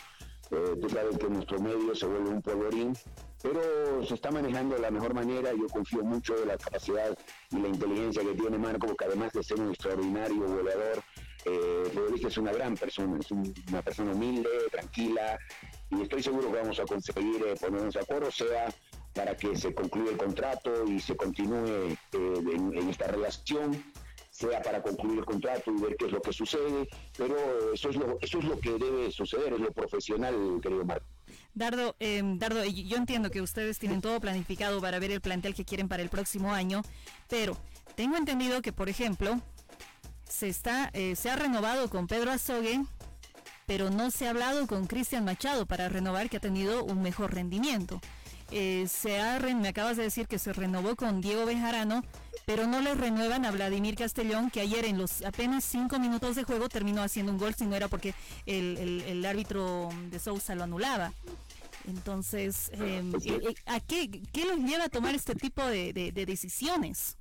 eh, 0.52 0.76
tú 0.80 0.90
sabes 0.90 1.18
que 1.18 1.30
nuestro 1.30 1.60
medio 1.60 1.96
se 1.96 2.06
vuelve 2.06 2.30
un 2.30 2.42
polvorín, 2.42 2.94
pero 3.42 4.06
se 4.06 4.14
está 4.14 4.32
manejando 4.32 4.76
de 4.76 4.82
la 4.82 4.92
mejor 4.92 5.14
manera. 5.14 5.52
Yo 5.52 5.68
confío 5.68 6.04
mucho 6.04 6.36
en 6.42 6.50
la 6.50 6.58
capacidad 6.58 7.18
y 7.52 7.58
la 7.58 7.68
inteligencia 7.68 8.24
que 8.24 8.36
tiene 8.36 8.58
Marco, 8.58 8.88
porque 8.88 9.06
además 9.06 9.34
de 9.34 9.44
ser 9.44 9.60
un 9.60 9.70
extraordinario 9.70 10.48
goleador, 10.48 11.04
eh, 11.48 12.28
es 12.28 12.38
una 12.38 12.52
gran 12.52 12.76
persona, 12.76 13.20
es 13.20 13.32
una 13.32 13.82
persona 13.82 14.12
humilde, 14.12 14.50
tranquila, 14.72 15.40
y 15.90 16.02
estoy 16.02 16.22
seguro 16.22 16.52
que 16.52 16.60
vamos 16.60 16.80
a 16.80 16.86
conseguir 16.86 17.42
eh, 17.46 17.56
ponernos 17.60 17.94
de 17.94 18.02
acuerdo, 18.02 18.32
sea 18.32 18.68
para 19.14 19.36
que 19.36 19.56
se 19.56 19.74
concluya 19.74 20.12
el 20.12 20.18
contrato 20.18 20.86
y 20.86 21.00
se 21.00 21.16
continúe 21.16 21.66
eh, 21.66 21.98
en, 22.14 22.90
esta 22.90 23.08
relación, 23.08 23.84
sea 24.30 24.62
para 24.62 24.84
concluir 24.84 25.20
el 25.20 25.26
contrato 25.26 25.72
y 25.72 25.82
ver 25.82 25.96
qué 25.98 26.06
es 26.06 26.12
lo 26.12 26.22
que 26.22 26.34
sucede, 26.34 26.88
pero 27.18 27.74
eso 27.74 27.90
es 27.90 27.96
lo, 27.96 28.20
eso 28.22 28.38
es 28.40 28.46
lo 28.46 28.60
que 28.60 28.72
debe 28.72 29.12
suceder, 29.12 29.54
es 29.54 29.60
lo 29.60 29.72
profesional, 29.72 30.60
querido 30.62 30.86
Marco. 30.86 31.08
Dardo, 31.56 31.96
eh, 32.00 32.22
Dardo, 32.24 32.64
yo 32.64 32.98
entiendo 32.98 33.32
que 33.32 33.42
ustedes 33.42 33.80
tienen 33.80 34.02
todo 34.02 34.20
planificado 34.20 34.80
para 34.80 35.00
ver 35.00 35.12
el 35.12 35.22
plantel 35.22 35.56
que 35.56 35.66
quieren 35.66 35.88
para 35.88 36.04
el 36.04 36.10
próximo 36.10 36.54
año, 36.54 36.84
pero 37.28 37.58
tengo 37.96 38.18
entendido 38.18 38.62
que, 38.62 38.72
por 38.72 38.90
ejemplo, 38.90 39.42
se, 40.28 40.48
está, 40.48 40.90
eh, 40.94 41.16
se 41.16 41.30
ha 41.30 41.36
renovado 41.36 41.90
con 41.90 42.08
Pedro 42.08 42.32
Azogue, 42.32 42.82
pero 43.66 43.90
no 43.90 44.12
se 44.12 44.28
ha 44.28 44.32
hablado 44.32 44.68
con 44.68 44.88
Cristian 44.88 45.26
Machado 45.26 45.66
para 45.66 45.90
renovar, 45.90 46.30
que 46.30 46.38
ha 46.38 46.42
tenido 46.42 46.84
un 46.84 47.02
mejor 47.02 47.34
rendimiento. 47.34 48.00
Eh, 48.52 48.88
se 48.90 49.20
ha, 49.20 49.40
me 49.40 49.68
acabas 49.68 49.98
de 49.98 50.04
decir 50.04 50.28
que 50.28 50.40
se 50.40 50.54
renovó 50.54 50.96
con 50.96 51.20
Diego 51.20 51.46
Bejarano, 51.46 52.02
pero 52.46 52.66
no 52.66 52.80
le 52.80 52.96
renuevan 52.96 53.46
a 53.46 53.52
Vladimir 53.52 53.96
Castellón, 53.96 54.50
que 54.50 54.62
ayer 54.62 54.86
en 54.86 54.98
los 54.98 55.22
apenas 55.24 55.66
cinco 55.66 56.00
minutos 56.00 56.36
de 56.38 56.46
juego 56.46 56.70
terminó 56.70 57.02
haciendo 57.02 57.34
un 57.34 57.38
gol, 57.38 57.56
si 57.56 57.66
no 57.66 57.76
era 57.76 57.90
porque 57.90 58.14
el, 58.46 59.26
árbitro 59.26 59.90
de 60.10 60.20
Sousa 60.20 60.56
lo 60.56 60.64
anulaba. 60.64 61.12
Entonces, 61.88 62.70
em, 62.74 63.14
eh, 63.26 63.56
¿a 63.66 63.80
qué, 63.82 64.10
qué 64.32 64.46
los 64.46 64.60
lleva 64.60 64.86
a 64.86 64.90
tomar 64.90 65.14
este 65.14 65.36
tipo 65.36 65.66
de 65.66 66.12
decisiones? 66.26 67.18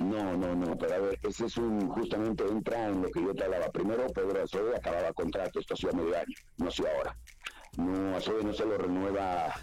No, 0.00 0.34
no, 0.34 0.54
no, 0.54 0.78
pero 0.78 0.94
a 0.94 0.98
ver, 0.98 1.18
ese 1.22 1.44
es 1.44 1.56
un, 1.58 1.88
justamente 1.90 2.44
entra 2.44 2.88
en 2.88 3.02
lo 3.02 3.10
que 3.10 3.22
yo 3.22 3.34
te 3.34 3.44
hablaba. 3.44 3.70
Primero, 3.70 4.06
Pedro 4.08 4.42
Azobe 4.42 4.74
acababa 4.74 5.12
contrato, 5.12 5.60
esto 5.60 5.74
hacía 5.74 5.92
medio 5.92 6.16
año, 6.16 6.34
no 6.56 6.68
hacía 6.68 6.86
ahora. 6.96 7.16
No, 7.76 8.16
Azobe 8.16 8.42
no 8.42 8.52
se 8.54 8.64
lo 8.64 8.78
renueva 8.78 9.54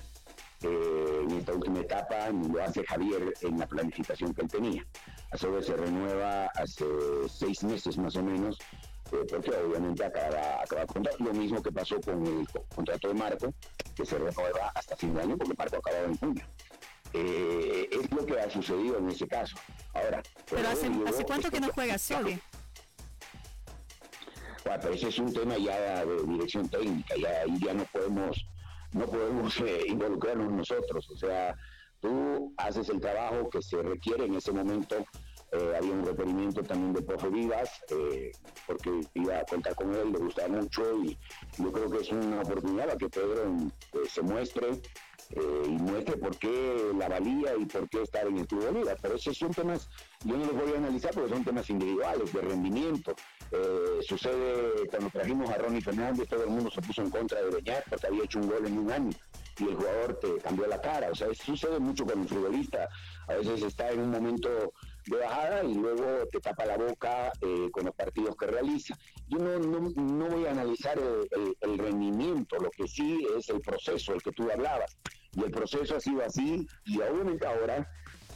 eh, 0.61 1.21
en 1.23 1.31
esta 1.37 1.53
última 1.53 1.79
etapa, 1.79 2.29
ni 2.31 2.49
lo 2.49 2.63
hace 2.63 2.83
Javier 2.85 3.33
en 3.41 3.57
la 3.57 3.65
planificación 3.65 4.31
que 4.33 4.43
él 4.43 4.47
tenía. 4.47 4.85
Azobe 5.31 5.63
se 5.63 5.75
renueva 5.75 6.45
hace 6.55 6.85
seis 7.27 7.63
meses 7.63 7.97
más 7.97 8.15
o 8.15 8.21
menos, 8.21 8.59
eh, 9.11 9.25
porque 9.27 9.49
obviamente 9.49 10.05
acaba 10.05 10.63
contrato. 10.85 11.17
Lo 11.23 11.33
mismo 11.33 11.63
que 11.63 11.71
pasó 11.71 11.99
con 11.99 12.23
el 12.25 12.47
contrato 12.75 13.07
de 13.07 13.13
Marco, 13.15 13.53
que 13.95 14.05
se 14.05 14.19
renueva 14.19 14.71
hasta 14.75 14.95
fin 14.95 15.15
de 15.15 15.21
año, 15.23 15.35
porque 15.35 15.55
Marco 15.57 15.77
acababa 15.77 16.05
en 16.05 16.17
junio. 16.17 16.45
Eh, 17.19 17.89
es 17.91 18.11
lo 18.11 18.25
que 18.25 18.39
ha 18.39 18.49
sucedido 18.49 18.99
en 18.99 19.09
ese 19.09 19.27
caso. 19.27 19.55
Ahora, 19.93 20.21
pero 20.49 20.67
hace, 20.67 20.87
¿hace 21.07 21.23
cuánto 21.23 21.49
que 21.49 21.59
no 21.59 21.69
juega 21.73 21.97
Sole? 21.97 22.39
Bueno, 24.63 24.79
pero 24.81 24.93
ese 24.93 25.07
es 25.07 25.17
un 25.17 25.33
tema 25.33 25.57
ya 25.57 26.05
de 26.05 26.23
dirección 26.27 26.69
técnica, 26.69 27.15
ya 27.15 27.41
ahí 27.41 27.59
ya 27.59 27.73
no 27.73 27.85
podemos, 27.85 28.45
no 28.91 29.05
podemos 29.07 29.59
eh, 29.65 29.85
involucrarnos 29.87 30.51
nosotros. 30.51 31.09
O 31.09 31.17
sea, 31.17 31.55
tú 32.01 32.53
haces 32.57 32.87
el 32.89 33.01
trabajo 33.01 33.49
que 33.49 33.61
se 33.63 33.81
requiere 33.81 34.25
en 34.25 34.35
ese 34.35 34.51
momento. 34.51 34.97
Eh, 35.53 35.73
había 35.75 35.93
un 35.93 36.05
requerimiento 36.05 36.61
también 36.61 36.93
de 36.93 37.01
profe 37.01 37.29
Vivas, 37.29 37.81
porque 38.67 38.99
iba 39.15 39.39
a 39.39 39.45
contar 39.45 39.73
con 39.75 39.95
él, 39.95 40.11
le 40.11 40.19
gustaba 40.19 40.49
mucho 40.49 40.83
y 41.03 41.17
yo 41.57 41.71
creo 41.71 41.89
que 41.89 41.99
es 41.99 42.11
una 42.11 42.41
oportunidad 42.41 42.87
para 42.87 42.97
que 42.97 43.09
Pedro 43.09 43.55
se 44.07 44.21
muestre, 44.21 44.71
eh, 45.31 45.63
y 45.65 45.71
muestre 45.71 46.17
por 46.17 46.37
qué 46.37 46.91
la 46.97 47.09
valía 47.09 47.55
y 47.57 47.65
por 47.65 47.89
qué 47.89 48.01
estar 48.01 48.27
en 48.27 48.37
el 48.37 48.47
Club 48.47 48.73
Liga. 48.73 48.95
Pero 49.01 49.15
esos 49.15 49.37
son 49.37 49.53
temas, 49.53 49.89
yo 50.23 50.37
no 50.37 50.45
los 50.45 50.55
voy 50.55 50.73
a 50.73 50.77
analizar 50.77 51.11
porque 51.13 51.29
son 51.29 51.43
temas 51.43 51.69
individuales, 51.69 52.31
de 52.31 52.41
rendimiento. 52.41 53.15
Eh, 53.51 53.99
sucede 54.01 54.87
cuando 54.89 55.09
trajimos 55.09 55.49
a 55.49 55.57
Ronnie 55.57 55.81
Fernández, 55.81 56.27
todo 56.27 56.43
el 56.43 56.49
mundo 56.49 56.69
se 56.71 56.81
puso 56.81 57.01
en 57.01 57.09
contra 57.09 57.41
de 57.41 57.49
Beñat 57.49 57.83
porque 57.89 58.07
había 58.07 58.23
hecho 58.23 58.39
un 58.39 58.49
gol 58.49 58.65
en 58.65 58.77
un 58.77 58.91
año 58.91 59.11
y 59.59 59.63
el 59.63 59.75
jugador 59.75 60.19
te 60.19 60.37
cambió 60.37 60.67
la 60.67 60.81
cara. 60.81 61.09
O 61.11 61.15
sea, 61.15 61.33
sucede 61.33 61.79
mucho 61.79 62.05
con 62.05 62.21
el 62.21 62.27
futbolista. 62.27 62.87
A 63.27 63.35
veces 63.35 63.63
está 63.63 63.89
en 63.91 64.01
un 64.01 64.11
momento 64.11 64.73
de 65.05 65.17
bajada 65.17 65.63
y 65.63 65.73
luego 65.73 66.27
te 66.31 66.39
tapa 66.39 66.65
la 66.65 66.77
boca 66.77 67.31
eh, 67.41 67.69
con 67.71 67.85
los 67.85 67.95
partidos 67.95 68.35
que 68.35 68.47
realiza. 68.47 68.97
Yo 69.27 69.39
no, 69.39 69.59
no, 69.59 70.27
voy 70.27 70.45
a 70.45 70.51
analizar 70.51 70.97
el, 70.99 71.77
rendimiento, 71.77 72.57
lo 72.57 72.69
que 72.69 72.87
sí 72.87 73.25
es 73.37 73.49
el 73.49 73.61
proceso, 73.61 74.13
el 74.13 74.21
que 74.21 74.31
tú 74.31 74.49
hablabas. 74.51 74.97
Y 75.37 75.43
el 75.43 75.51
proceso 75.51 75.95
ha 75.95 75.99
sido 75.99 76.23
así 76.23 76.67
y 76.85 76.99
obviamente 76.99 77.45
ahora 77.45 77.87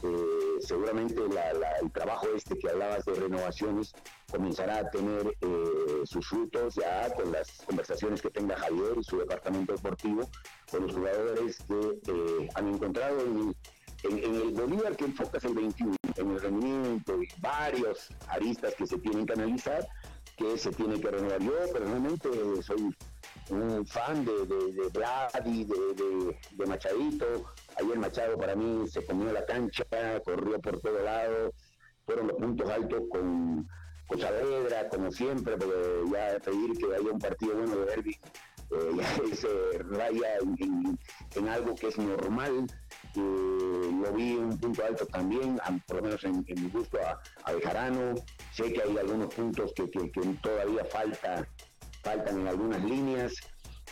eh, 0.04 0.58
seguramente 0.60 1.16
el 1.20 1.90
trabajo 1.90 2.28
este 2.34 2.56
que 2.56 2.70
hablabas 2.70 3.04
de 3.04 3.14
renovaciones 3.14 3.92
comenzará 4.30 4.78
a 4.78 4.90
tener 4.90 5.36
eh, 5.40 6.02
sus 6.04 6.28
frutos 6.28 6.76
ya 6.76 7.12
con 7.14 7.32
las 7.32 7.62
conversaciones 7.66 8.22
que 8.22 8.30
tenga 8.30 8.56
Javier 8.56 8.94
y 9.00 9.02
su 9.02 9.18
departamento 9.18 9.72
deportivo 9.72 10.30
con 10.70 10.86
los 10.86 10.94
jugadores 10.94 11.58
que 11.66 12.48
han 12.54 12.68
encontrado 12.68 13.20
en, 13.20 13.54
el 14.04 14.52
Bolívar 14.52 14.96
que 14.96 15.04
enfocas 15.04 15.44
el 15.44 15.54
21, 15.54 15.96
en 16.16 16.30
el 16.30 16.40
rendimiento 16.40 17.18
varios 17.40 18.10
aristas 18.28 18.74
que 18.76 18.86
se 18.86 18.98
tienen 18.98 19.26
que 19.26 19.32
analizar, 19.32 19.86
que 20.36 20.56
se 20.56 20.70
tiene 20.70 21.00
que 21.00 21.10
renovar. 21.10 21.40
Yo 21.40 21.52
personalmente 21.72 22.28
soy 22.62 22.94
un 23.52 23.86
fan 23.86 24.24
de, 24.24 24.46
de, 24.46 24.72
de 24.72 24.88
Vladi, 24.88 25.64
de, 25.64 26.36
de, 26.56 26.66
Machadito, 26.66 27.44
Ayer 27.76 27.98
Machado 27.98 28.36
para 28.38 28.54
mí 28.54 28.86
se 28.88 29.04
comió 29.04 29.32
la 29.32 29.44
cancha, 29.44 29.84
corrió 30.24 30.60
por 30.60 30.80
todo 30.80 31.02
lado, 31.02 31.52
fueron 32.04 32.28
los 32.28 32.36
puntos 32.36 32.70
altos 32.70 33.02
con, 33.10 33.68
con 34.06 34.20
Saavedra, 34.20 34.88
como 34.88 35.10
siempre, 35.10 35.56
pero 35.56 36.06
ya 36.06 36.38
pedir 36.40 36.78
que 36.78 36.94
haya 36.94 37.12
un 37.12 37.18
partido 37.18 37.56
bueno 37.56 37.76
de 37.76 37.86
derby 37.86 38.20
eh, 38.72 38.90
ya 39.30 39.36
se 39.36 39.78
raya 39.90 40.38
en, 40.38 41.48
algo 41.48 41.74
que 41.74 41.88
es 41.88 41.98
normal. 41.98 42.66
lo 43.14 44.12
vi 44.12 44.34
un 44.36 44.58
punto 44.58 44.84
alto 44.84 45.06
también, 45.06 45.60
por 45.86 45.96
lo 45.96 46.02
menos 46.02 46.24
en, 46.24 46.44
mi 46.48 46.68
gusto 46.70 46.98
a, 47.04 47.20
a, 47.44 47.52
Bejarano. 47.52 48.14
Sé 48.52 48.72
que 48.72 48.82
hay 48.82 48.96
algunos 48.96 49.34
puntos 49.34 49.72
que, 49.74 49.86
todavía 50.42 50.84
falta, 50.86 51.46
faltan 52.02 52.40
en 52.40 52.48
algunas 52.48 52.82
líneas. 52.84 53.32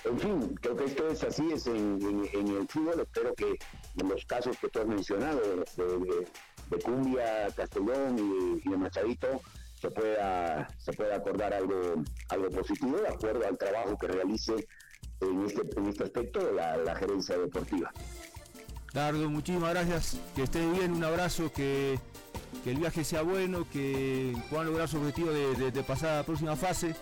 En 0.05 0.19
fin, 0.19 0.55
creo 0.61 0.77
que 0.77 0.85
esto 0.85 1.09
es 1.09 1.23
así, 1.25 1.53
es 1.53 1.67
en, 1.67 1.99
el 2.33 2.67
fútbol. 2.69 3.01
Espero 3.01 3.35
que 3.35 3.59
en 3.99 4.09
los 4.09 4.25
casos 4.25 4.57
que 4.59 4.69
tú 4.69 4.81
has 4.81 4.87
mencionado, 4.87 5.41
de, 5.77 6.79
Cumbia, 6.83 7.49
Castellón 7.57 8.17
y 8.65 8.69
de, 8.69 8.77
Machadito, 8.77 9.41
se 9.81 9.91
pueda, 9.91 10.69
se 10.79 10.93
pueda 10.93 11.17
acordar 11.17 11.53
algo, 11.53 12.03
algo 12.29 12.51
positivo 12.51 12.99
de 12.99 13.09
acuerdo 13.09 13.47
al 13.47 13.59
trabajo 13.59 13.97
que 13.99 14.07
realice 14.09 14.69
en 15.21 15.45
este, 15.45 15.63
en 15.77 15.87
este 15.87 16.05
aspecto 16.05 16.53
la, 16.53 16.77
la 16.77 16.95
gerencia 16.95 17.37
deportiva. 17.37 17.93
Dardo, 18.93 19.29
muchísimas 19.29 19.71
gracias, 19.71 20.19
que 20.35 20.45
esté 20.45 20.67
bien, 20.71 20.93
un 20.93 21.05
abrazo, 21.05 21.53
que, 21.53 21.99
el 22.65 22.77
viaje 22.77 23.05
sea 23.05 23.23
bueno, 23.23 23.67
que 23.71 24.35
puedan 24.49 24.67
lograr 24.67 24.89
su 24.89 24.99
objetivo 24.99 25.31
de 25.31 25.83
pasar 25.83 26.11
a 26.11 26.17
la 26.17 26.23
próxima 26.25 26.57
fase 26.57 26.95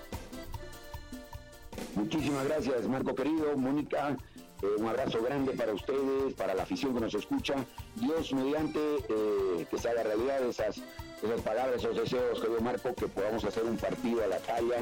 Muchísimas 1.95 2.45
gracias, 2.47 2.89
Marco 2.89 3.15
querido, 3.15 3.57
Mónica. 3.57 4.17
Eh, 4.63 4.67
un 4.79 4.89
abrazo 4.89 5.23
grande 5.23 5.53
para 5.53 5.73
ustedes, 5.73 6.35
para 6.35 6.55
la 6.55 6.65
afición 6.65 6.95
que 6.95 7.01
nos 7.01 7.15
escucha. 7.15 7.55
Dios 7.95 8.33
mediante 8.33 8.79
eh, 9.09 9.67
que 9.71 9.79
se 9.79 9.89
haga 9.89 10.03
realidad 10.03 10.43
esas, 10.43 10.81
esas 11.23 11.41
palabras, 11.43 11.77
esos 11.77 11.97
deseos 11.97 12.41
que 12.41 12.49
dio 12.49 12.61
Marco, 12.61 12.95
que 12.95 13.07
podamos 13.07 13.45
hacer 13.45 13.65
un 13.65 13.77
partido 13.77 14.25
a 14.25 14.27
la 14.27 14.39
talla. 14.39 14.81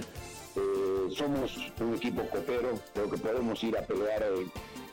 Eh, 0.56 1.08
somos 1.10 1.58
un 1.80 1.94
equipo 1.94 2.22
copero, 2.28 2.78
creo 2.94 3.10
que 3.10 3.18
podemos 3.18 3.62
ir 3.62 3.76
a 3.76 3.82
pelear 3.82 4.24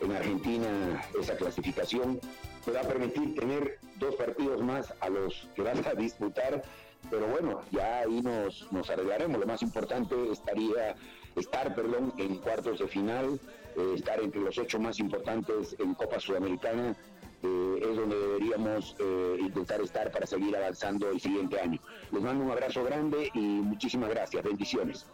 en 0.01 0.11
Argentina 0.11 1.01
esa 1.19 1.37
clasificación. 1.37 2.19
Me 2.65 2.73
va 2.73 2.81
a 2.81 2.83
permitir 2.83 3.35
tener 3.35 3.79
dos 3.99 4.15
partidos 4.15 4.61
más 4.61 4.93
a 4.99 5.09
los 5.09 5.47
que 5.55 5.61
van 5.61 5.85
a 5.85 5.93
disputar, 5.93 6.61
pero 7.09 7.27
bueno, 7.27 7.61
ya 7.71 7.99
ahí 7.99 8.21
nos, 8.21 8.69
nos 8.71 8.89
arreglaremos. 8.89 9.39
Lo 9.39 9.45
más 9.45 9.61
importante 9.61 10.15
estaría 10.31 10.95
estar, 11.35 11.73
perdón, 11.75 12.13
en 12.17 12.37
cuartos 12.37 12.79
de 12.79 12.87
final, 12.87 13.39
eh, 13.75 13.93
estar 13.95 14.21
entre 14.21 14.41
los 14.41 14.57
ocho 14.57 14.79
más 14.79 14.99
importantes 14.99 15.75
en 15.79 15.93
Copa 15.93 16.19
Sudamericana, 16.19 16.95
eh, 17.43 17.79
es 17.81 17.95
donde 17.97 18.15
deberíamos 18.15 18.95
eh, 18.99 19.37
intentar 19.39 19.81
estar 19.81 20.09
para 20.11 20.25
seguir 20.25 20.55
avanzando 20.55 21.09
el 21.09 21.19
siguiente 21.19 21.59
año. 21.59 21.79
Les 22.11 22.21
mando 22.21 22.45
un 22.45 22.51
abrazo 22.51 22.83
grande 22.83 23.29
y 23.33 23.39
muchísimas 23.39 24.09
gracias. 24.09 24.43
Bendiciones. 24.43 25.05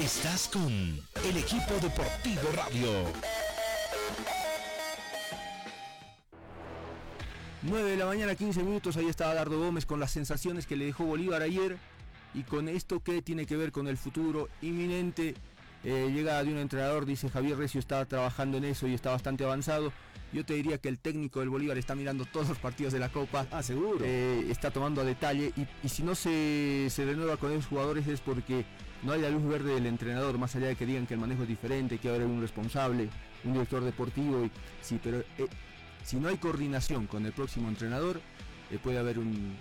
Estás 0.00 0.48
con 0.48 0.66
el 0.68 1.36
equipo 1.36 1.74
deportivo 1.82 2.48
radio. 2.54 3.35
9 7.68 7.90
de 7.90 7.96
la 7.96 8.06
mañana, 8.06 8.34
15 8.36 8.62
minutos, 8.62 8.96
ahí 8.96 9.06
estaba 9.06 9.34
Dardo 9.34 9.58
Gómez 9.58 9.86
con 9.86 9.98
las 9.98 10.12
sensaciones 10.12 10.66
que 10.66 10.76
le 10.76 10.84
dejó 10.84 11.04
Bolívar 11.04 11.42
ayer 11.42 11.76
y 12.32 12.42
con 12.44 12.68
esto 12.68 13.00
que 13.00 13.22
tiene 13.22 13.44
que 13.44 13.56
ver 13.56 13.72
con 13.72 13.88
el 13.88 13.96
futuro 13.96 14.48
inminente. 14.62 15.34
Eh, 15.82 16.10
llegada 16.12 16.42
de 16.44 16.52
un 16.52 16.58
entrenador, 16.58 17.06
dice 17.06 17.28
Javier 17.28 17.58
Recio, 17.58 17.80
estaba 17.80 18.04
trabajando 18.04 18.58
en 18.58 18.64
eso 18.64 18.86
y 18.86 18.94
está 18.94 19.10
bastante 19.10 19.44
avanzado. 19.44 19.92
Yo 20.32 20.44
te 20.44 20.54
diría 20.54 20.78
que 20.78 20.88
el 20.88 20.98
técnico 20.98 21.40
del 21.40 21.48
Bolívar 21.48 21.76
está 21.76 21.94
mirando 21.94 22.24
todos 22.24 22.48
los 22.48 22.58
partidos 22.58 22.92
de 22.92 23.00
la 23.00 23.08
Copa. 23.08 23.46
Ah, 23.50 23.62
seguro. 23.62 23.98
Eh, 24.04 24.46
está 24.48 24.70
tomando 24.70 25.00
a 25.00 25.04
detalle 25.04 25.52
y, 25.82 25.88
si 25.88 26.02
no 26.02 26.14
se, 26.14 26.86
se, 26.90 27.04
renueva 27.04 27.36
con 27.36 27.52
esos 27.52 27.66
jugadores 27.66 28.06
es 28.06 28.20
porque 28.20 28.64
no 29.02 29.12
hay 29.12 29.20
la 29.20 29.30
luz 29.30 29.44
verde 29.44 29.74
del 29.74 29.86
entrenador, 29.86 30.38
más 30.38 30.54
allá 30.56 30.68
de 30.68 30.76
que 30.76 30.86
digan 30.86 31.06
que 31.06 31.14
el 31.14 31.20
manejo 31.20 31.42
es 31.42 31.48
diferente, 31.48 31.98
que 31.98 32.08
haber 32.08 32.24
un 32.24 32.40
responsable, 32.40 33.08
un 33.44 33.52
director 33.54 33.82
deportivo. 33.82 34.44
Y, 34.44 34.50
sí, 34.82 35.00
pero 35.02 35.18
eh, 35.38 35.46
si 36.06 36.16
no 36.18 36.28
hay 36.28 36.36
coordinación 36.36 37.08
con 37.08 37.26
el 37.26 37.32
próximo 37.32 37.68
entrenador, 37.68 38.20
eh, 38.70 38.78
puede 38.82 38.98
haber 38.98 39.18
un, 39.18 39.56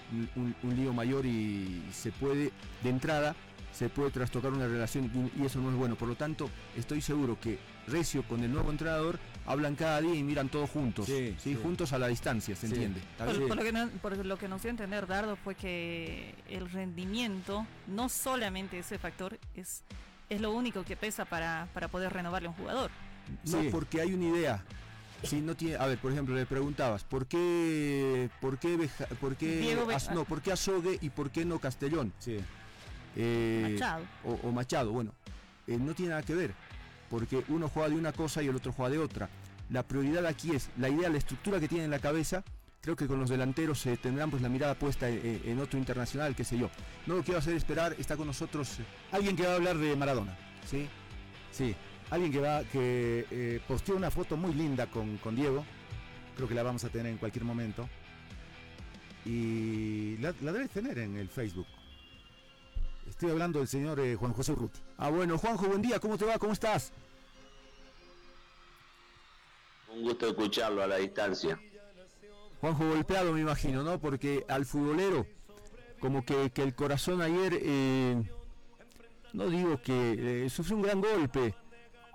lío 0.76 0.94
mayor 0.94 1.26
y 1.26 1.84
se 1.92 2.12
puede, 2.12 2.52
de 2.84 2.90
entrada, 2.90 3.36
se 3.74 3.90
puede 3.90 4.12
trastocar 4.12 4.54
una 4.54 4.68
relación 4.68 5.32
y, 5.36 5.44
eso 5.44 5.60
no 5.60 5.72
es 5.72 5.76
bueno. 5.76 5.96
Por 5.96 6.08
lo 6.08 6.16
tanto, 6.16 6.52
estoy 6.78 7.02
seguro 7.02 7.40
que 7.40 7.58
Recio 7.88 8.24
con 8.24 8.44
el 8.44 8.52
nuevo 8.52 8.70
entrenador 8.70 9.20
hablan 9.48 9.76
cada 9.76 10.02
día 10.02 10.14
y 10.14 10.24
miran 10.24 10.50
todos 10.50 10.70
juntos, 10.70 11.08
sí, 11.08 11.58
juntos 11.62 11.94
a 11.94 12.00
la 12.00 12.08
distancia, 12.08 12.56
¿se 12.56 12.68
entiende? 12.68 13.02
Por, 13.18 13.28
lo 13.28 13.64
que 13.64 13.88
por, 14.02 14.26
lo 14.26 14.38
que 14.38 14.48
nos 14.48 14.62
dio 14.62 14.70
a 14.70 14.72
entender 14.72 15.06
Dardo 15.06 15.36
fue 15.36 15.56
que 15.56 16.36
el 16.50 16.70
rendimiento, 16.72 17.66
no 17.88 18.10
solamente 18.10 18.80
ese 18.80 18.98
factor, 18.98 19.38
es, 19.56 19.84
es 20.30 20.42
lo 20.42 20.52
único 20.52 20.84
que 20.84 20.96
pesa 20.96 21.26
para, 21.26 21.68
para 21.74 21.88
poder 21.88 22.14
renovarle 22.14 22.48
a 22.48 22.52
un 22.52 22.58
jugador. 22.58 22.92
No, 23.46 23.64
porque 23.72 24.02
hay 24.02 24.14
una 24.14 24.36
idea. 24.36 24.64
Sí, 25.26 25.42
no 25.42 25.56
tiene, 25.56 25.76
a 25.78 25.86
ver, 25.86 25.98
por 25.98 26.12
ejemplo, 26.12 26.36
le 26.36 26.46
preguntabas, 26.46 27.04
¿por 27.04 27.26
qué, 27.26 28.30
por 28.42 28.58
qué, 28.58 28.90
por 29.20 29.36
qué, 29.36 29.78
no, 30.14 30.26
por 30.26 30.42
qué 30.42 30.52
Azogue 30.52 30.98
y 31.02 31.10
por 31.10 31.32
qué 31.32 31.46
no 31.46 31.60
Castellón? 31.60 32.14
Sí. 32.20 32.38
Eh, 33.16 33.70
Machado. 33.72 34.04
O, 34.44 34.52
Machado, 34.52 34.92
bueno, 34.92 35.12
eh, 35.68 35.78
no 35.78 35.94
tiene 35.94 36.12
nada 36.12 36.24
que 36.24 36.36
ver, 36.36 36.54
porque 37.10 37.44
uno 37.48 37.70
juega 37.70 37.90
de 37.90 37.96
una 37.96 38.12
cosa 38.12 38.44
y 38.44 38.48
el 38.48 38.56
otro 38.56 38.72
juega 38.72 38.92
de 38.92 39.00
otra. 39.00 39.30
La 39.70 39.84
prioridad 39.84 40.26
aquí 40.26 40.52
es 40.52 40.70
la 40.78 40.90
idea, 40.90 41.10
la 41.10 41.18
estructura 41.18 41.60
que 41.60 41.68
tiene 41.68 41.86
en 41.86 41.92
la 41.92 42.00
cabeza. 42.00 42.44
Creo 42.82 42.96
que 42.96 43.08
con 43.08 43.20
los 43.20 43.32
delanteros 43.32 43.80
se 43.80 43.98
tendrán 43.98 44.30
pues 44.30 44.44
la 44.44 44.50
mirada 44.50 44.76
puesta 44.76 45.10
en, 45.10 45.42
en, 45.44 45.60
otro 45.60 45.80
internacional, 45.80 46.36
qué 46.36 46.44
sé 46.44 46.56
yo. 46.56 46.70
No 47.08 47.16
lo 47.16 47.24
quiero 47.24 47.40
hacer 47.40 47.56
esperar, 47.56 47.96
está 47.98 48.16
con 48.16 48.28
nosotros 48.28 48.78
alguien 49.12 49.36
que 49.36 49.44
va 49.44 49.54
a 49.54 49.56
hablar 49.56 49.78
de 49.78 49.96
Maradona. 49.96 50.38
¿Sí? 50.70 50.88
Sí 51.52 51.76
alguien 52.16 52.32
que 52.32 52.40
va 52.40 52.64
que 52.64 53.26
eh, 53.30 53.62
posteó 53.68 53.96
una 53.96 54.10
foto 54.10 54.38
muy 54.38 54.54
linda 54.54 54.88
con, 54.88 55.20
Diego 55.36 55.66
creo 56.36 56.48
que 56.48 56.56
la 56.56 56.64
vamos 56.64 56.84
a 56.84 56.90
tener 56.90 57.12
en 57.12 57.18
cualquier 57.18 57.46
momento. 57.46 57.88
Y 59.26 60.18
la, 60.18 60.34
debes 60.34 60.70
tener 60.70 60.98
en 61.00 61.18
el 61.18 61.30
Facebook. 61.30 61.68
Estoy 63.08 63.32
hablando 63.32 63.60
del 63.60 63.68
señor 63.68 64.00
eh, 64.00 64.16
Juan 64.16 64.34
José 64.34 64.52
Urruti. 64.52 64.80
Ah 64.98 65.10
bueno 65.10 65.38
Juanjo 65.38 65.68
buen 65.68 65.82
día 65.82 66.00
cómo 66.00 66.18
te 66.18 66.26
va 66.26 66.38
cómo 66.38 66.54
estás 66.54 66.92
un 69.96 70.04
gusto 70.04 70.28
escucharlo 70.28 70.84
a 70.84 70.88
la 70.88 70.98
distancia. 70.98 71.60
Juanjo 72.60 72.90
golpeado 72.90 73.32
me 73.32 73.42
imagino 73.42 73.84
no 73.84 74.00
porque 74.00 74.46
al 74.48 74.66
futbolero 74.66 75.26
como 76.00 76.26
que, 76.26 76.52
el 76.54 76.76
corazón 76.76 77.22
ayer 77.22 77.58
eh, 77.62 78.22
no 79.34 79.48
digo 79.48 79.82
que 79.82 80.48
sufrió 80.50 80.78
un 80.78 80.84
gran 80.84 81.02
golpe 81.02 81.56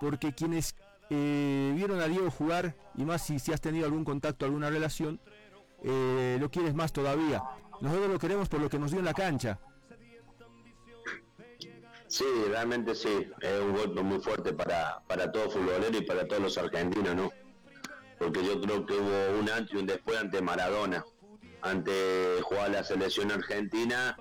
porque 0.01 0.33
quienes 0.33 0.75
eh, 1.11 1.71
vieron 1.75 2.01
a 2.01 2.07
Diego 2.07 2.29
jugar, 2.31 2.75
y 2.95 3.05
más 3.05 3.21
si, 3.21 3.35
has 3.53 3.61
tenido 3.61 3.85
algún 3.85 4.03
contacto, 4.03 4.45
alguna 4.45 4.69
relación, 4.69 5.21
eh, 5.83 6.37
lo 6.39 6.49
quieres 6.49 6.73
más 6.73 6.91
todavía. 6.91 7.43
Nosotros 7.81 8.09
lo 8.09 8.19
queremos 8.19 8.49
por 8.49 8.59
lo 8.59 8.69
que 8.69 8.79
nos 8.79 8.89
dio 8.89 8.99
en 8.99 9.05
la 9.05 9.13
cancha. 9.13 9.59
Sí, 12.07 12.25
realmente 12.49 12.95
sí, 12.95 13.31
es 13.39 13.61
un 13.61 13.73
golpe 13.73 14.01
muy 14.01 14.19
fuerte 14.19 14.51
para, 14.53 15.01
para 15.07 15.31
todo 15.31 15.49
futbolero 15.51 15.97
y 15.97 16.01
para 16.01 16.27
todos 16.27 16.41
los 16.41 16.57
argentinos, 16.57 17.15
¿no? 17.15 17.31
Porque 18.17 18.43
yo 18.43 18.59
creo 18.59 18.85
que 18.85 18.93
hubo 18.93 19.39
un 19.39 19.49
antes 19.49 19.73
y 19.73 19.77
un 19.77 19.85
después 19.85 20.17
ante 20.17 20.41
Maradona, 20.41 21.05
ante 21.61 22.41
jugar 22.41 22.71
la 22.71 22.83
selección 22.83 23.31
argentina 23.31 24.17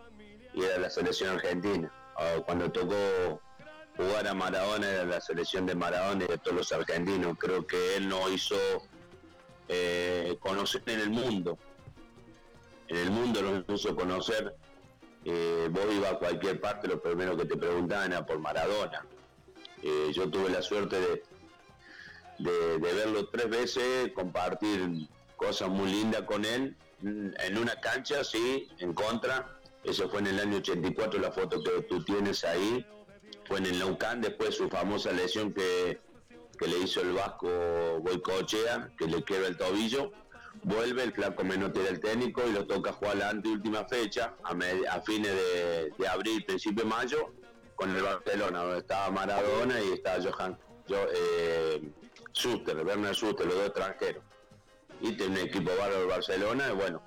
y 0.55 0.63
era 0.63 0.79
la 0.79 0.91
selección 0.91 1.31
argentina. 1.31 1.91
Ah, 2.17 2.37
cuando 2.45 2.71
tocó 2.71 3.41
jugar 4.01 4.27
a 4.27 4.35
Maradona 4.35 4.89
era 4.89 5.05
la 5.05 5.21
selección 5.21 5.67
de 5.67 5.75
Maradona 5.75 6.25
y 6.25 6.29
de 6.29 6.39
todos 6.39 6.57
los 6.57 6.73
argentinos. 6.73 7.37
Creo 7.39 7.67
que 7.67 7.97
él 7.97 8.09
no 8.09 8.29
hizo 8.29 8.57
eh, 9.69 10.37
conocer 10.41 10.83
en 10.87 11.01
el 11.01 11.11
mundo. 11.11 11.59
En 12.89 12.97
el 12.97 13.11
mundo 13.11 13.43
lo 13.43 13.75
hizo 13.75 13.95
conocer. 13.95 14.55
Eh, 15.25 15.69
vos 15.71 15.85
ibas 15.95 16.13
a 16.13 16.19
cualquier 16.19 16.61
parte, 16.61 16.89
lo 16.89 17.01
primero 17.01 17.37
que 17.37 17.45
te 17.45 17.57
preguntaban 17.57 18.13
era 18.13 18.25
por 18.25 18.39
Maradona. 18.39 19.05
Eh, 19.83 20.11
yo 20.15 20.31
tuve 20.31 20.49
la 20.49 20.63
suerte 20.63 21.23
de, 22.39 22.79
verlo 22.79 23.29
tres 23.29 23.51
veces, 23.51 24.13
compartir 24.15 25.09
cosas 25.37 25.69
muy 25.69 25.91
lindas 25.91 26.23
con 26.23 26.45
él. 26.45 26.77
En 27.03 27.59
una 27.59 27.77
cancha, 27.81 28.25
sí, 28.25 28.69
en 28.79 28.95
contra. 28.95 29.59
Eso 29.85 30.09
fue 30.09 30.21
en 30.21 30.29
el 30.29 30.41
año 30.41 30.57
84, 30.59 31.21
la 31.21 31.33
foto 31.33 31.63
que 31.63 31.83
tú 31.83 32.03
tienes 32.05 32.45
ahí 32.45 32.85
fue 33.51 33.59
en 33.59 33.67
el 33.67 33.81
Naucán 33.81 34.21
después 34.21 34.55
su 34.57 34.69
famosa 34.69 35.11
lesión 35.11 35.53
que, 35.53 35.99
le 36.61 36.79
hizo 36.79 37.01
el 37.01 37.15
vasco 37.15 37.49
Boicochea, 38.01 38.91
que 38.97 39.07
le 39.07 39.25
quiebra 39.25 39.49
el 39.49 39.57
tobillo. 39.57 40.13
Vuelve, 40.63 41.03
el 41.03 41.13
flaco 41.13 41.43
Menotti 41.43 41.81
del 41.81 41.99
técnico 41.99 42.43
y 42.47 42.53
lo 42.53 42.65
toca 42.67 42.93
jugar 42.93 43.17
la 43.17 43.31
anteúltima 43.31 43.85
fecha, 43.87 44.35
a, 44.45 45.01
fines 45.01 45.33
de, 45.99 46.09
abril, 46.09 46.45
principio 46.45 46.85
de 46.85 46.91
mayo, 46.91 47.33
con 47.75 47.91
el 47.97 48.03
Barcelona, 48.03 48.63
donde 48.63 48.79
estaba 48.79 49.11
Maradona 49.11 49.81
y 49.81 49.95
estaba 49.95 50.23
Johan, 50.23 50.57
yo, 50.87 50.99
eh, 51.13 51.83
Schuster, 52.33 52.77
Werner 52.87 53.15
Schuster, 53.15 53.47
los 53.47 53.57
dos 53.57 53.67
extranjeros. 53.67 54.23
Y 55.01 55.13
tenía 55.17 55.43
un 55.43 55.49
equipo 55.49 55.71
bárbaro 55.71 56.01
de 56.03 56.07
Barcelona, 56.07 56.69
y 56.71 56.77
bueno, 56.77 57.03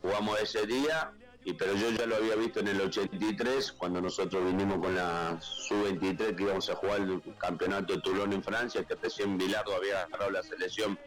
jugamos 0.00 0.38
ese 0.38 0.64
día, 0.66 1.12
y 1.46 1.52
pero 1.52 1.74
yo 1.74 1.90
ya 1.90 2.06
lo 2.06 2.16
había 2.16 2.34
visto 2.34 2.58
en 2.58 2.66
el 2.66 2.80
83, 2.80 3.70
cuando 3.78 4.00
nosotros 4.00 4.44
vinimos 4.44 4.80
con 4.80 4.96
la 4.96 5.40
Sub-23, 5.40 6.34
que 6.34 6.42
íbamos 6.42 6.68
a 6.68 6.74
jugar 6.74 7.02
el 7.02 7.22
campeonato 7.38 7.94
de 7.94 8.00
Toulon 8.00 8.32
en 8.32 8.42
Francia, 8.42 8.82
que 8.82 8.96
recién 8.96 9.38
Bilardo 9.38 9.76
había 9.76 10.02
agarrado 10.02 10.32
la 10.32 10.42
selección 10.42 10.98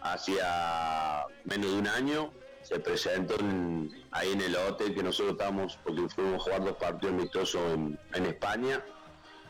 hacía 0.00 1.26
menos 1.44 1.70
de 1.70 1.78
un 1.78 1.86
año, 1.86 2.32
se 2.62 2.80
presentó 2.80 3.36
ahí 4.10 4.32
en 4.32 4.40
el 4.40 4.56
hotel 4.56 4.96
que 4.96 5.02
nosotros 5.04 5.34
estábamos, 5.34 5.78
porque 5.84 6.08
fuimos 6.08 6.40
a 6.40 6.44
jugar 6.44 6.64
dos 6.64 6.76
partidos 6.78 7.14
amistosos 7.14 7.62
en, 7.72 7.96
en 8.14 8.26
España, 8.26 8.84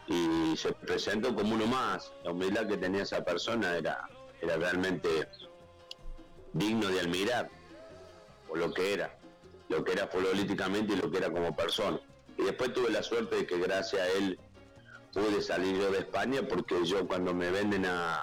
y 0.09 0.55
se 0.59 0.73
presentó 0.73 1.35
como 1.35 1.55
uno 1.55 1.67
más. 1.67 2.13
La 2.23 2.33
humildad 2.33 2.67
que 2.67 2.77
tenía 2.77 3.05
esa 3.05 3.25
persona 3.25 3.79
era, 3.79 4.07
era 4.43 4.59
realmente 4.59 5.27
digno 6.53 6.89
de 6.89 7.01
admirar, 7.01 7.49
por 8.47 8.59
lo 8.59 8.75
que 8.75 8.93
era, 8.93 9.22
lo 9.73 9.83
que 9.83 9.93
era 9.93 10.09
políticamente 10.09 10.93
y 10.93 10.97
lo 10.97 11.11
que 11.11 11.19
era 11.19 11.31
como 11.31 11.57
persona. 11.57 11.99
Y 12.37 12.45
después 12.45 12.73
tuve 12.73 12.91
la 12.91 13.03
suerte 13.03 13.37
de 13.37 13.47
que 13.47 13.59
gracias 13.59 14.03
a 14.03 14.09
él 14.19 14.39
pude 15.13 15.41
salir 15.41 15.77
yo 15.79 15.91
de 15.91 16.01
España, 16.01 16.43
porque 16.47 16.85
yo 16.85 17.07
cuando 17.07 17.35
me 17.35 17.51
venden 17.51 17.87
a, 17.87 18.23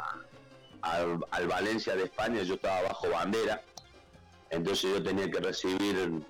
al 0.81 1.47
Valencia 1.47 1.95
de 1.95 2.03
España, 2.03 2.43
yo 2.43 2.55
estaba 2.55 2.83
bajo 2.83 3.09
bandera, 3.09 3.63
entonces 4.51 4.91
yo 4.91 5.03
tenía 5.03 5.29
que 5.29 5.39
recibir 5.39 6.23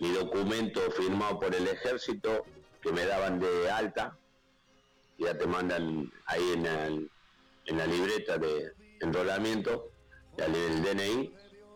mi 0.00 0.10
documento 0.12 0.80
firmado 0.92 1.40
por 1.40 1.54
el 1.54 1.66
ejército 1.66 2.44
que 2.80 2.92
me 2.92 3.04
daban 3.04 3.40
de 3.40 3.70
alta, 3.70 4.16
ya 5.18 5.36
te 5.36 5.46
mandan 5.46 6.12
ahí 6.26 6.52
en, 6.54 7.10
en 7.66 7.78
la 7.78 7.86
libreta 7.86 8.38
de 8.38 8.72
enrolamiento, 9.00 9.90
el 10.36 10.82
DNI, 10.82 11.32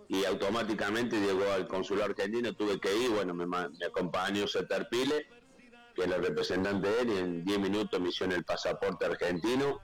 y 0.09 0.25
automáticamente 0.25 1.21
llegó 1.21 1.45
al 1.53 1.69
consulado 1.69 2.11
argentino, 2.11 2.55
tuve 2.55 2.81
que 2.81 2.97
ir, 2.97 3.11
bueno, 3.11 3.35
me, 3.35 3.47
me 3.47 3.87
acompañó 3.87 4.47
Pile, 4.91 5.27
que 5.95 6.03
es 6.03 6.07
el 6.07 6.25
representante 6.25 6.89
de 6.89 7.01
él, 7.03 7.09
y 7.11 7.19
en 7.19 7.45
10 7.45 7.59
minutos 7.59 8.01
me 8.01 8.09
hicieron 8.09 8.35
el 8.35 8.45
pasaporte 8.45 9.05
argentino, 9.05 9.81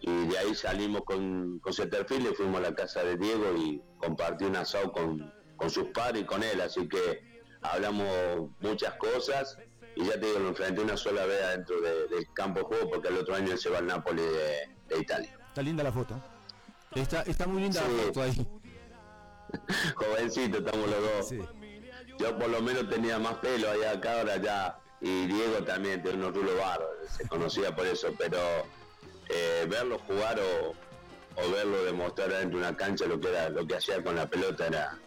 y 0.00 0.26
de 0.28 0.38
ahí 0.38 0.54
salimos 0.54 1.02
con, 1.04 1.58
con 1.58 1.74
Pile, 1.74 2.32
fuimos 2.34 2.56
a 2.56 2.70
la 2.70 2.74
casa 2.74 3.04
de 3.04 3.18
Diego 3.18 3.54
y 3.54 3.82
compartí 3.98 4.46
un 4.46 4.56
asado 4.56 4.90
con, 4.92 5.30
con 5.56 5.68
sus 5.68 5.88
padres 5.88 6.22
y 6.22 6.24
con 6.24 6.42
él, 6.42 6.58
así 6.62 6.88
que 6.88 7.22
hablamos 7.60 8.48
muchas 8.60 8.94
cosas, 8.94 9.58
y 9.94 10.06
ya 10.06 10.12
te 10.12 10.26
digo, 10.26 10.38
lo 10.38 10.48
enfrenté 10.48 10.80
una 10.80 10.96
sola 10.96 11.26
vez 11.26 11.42
adentro 11.42 11.82
del 11.82 12.32
campo 12.32 12.60
de 12.60 12.64
juego 12.64 12.90
porque 12.90 13.08
el 13.08 13.18
otro 13.18 13.34
año 13.34 13.52
él 13.52 13.58
se 13.58 13.68
va 13.68 13.78
al 13.78 13.86
Napoli 13.86 14.22
de, 14.22 14.98
Italia. 14.98 15.36
Está 15.48 15.62
linda 15.62 15.84
la 15.84 15.92
foto. 15.92 16.20
Está, 16.94 17.22
está 17.22 17.46
muy 17.46 17.62
linda 17.62 17.82
la 17.82 18.04
foto 18.04 18.22
ahí. 18.22 18.59
Jovencito, 19.94 20.58
estamos 20.58 20.90
los 20.90 21.30
dos. 21.30 21.48
Yo 22.18 22.38
por 22.38 22.48
lo 22.48 22.60
menos 22.60 22.88
tenía 22.88 23.18
más 23.18 23.34
pelo 23.36 23.70
allá 23.70 23.92
acá, 23.92 24.20
ahora 24.20 24.36
ya. 24.36 24.78
Y 25.00 25.26
Diego 25.26 25.64
también 25.64 26.02
tiene 26.02 26.18
unos 26.18 26.34
rulos 26.34 26.58
barros, 26.58 26.88
se 27.08 27.26
conocía 27.26 27.74
por 27.74 27.86
eso, 27.86 28.08
pero 28.18 28.38
eh, 29.30 29.66
verlo 29.66 29.98
jugar 30.00 30.38
o, 30.38 30.70
o, 31.40 31.50
verlo 31.50 31.84
demostrar 31.84 32.28
dentro 32.28 32.58
de 32.58 32.66
una 32.66 32.76
cancha 32.76 33.06
lo 33.06 33.18
que 33.18 33.30
era, 33.30 33.48
lo 33.48 33.66
que 33.66 33.76
hacía 33.76 34.02
con 34.02 34.16
la 34.16 34.26
pelota 34.26 34.66
era, 34.66 34.98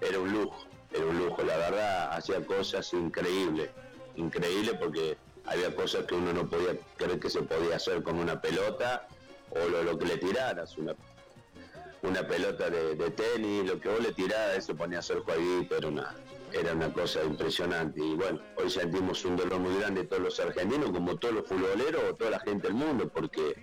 era 0.00 0.18
un 0.18 0.32
lujo, 0.32 0.66
era 0.90 1.06
un 1.06 1.16
lujo, 1.16 1.44
la 1.44 1.56
verdad 1.58 2.12
hacía 2.12 2.44
cosas 2.44 2.92
increíbles 2.92 3.70
increíble 4.16 4.74
porque 4.74 5.16
había 5.44 5.74
cosas 5.74 6.04
que 6.06 6.14
uno 6.14 6.32
no 6.32 6.48
podía 6.48 6.76
creer 6.96 7.20
que 7.20 7.30
se 7.30 7.42
podía 7.42 7.76
hacer 7.76 8.02
con 8.02 8.18
una 8.18 8.40
pelota 8.40 9.06
o 9.50 9.68
lo, 9.68 9.98
que 9.98 10.06
le 10.06 10.16
tiraras, 10.18 10.76
una, 10.76 10.94
una 12.06 12.26
pelota 12.26 12.70
de, 12.70 13.10
tenis, 13.10 13.66
lo 13.66 13.80
que 13.80 13.88
vos 13.88 14.00
le 14.00 14.12
tiraras, 14.12 14.64
se 14.64 14.74
ponía 14.74 14.98
a 14.98 15.00
hacer 15.00 15.18
jueguito, 15.20 15.76
era 15.76 15.88
una, 15.88 16.14
era 16.52 16.72
una 16.72 16.92
cosa 16.92 17.22
impresionante. 17.24 18.00
Y 18.00 18.14
bueno, 18.14 18.40
hoy 18.56 18.70
sentimos 18.70 19.24
un 19.24 19.36
dolor 19.36 19.58
muy 19.58 19.76
grande 19.78 20.04
todos 20.04 20.22
los 20.22 20.40
argentinos, 20.40 20.90
como 20.90 21.16
todos 21.16 21.34
los 21.34 21.46
futboleros 21.46 22.02
o 22.10 22.14
toda 22.14 22.30
la 22.30 22.40
gente 22.40 22.68
del 22.68 22.74
mundo, 22.74 23.08
porque 23.08 23.54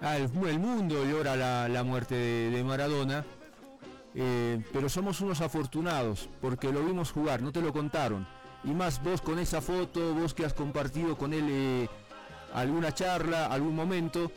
Ah, 0.00 0.16
el, 0.16 0.58
mundo 0.58 1.04
llora 1.04 1.36
la, 1.68 1.82
muerte 1.82 2.14
de, 2.14 2.64
Maradona, 2.64 3.24
eh, 4.20 4.60
pero 4.72 4.88
somos 4.88 5.20
unos 5.20 5.40
afortunados 5.40 6.28
porque 6.40 6.72
lo 6.72 6.84
vimos 6.84 7.12
jugar, 7.12 7.40
no 7.40 7.52
te 7.52 7.62
lo 7.62 7.72
contaron. 7.72 8.26
Y 8.64 8.70
más 8.74 9.00
vos 9.00 9.20
con 9.20 9.38
esa 9.38 9.60
foto, 9.60 10.12
vos 10.12 10.34
que 10.34 10.44
has 10.44 10.54
compartido 10.54 11.16
con 11.16 11.32
él 11.32 11.46
eh, 11.48 11.88
alguna 12.52 12.92
charla, 12.92 13.46
algún 13.46 13.76
momento, 13.76 14.32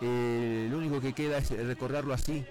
eh, 0.00 0.68
lo 0.70 0.78
único 0.78 1.02
que 1.02 1.12
queda 1.12 1.36
es 1.36 1.50
recordarlo 1.50 2.14
así, 2.14 2.46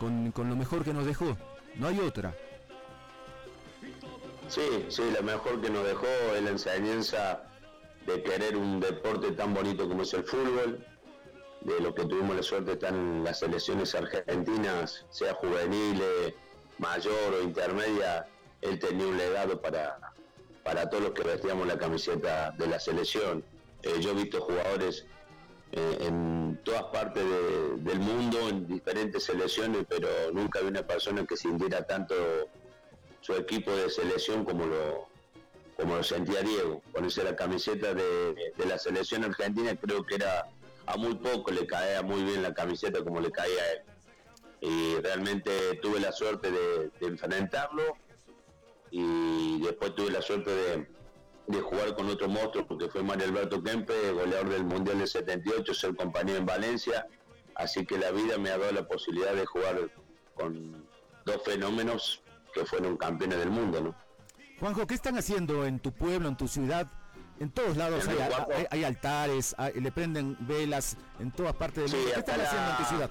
con, 0.00 0.32
con 0.32 0.48
lo 0.48 0.56
mejor 0.56 0.82
que 0.82 0.92
nos 0.92 1.06
dejó. 1.06 1.36
No 1.76 1.86
hay 1.86 2.00
otra. 2.00 2.34
Sí, 4.48 4.86
sí, 4.88 5.02
lo 5.14 5.22
mejor 5.22 5.60
que 5.60 5.70
nos 5.70 5.84
dejó 5.84 6.08
es 6.34 6.42
la 6.42 6.50
enseñanza 6.50 7.44
de 8.04 8.20
querer 8.24 8.56
un 8.56 8.80
deporte 8.80 9.30
tan 9.30 9.54
bonito 9.54 9.88
como 9.88 10.02
es 10.02 10.12
el 10.12 10.24
fútbol, 10.24 10.84
de 11.62 11.80
lo 11.80 11.94
que 11.94 12.04
tuvimos 12.04 12.36
la 12.36 12.42
suerte 12.42 12.66
de 12.66 12.72
estar 12.72 12.94
en 12.94 13.24
las 13.24 13.40
selecciones 13.40 13.94
argentinas, 13.94 15.06
sea 15.10 15.34
juveniles, 15.34 16.34
mayor 16.78 17.34
o 17.34 17.42
intermedia, 17.42 18.26
él 18.62 18.78
tenía 18.78 19.06
un 19.06 19.16
legado 19.16 19.60
para, 19.60 19.98
para 20.62 20.88
todos 20.88 21.04
los 21.04 21.12
que 21.12 21.22
vestíamos 21.22 21.66
la 21.66 21.78
camiseta 21.78 22.52
de 22.52 22.66
la 22.66 22.80
selección. 22.80 23.44
Eh, 23.82 24.00
yo 24.00 24.10
he 24.10 24.14
visto 24.14 24.40
jugadores 24.40 25.06
eh, 25.72 25.98
en 26.00 26.60
todas 26.64 26.84
partes 26.84 27.24
del 27.76 28.00
mundo, 28.00 28.48
en 28.48 28.66
diferentes 28.66 29.24
selecciones, 29.24 29.86
pero 29.88 30.08
nunca 30.32 30.60
vi 30.60 30.66
una 30.66 30.86
persona 30.86 31.24
que 31.24 31.36
sintiera 31.36 31.86
tanto 31.86 32.14
su 33.20 33.34
equipo 33.34 33.70
de 33.70 33.88
selección 33.88 34.44
como 34.44 34.66
lo, 34.66 35.06
como 35.76 35.96
lo 35.96 36.02
sentía 36.02 36.42
Diego. 36.42 36.82
Ponerse 36.92 37.22
la 37.22 37.36
camiseta 37.36 37.94
de, 37.94 38.52
la 38.66 38.78
selección 38.78 39.24
argentina 39.24 39.76
creo 39.76 40.04
que 40.04 40.16
era 40.16 40.46
a 40.86 40.96
muy 40.96 41.14
poco 41.14 41.50
le 41.50 41.66
caía 41.66 42.02
muy 42.02 42.22
bien 42.24 42.42
la 42.42 42.54
camiseta 42.54 43.02
como 43.02 43.20
le 43.20 43.30
caía 43.30 43.62
a 43.62 43.72
él. 43.72 43.80
Y 44.60 44.94
realmente 45.00 45.50
tuve 45.80 46.00
la 46.00 46.12
suerte 46.12 46.50
de, 46.50 46.90
enfrentarlo 47.00 47.96
y 48.90 49.60
después 49.62 49.94
tuve 49.94 50.10
la 50.10 50.22
suerte 50.22 50.50
de, 50.50 50.88
jugar 51.62 51.94
con 51.94 52.08
otro 52.08 52.28
monstruo 52.28 52.66
porque 52.66 52.88
fue 52.88 53.02
Mario 53.02 53.26
Alberto 53.26 53.62
Kempe, 53.62 54.12
goleador 54.12 54.50
del 54.50 54.64
Mundial 54.64 54.98
del 54.98 55.08
78, 55.08 55.74
ser 55.74 55.96
compañero 55.96 56.38
en 56.38 56.46
Valencia. 56.46 57.06
Así 57.56 57.84
que 57.84 57.98
la 57.98 58.10
vida 58.12 58.38
me 58.38 58.50
ha 58.50 58.58
dado 58.58 58.72
la 58.72 58.86
posibilidad 58.86 59.34
de 59.34 59.46
jugar 59.46 59.90
con 60.34 60.86
dos 61.24 61.42
fenómenos 61.44 62.22
que 62.54 62.64
fueron 62.64 62.96
campeones 62.96 63.38
del 63.38 63.50
mundo, 63.50 63.80
¿no? 63.80 63.94
Juanjo, 64.58 64.86
¿qué 64.86 64.94
están 64.94 65.16
haciendo 65.16 65.64
en 65.66 65.80
tu 65.80 65.92
pueblo, 65.92 66.28
en 66.28 66.36
tu 66.36 66.46
ciudad? 66.46 66.86
En 67.40 67.50
todos 67.50 67.74
lados 67.78 68.04
hay, 68.70 68.84
altares, 68.84 69.56
le 69.74 69.90
prenden 69.90 70.36
velas 70.40 70.98
en 71.18 71.30
todas 71.30 71.54
partes 71.54 71.90
del 71.90 71.98
mundo. 71.98 72.12
¿Qué 72.12 72.20
están 72.20 72.38
haciendo 72.38 72.70
en 72.70 72.76
tu 72.76 72.84
ciudad? 72.84 73.10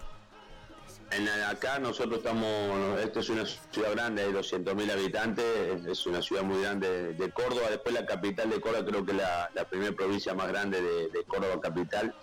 En, 1.11 1.27
acá 1.27 1.80
nosotros 1.80 2.19
estamos, 2.19 2.99
esto 2.99 3.21
es 3.21 3.30
una 3.30 3.43
ciudad 3.47 3.91
grande, 3.93 4.21
hay 4.21 4.32
200.000 4.32 4.91
habitantes, 4.91 5.84
es, 5.88 6.05
una 6.05 6.21
ciudad 6.21 6.43
muy 6.43 6.61
grande 6.61 7.15
de 7.15 7.32
Córdoba, 7.32 7.71
después 7.71 7.95
la 7.95 8.05
capital 8.05 8.51
de 8.51 8.61
Córdoba 8.61 8.86
creo 8.86 9.03
que 9.03 9.13
la, 9.13 9.49
la 9.55 9.65
primera 9.65 9.93
provincia 9.93 10.36
más 10.36 10.47
grande 10.47 10.80
de, 10.80 11.23
Córdoba 11.23 11.59
capital. 11.59 12.13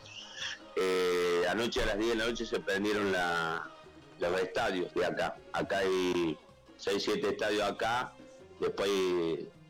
Eh, 0.77 1.43
anoche 1.51 1.83
a 1.83 1.87
las 1.87 1.99
10 1.99 2.11
de 2.11 2.17
la 2.17 2.27
noche 2.27 2.47
se 2.47 2.61
prendieron 2.61 3.13
los 4.21 4.41
estadios 4.41 4.95
de 4.95 5.05
acá. 5.05 5.37
Acá 5.53 5.79
hay 5.79 6.39
6, 6.77 7.03
7 7.03 7.31
estadios 7.31 7.65
acá, 7.65 8.13
después 8.61 8.89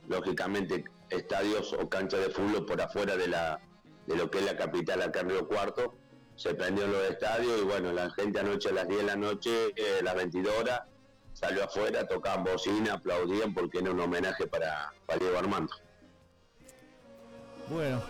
lógicamente 0.07 0.85
estadios 1.11 1.73
o 1.73 1.89
canchas 1.89 2.21
de 2.21 2.31
fútbol 2.31 2.67
por 2.67 2.81
afuera 2.81 3.17
de 3.17 3.29
la 3.29 3.61
de 4.07 4.17
lo 4.17 4.31
que 4.31 4.39
es 4.39 4.45
la 4.45 4.57
capital 4.57 5.03
acá 5.03 5.21
en 5.21 5.31
Río 5.31 5.49
Cuarto, 5.49 5.97
se 6.37 6.55
prendieron 6.55 6.93
los 6.93 7.11
estadios 7.11 7.61
y 7.61 7.65
bueno, 7.65 7.93
la 7.93 8.09
gente 8.11 8.39
anoche 8.39 8.69
a 8.69 8.73
las 8.73 8.89
10 8.89 9.01
de 9.01 9.07
la 9.07 9.17
noche, 9.17 9.51
eh, 9.75 10.01
las 10.03 10.15
22 10.15 10.55
horas, 10.61 10.83
salió 11.33 11.65
afuera, 11.65 12.07
tocaban 12.07 12.45
bocina, 12.45 12.95
aplaudían 12.95 13.53
porque 13.53 13.79
era 13.79 13.91
un 13.91 14.01
homenaje 14.01 14.47
para, 14.47 14.93
Diego 15.19 15.39
Armando. 15.39 15.73
Bueno, 17.69 18.01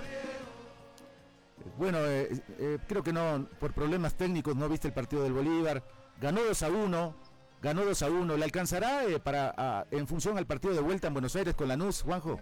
bueno, 1.76 1.98
eh, 2.06 2.30
eh, 2.58 2.78
creo 2.86 3.02
que 3.02 3.12
no, 3.12 3.48
por 3.58 3.72
problemas 3.72 4.14
técnicos 4.14 4.54
no 4.54 4.68
viste 4.68 4.88
el 4.88 4.94
partido 4.94 5.24
del 5.24 5.32
Bolívar, 5.32 5.82
ganó 6.20 6.42
2 6.44 6.62
a 6.62 6.68
1, 6.68 7.14
ganó 7.62 7.84
2 7.84 8.02
a 8.02 8.10
1. 8.10 8.36
¿Le 8.36 8.44
alcanzará 8.44 9.04
eh, 9.04 9.18
para 9.18 9.86
en 9.90 10.06
función 10.06 10.38
al 10.38 10.46
partido 10.46 10.74
de 10.74 10.80
vuelta 10.80 11.08
en 11.08 11.14
Buenos 11.14 11.34
Aires 11.36 11.54
con 11.54 11.68
Lanús, 11.68 12.02
Juanjo? 12.02 12.40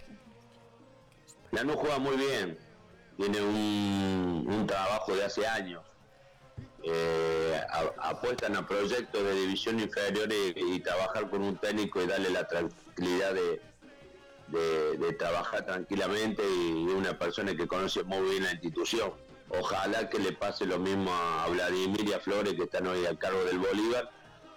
Lanús 1.54 1.76
juega 1.76 1.98
muy 1.98 2.16
bien. 2.16 2.58
tiene 3.16 3.40
un, 3.40 4.66
trabajo 4.66 5.14
de 5.14 5.24
hace 5.24 5.46
años. 5.46 5.82
Eh, 6.82 7.60
a- 7.70 8.10
apuestan 8.10 8.56
a 8.56 8.66
proyectos 8.66 9.22
de 9.22 9.34
división 9.34 9.78
inferior 9.78 10.28
y, 10.32 10.80
trabajar 10.80 11.30
con 11.30 11.42
un 11.42 11.56
técnico 11.56 12.02
y 12.02 12.06
darle 12.06 12.30
la 12.30 12.46
tranquilidad 12.48 13.34
de, 13.34 13.60
trabajar 15.18 15.64
tranquilamente 15.64 16.42
y 16.42 16.88
una 16.88 17.16
persona 17.16 17.54
que 17.54 17.68
conoce 17.68 18.02
muy 18.02 18.30
bien 18.30 18.44
la 18.44 18.52
institución. 18.52 19.12
Ojalá 19.48 20.08
que 20.10 20.18
le 20.18 20.32
pase 20.32 20.66
lo 20.66 20.78
mismo 20.78 21.14
a 21.14 21.46
Vladimir 21.48 22.08
y 22.08 22.12
a 22.14 22.20
Flores 22.20 22.54
que 22.54 22.64
están 22.64 22.86
hoy 22.88 23.06
al 23.06 23.16
cargo 23.18 23.44
del 23.44 23.58
Bolívar, 23.58 24.10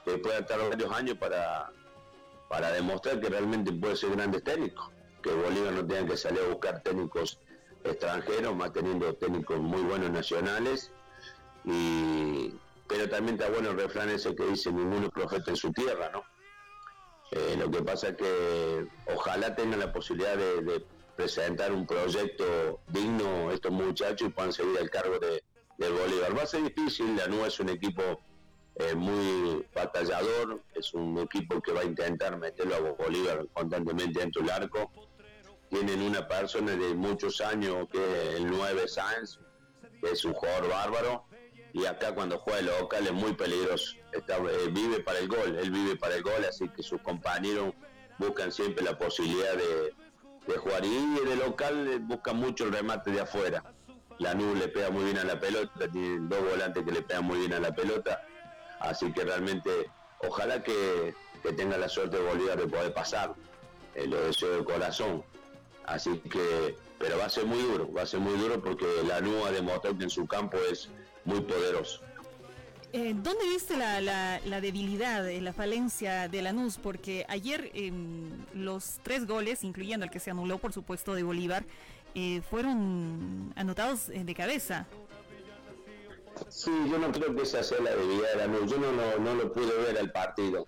que 0.03 0.17
puedan 0.17 0.41
estar 0.41 0.67
varios 0.67 0.91
años 0.91 1.17
para, 1.17 1.71
para 2.49 2.71
demostrar 2.71 3.19
que 3.19 3.29
realmente 3.29 3.71
puede 3.71 3.95
ser 3.95 4.11
grandes 4.15 4.43
técnicos, 4.43 4.89
que 5.21 5.31
Bolívar 5.31 5.73
no 5.73 5.85
tenga 5.85 6.07
que 6.07 6.17
salir 6.17 6.41
a 6.41 6.47
buscar 6.47 6.81
técnicos 6.81 7.39
extranjeros, 7.83 8.55
más 8.55 8.73
teniendo 8.73 9.13
técnicos 9.15 9.59
muy 9.59 9.81
buenos 9.81 10.11
nacionales, 10.11 10.91
y 11.65 12.53
pero 12.87 13.09
también 13.09 13.35
está 13.39 13.49
bueno 13.51 13.71
el 13.71 13.77
refrán 13.77 14.09
ese 14.09 14.33
que 14.33 14.45
dice 14.45 14.71
ninguno 14.71 15.09
profeta 15.09 15.51
en 15.51 15.57
su 15.57 15.71
tierra, 15.73 16.09
¿no? 16.11 16.23
Eh, 17.31 17.55
lo 17.59 17.69
que 17.69 17.81
pasa 17.81 18.09
es 18.09 18.15
que 18.15 18.87
ojalá 19.13 19.53
tengan 19.53 19.79
la 19.79 19.91
posibilidad 19.91 20.37
de, 20.37 20.61
de 20.61 20.85
presentar 21.17 21.73
un 21.73 21.85
proyecto 21.85 22.79
digno 22.87 23.51
estos 23.51 23.71
muchachos 23.71 24.29
y 24.29 24.31
puedan 24.31 24.53
seguir 24.53 24.77
al 24.79 24.89
cargo 24.89 25.19
de, 25.19 25.43
del 25.77 25.93
Bolívar. 25.93 26.37
Va 26.37 26.43
a 26.43 26.45
ser 26.45 26.63
difícil, 26.63 27.17
la 27.17 27.27
NUA 27.27 27.47
es 27.47 27.59
un 27.59 27.69
equipo 27.69 28.01
eh, 28.75 28.95
muy 28.95 29.65
batallador, 29.73 30.61
es 30.75 30.93
un 30.93 31.17
equipo 31.17 31.59
que 31.61 31.71
va 31.71 31.81
a 31.81 31.85
intentar 31.85 32.37
meterlo 32.37 32.75
a 32.75 32.79
Bolívar 32.91 33.45
constantemente 33.51 34.19
dentro 34.19 34.41
del 34.41 34.51
arco. 34.51 34.91
Tienen 35.69 36.01
una 36.01 36.27
persona 36.27 36.71
de 36.75 36.93
muchos 36.93 37.41
años 37.41 37.87
que 37.91 37.97
es 37.97 38.35
el 38.35 38.47
9 38.47 38.87
Sáenz, 38.87 39.39
que 40.01 40.11
es 40.11 40.23
un 40.23 40.33
jugador 40.33 40.69
bárbaro, 40.69 41.25
y 41.73 41.85
acá 41.85 42.15
cuando 42.15 42.39
juega 42.39 42.59
de 42.59 42.79
local 42.79 43.05
es 43.05 43.13
muy 43.13 43.33
peligroso. 43.33 43.95
Está, 44.11 44.37
eh, 44.37 44.69
vive 44.71 45.01
para 45.01 45.19
el 45.19 45.27
gol, 45.27 45.57
él 45.57 45.69
vive 45.69 45.95
para 45.95 46.15
el 46.15 46.23
gol, 46.23 46.45
así 46.47 46.69
que 46.69 46.81
sus 46.81 47.01
compañeros 47.01 47.73
buscan 48.17 48.51
siempre 48.51 48.83
la 48.83 48.97
posibilidad 48.97 49.53
de, 49.53 50.57
jugar. 50.57 50.85
Y 50.85 51.25
de 51.25 51.35
local 51.35 51.87
eh, 51.87 51.99
buscan 51.99 52.37
mucho 52.37 52.65
el 52.65 52.71
remate 52.71 53.11
de 53.11 53.21
afuera. 53.21 53.63
La 54.17 54.33
nube 54.33 54.57
le 54.57 54.67
pega 54.69 54.89
muy 54.89 55.03
bien 55.03 55.17
a 55.19 55.23
la 55.23 55.39
pelota, 55.39 55.87
tiene 55.91 56.17
dos 56.21 56.43
volantes 56.49 56.83
que 56.83 56.91
le 56.91 57.01
pegan 57.03 57.25
muy 57.25 57.39
bien 57.39 57.53
a 57.53 57.59
la 57.59 57.75
pelota, 57.75 58.25
así 58.79 59.13
que 59.13 59.23
realmente 59.23 59.69
ojalá 60.19 60.63
que, 60.63 61.13
tenga 61.55 61.77
la 61.77 61.87
suerte 61.87 62.17
de 62.17 62.23
Bolívar 62.23 62.57
de 62.57 62.67
poder 62.67 62.93
pasar, 62.93 63.33
eh, 63.95 64.07
lo 64.07 64.19
deseo 64.21 64.57
de 64.57 64.63
corazón. 64.65 65.23
Así 65.87 66.19
que, 66.19 66.75
pero 66.99 67.17
va 67.17 67.25
a 67.25 67.29
ser 67.29 67.45
muy 67.45 67.59
duro, 67.59 67.91
va 67.91 68.03
a 68.03 68.05
ser 68.05 68.19
muy 68.19 68.37
duro 68.37 68.61
porque 68.61 68.85
la 69.07 69.19
NUA 69.21 69.51
demostró 69.51 69.97
que 69.97 70.03
en 70.03 70.09
su 70.09 70.27
campo 70.27 70.57
es 70.71 70.89
muy 71.25 71.41
poderoso. 71.41 72.01
Eh, 72.93 73.13
¿Dónde 73.15 73.45
viste 73.49 73.75
la, 73.77 73.99
la- 74.01 74.39
la 74.45 74.61
debilidad, 74.61 75.27
eh, 75.29 75.41
la 75.41 75.53
falencia 75.53 76.27
de 76.27 76.41
Lanús? 76.41 76.77
Porque 76.77 77.25
ayer 77.29 77.71
em, 77.73 78.29
los 78.53 78.99
tres 79.03 79.25
goles, 79.27 79.63
incluyendo 79.63 80.05
el 80.05 80.11
que 80.11 80.19
se 80.19 80.31
anuló, 80.31 80.57
por 80.57 80.71
supuesto, 80.73 81.13
de 81.13 81.23
Bolívar, 81.23 81.63
eh, 82.15 82.41
fueron 82.49 83.53
anotados 83.55 84.07
de 84.07 84.33
cabeza. 84.33 84.87
Sí, 86.49 86.71
yo 86.89 86.97
no 86.99 87.11
creo 87.11 87.35
que 87.35 87.43
esa 87.43 87.63
sea 87.63 87.79
la 87.81 87.91
debilidad 87.95 88.29
de 88.33 88.35
Lanús. 88.37 88.69
Yo 88.71 88.77
no, 88.77 88.91
no, 88.91 89.17
no 89.19 89.35
lo 89.35 89.51
pude 89.53 89.75
ver 89.83 89.97
al 89.97 90.11
partido, 90.11 90.67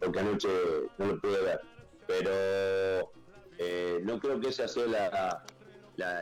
porque 0.00 0.18
anoche 0.20 0.48
no 0.98 1.06
lo 1.06 1.18
pude 1.20 1.40
ver. 1.42 1.60
Pero 2.06 3.12
eh, 3.58 4.00
no 4.02 4.18
creo 4.20 4.40
que 4.40 4.48
ese 4.48 4.66
sea 4.68 5.42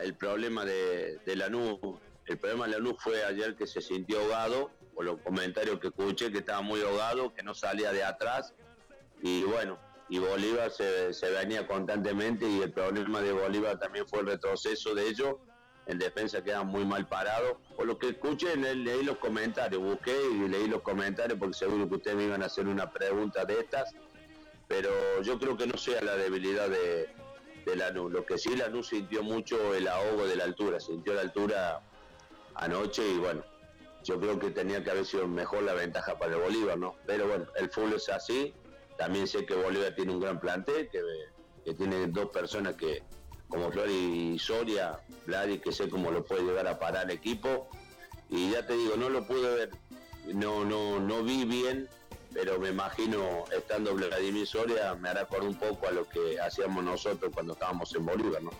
el 0.03 0.15
problema 0.17 0.63
de, 0.65 1.19
de 1.25 1.35
Lanús. 1.35 1.79
El 2.25 2.39
problema 2.39 2.65
de 2.65 2.71
Lanús 2.73 2.95
fue 2.99 3.23
ayer 3.23 3.55
que 3.55 3.67
se 3.67 3.81
sintió 3.81 4.19
ahogado, 4.21 4.71
por 4.93 5.05
los 5.05 5.19
comentarios 5.21 5.79
que 5.79 5.87
escuché, 5.87 6.31
que 6.31 6.39
estaba 6.39 6.61
muy 6.61 6.81
ahogado, 6.81 7.33
que 7.33 7.43
no 7.43 7.53
salía 7.53 7.91
de 7.91 8.03
atrás. 8.03 8.53
Y 9.21 9.43
bueno, 9.43 9.77
y 10.07 10.19
Bolívar 10.19 10.71
se, 10.71 11.13
se 11.13 11.29
venía 11.31 11.67
constantemente 11.67 12.47
y 12.47 12.61
el 12.61 12.71
problema 12.71 13.21
de 13.21 13.33
Bolívar 13.33 13.77
también 13.79 14.07
fue 14.07 14.19
el 14.21 14.27
retroceso 14.27 14.95
de 14.95 15.07
ellos. 15.07 15.35
En 15.87 15.99
defensa 15.99 16.41
quedan 16.43 16.67
muy 16.67 16.85
mal 16.85 17.07
parados. 17.07 17.57
Por 17.75 17.85
lo 17.85 17.99
que 17.99 18.09
escuché, 18.09 18.55
le- 18.55 18.75
leí 18.75 19.03
los 19.03 19.17
comentarios, 19.17 19.81
busqué 19.83 20.15
y 20.31 20.47
leí 20.47 20.67
los 20.67 20.81
comentarios 20.81 21.37
porque 21.37 21.53
seguro 21.57 21.87
que 21.89 21.95
ustedes 21.95 22.17
me 22.17 22.23
iban 22.23 22.41
a 22.41 22.45
hacer 22.47 22.65
una 22.67 22.91
pregunta 22.91 23.45
de 23.45 23.59
estas. 23.59 23.93
Pero 24.67 24.89
yo 25.21 25.37
creo 25.37 25.55
que 25.57 25.67
no 25.67 25.77
sea 25.77 26.01
la 26.01 26.15
debilidad 26.15 26.69
de, 26.69 27.07
de 27.65 27.75
Lanús. 27.75 28.11
Lo 28.11 28.25
que 28.25 28.37
sí 28.37 28.55
Lanús 28.55 28.89
sintió 28.89 29.23
mucho 29.23 29.73
el 29.73 29.87
ahogo 29.87 30.25
de 30.27 30.35
la 30.35 30.43
altura, 30.43 30.79
sintió 30.79 31.13
la 31.13 31.21
altura 31.21 31.81
anoche 32.55 33.07
y 33.07 33.17
bueno, 33.17 33.43
yo 34.03 34.19
creo 34.19 34.39
que 34.39 34.51
tenía 34.51 34.83
que 34.83 34.91
haber 34.91 35.05
sido 35.05 35.27
mejor 35.27 35.63
la 35.63 35.73
ventaja 35.73 36.17
para 36.17 36.35
el 36.35 36.41
Bolívar, 36.41 36.77
¿no? 36.77 36.95
Pero 37.05 37.27
bueno, 37.27 37.47
el 37.55 37.69
fútbol 37.69 37.93
es 37.93 38.07
así. 38.09 38.53
También 38.97 39.27
sé 39.27 39.45
que 39.45 39.55
Bolívar 39.55 39.95
tiene 39.95 40.13
un 40.13 40.19
gran 40.19 40.39
plantel, 40.39 40.89
que, 40.89 41.73
tiene 41.73 42.07
dos 42.07 42.29
personas 42.29 42.75
que, 42.75 43.03
como 43.49 43.71
Flor 43.71 43.89
y 43.89 44.37
Soria, 44.37 44.99
Vladi, 45.25 45.57
que 45.57 45.71
sé 45.71 45.89
cómo 45.89 46.11
lo 46.11 46.23
puede 46.23 46.43
llegar 46.43 46.67
a 46.67 46.79
parar 46.79 47.05
el 47.05 47.17
equipo. 47.17 47.67
Y 48.29 48.51
ya 48.51 48.65
te 48.65 48.73
digo, 48.73 48.95
no 48.95 49.09
lo 49.09 49.25
pude 49.25 49.53
ver, 49.55 49.71
no, 50.33 50.63
no, 50.63 50.99
no 50.99 51.23
vi 51.23 51.43
bien, 51.45 51.89
pero 52.35 52.59
me 52.59 52.69
imagino 52.69 53.45
estando 53.57 53.95
Vladimir 53.95 54.45
Soria 54.45 54.93
me 54.95 55.07
hará 55.07 55.21
acordar 55.21 55.47
un 55.47 55.55
poco 55.55 55.87
a 55.87 55.91
lo 55.91 56.07
que 56.07 56.37
hacíamos 56.37 56.83
nosotros 56.83 57.31
cuando 57.33 57.53
estábamos 57.53 57.95
en 57.95 58.05
Bolívar, 58.05 58.43
¿no? 58.43 58.51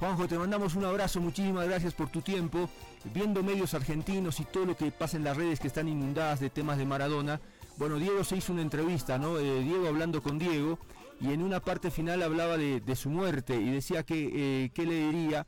Juanjo, 0.00 0.26
te 0.26 0.38
mandamos 0.38 0.74
un 0.74 0.86
abrazo, 0.86 1.20
muchísimas 1.20 1.68
gracias 1.68 1.92
por 1.92 2.08
tu 2.08 2.22
tiempo. 2.22 2.68
Viendo 3.04 3.42
medios 3.42 3.74
argentinos 3.74 4.40
y 4.40 4.44
todo 4.46 4.64
lo 4.64 4.76
que 4.76 4.90
pasa 4.90 5.18
en 5.18 5.24
las 5.24 5.36
redes 5.36 5.60
que 5.60 5.66
están 5.68 5.86
inundadas 5.86 6.40
de 6.40 6.48
temas 6.48 6.78
de 6.78 6.86
Maradona, 6.86 7.40
bueno, 7.76 7.96
Diego 7.98 8.24
se 8.24 8.38
hizo 8.38 8.54
una 8.54 8.62
entrevista, 8.62 9.18
¿no? 9.18 9.38
Eh, 9.38 9.60
Diego 9.60 9.86
hablando 9.86 10.22
con 10.22 10.38
Diego, 10.38 10.78
y 11.20 11.32
en 11.32 11.42
una 11.42 11.60
parte 11.60 11.90
final 11.90 12.22
hablaba 12.22 12.56
de, 12.56 12.96
su 12.96 13.10
muerte 13.10 13.54
y 13.54 13.70
decía 13.70 14.02
que 14.02 14.30
eh, 14.64 14.70
qué 14.72 14.86
le 14.86 14.94
diría. 14.94 15.46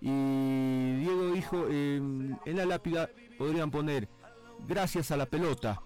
Y 0.00 0.96
Diego 0.96 1.32
dijo, 1.32 1.66
eh, 1.70 1.96
en 1.96 2.56
la 2.56 2.66
lápida 2.66 3.08
podrían 3.38 3.70
poner, 3.70 4.08
gracias 4.66 5.12
a 5.12 5.16
la 5.16 5.26
pelota. 5.26 5.80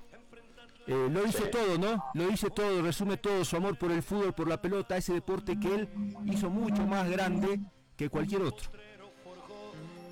Eh, 0.86 1.08
lo 1.10 1.24
hizo 1.26 1.44
todo, 1.48 1.78
¿no? 1.78 2.04
Lo 2.14 2.30
hizo 2.30 2.50
todo, 2.50 2.82
resume 2.82 3.16
todo, 3.16 3.44
su 3.44 3.56
amor 3.56 3.78
por 3.78 3.92
el 3.92 4.02
fútbol, 4.02 4.32
por 4.32 4.48
la 4.48 4.60
pelota, 4.60 4.96
ese 4.96 5.12
deporte 5.12 5.58
que 5.58 5.74
él 5.74 5.88
hizo 6.26 6.50
mucho 6.50 6.84
más 6.86 7.08
grande 7.08 7.60
que 7.96 8.08
cualquier 8.08 8.42
otro. 8.42 8.70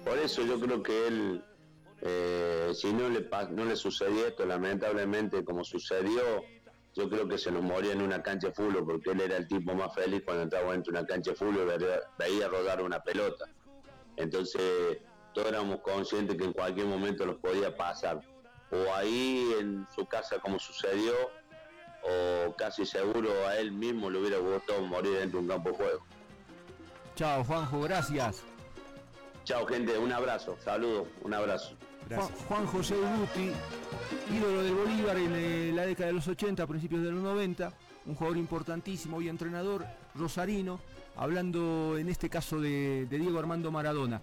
Por 0.04 0.18
eso 0.18 0.42
yo 0.44 0.60
creo 0.60 0.82
que 0.82 1.06
él, 1.08 1.44
eh, 2.02 2.70
si 2.74 2.92
no 2.92 3.08
le, 3.08 3.28
no 3.50 3.64
le 3.64 3.76
sucedió 3.76 4.26
esto, 4.26 4.46
lamentablemente 4.46 5.44
como 5.44 5.64
sucedió, 5.64 6.22
yo 6.94 7.08
creo 7.08 7.28
que 7.28 7.38
se 7.38 7.50
nos 7.50 7.62
moría 7.62 7.92
en 7.92 8.02
una 8.02 8.22
cancha 8.22 8.48
de 8.48 8.54
fútbol, 8.54 8.84
porque 8.84 9.10
él 9.10 9.20
era 9.20 9.36
el 9.36 9.48
tipo 9.48 9.74
más 9.74 9.92
feliz 9.94 10.22
cuando 10.24 10.44
entraba 10.44 10.72
dentro 10.72 10.92
de 10.92 11.00
una 11.00 11.06
cancha 11.06 11.32
de 11.32 11.36
fútbol 11.36 11.56
y 11.56 11.78
veía, 11.78 12.00
veía 12.18 12.48
rodar 12.48 12.82
una 12.82 13.00
pelota. 13.00 13.44
Entonces, 14.16 14.98
todos 15.34 15.48
éramos 15.48 15.80
conscientes 15.80 16.36
que 16.36 16.44
en 16.44 16.52
cualquier 16.52 16.86
momento 16.86 17.26
nos 17.26 17.36
podía 17.36 17.76
pasar. 17.76 18.20
O 18.72 18.94
ahí 18.94 19.54
en 19.58 19.86
su 19.94 20.06
casa 20.06 20.38
como 20.38 20.58
sucedió, 20.58 21.14
o 22.02 22.54
casi 22.56 22.86
seguro 22.86 23.30
a 23.46 23.56
él 23.56 23.72
mismo 23.72 24.10
le 24.10 24.20
hubiera 24.20 24.38
gustado 24.38 24.82
morir 24.82 25.18
dentro 25.18 25.40
de 25.40 25.44
un 25.44 25.48
campo 25.48 25.70
de 25.70 25.76
juego. 25.76 26.06
Chao, 27.16 27.44
Juanjo, 27.44 27.80
gracias. 27.80 28.42
Chao 29.44 29.66
gente, 29.66 29.98
un 29.98 30.12
abrazo, 30.12 30.56
saludos, 30.62 31.08
un 31.22 31.34
abrazo. 31.34 31.74
Juan, 32.08 32.28
Juan 32.48 32.66
José 32.66 32.94
Urruti, 32.94 33.52
ídolo 34.34 34.62
del 34.62 34.74
Bolívar 34.74 35.16
en 35.16 35.32
eh, 35.34 35.72
la 35.74 35.86
década 35.86 36.08
de 36.08 36.14
los 36.14 36.26
80, 36.26 36.66
principios 36.66 37.02
de 37.02 37.10
los 37.10 37.22
90, 37.22 37.72
un 38.06 38.14
jugador 38.14 38.38
importantísimo, 38.38 39.18
hoy 39.18 39.28
entrenador 39.28 39.84
rosarino, 40.14 40.80
hablando 41.16 41.96
en 41.98 42.08
este 42.08 42.28
caso 42.28 42.60
de, 42.60 43.06
de 43.06 43.18
Diego 43.18 43.38
Armando 43.38 43.70
Maradona. 43.70 44.20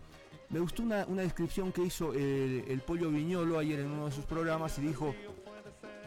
Me 0.49 0.59
gustó 0.59 0.83
una, 0.83 1.05
una 1.07 1.23
descripción 1.23 1.71
que 1.71 1.83
hizo 1.83 2.13
el, 2.13 2.63
el 2.67 2.81
Pollo 2.81 3.09
Viñolo 3.09 3.59
ayer 3.59 3.79
en 3.79 3.91
uno 3.91 4.05
de 4.05 4.11
sus 4.11 4.25
programas 4.25 4.77
y 4.79 4.81
dijo, 4.81 5.13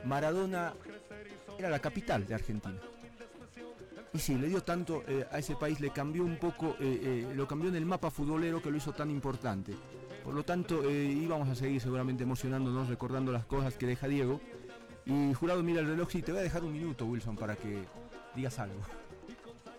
Maradona 0.05 0.74
era 1.59 1.68
la 1.68 1.78
capital 1.78 2.26
de 2.26 2.34
Argentina. 2.34 2.80
Y 4.12 4.18
sí, 4.18 4.36
le 4.36 4.49
dio 4.49 4.62
tanto 4.62 5.05
eh, 5.07 5.24
a 5.30 5.38
ese 5.38 5.55
país, 5.55 5.80
le 5.80 5.91
cambió 5.91 6.24
un 6.24 6.36
poco, 6.36 6.76
eh, 6.80 7.26
eh, 7.30 7.32
lo 7.34 7.47
cambió 7.47 7.68
en 7.68 7.76
el 7.76 7.86
mapa 7.86 8.11
futbolero 8.11 8.61
que 8.61 8.70
lo 8.70 8.76
hizo 8.76 8.93
tan 8.93 9.11
importante. 9.11 9.74
Por 10.24 10.34
lo 10.34 10.43
tanto, 10.43 10.91
íbamos 10.91 11.49
a 11.49 11.55
seguir 11.55 11.80
seguramente 11.80 12.24
emocionándonos, 12.24 12.88
recordando 12.88 13.32
las 13.32 13.47
cosas 13.47 13.74
que 13.74 13.86
deja 13.86 14.07
Diego. 14.07 14.41
Y 15.07 15.32
jurado 15.32 15.62
mira 15.62 15.80
el 15.80 15.86
reloj 15.86 16.14
y 16.14 16.22
te 16.22 16.32
voy 16.32 16.41
a 16.41 16.45
dejar 16.45 16.62
un 16.62 16.72
minuto, 16.72 17.07
Wilson, 17.07 17.36
para 17.36 17.57
que 17.57 17.84
digas 18.34 18.59
algo. 18.59 18.80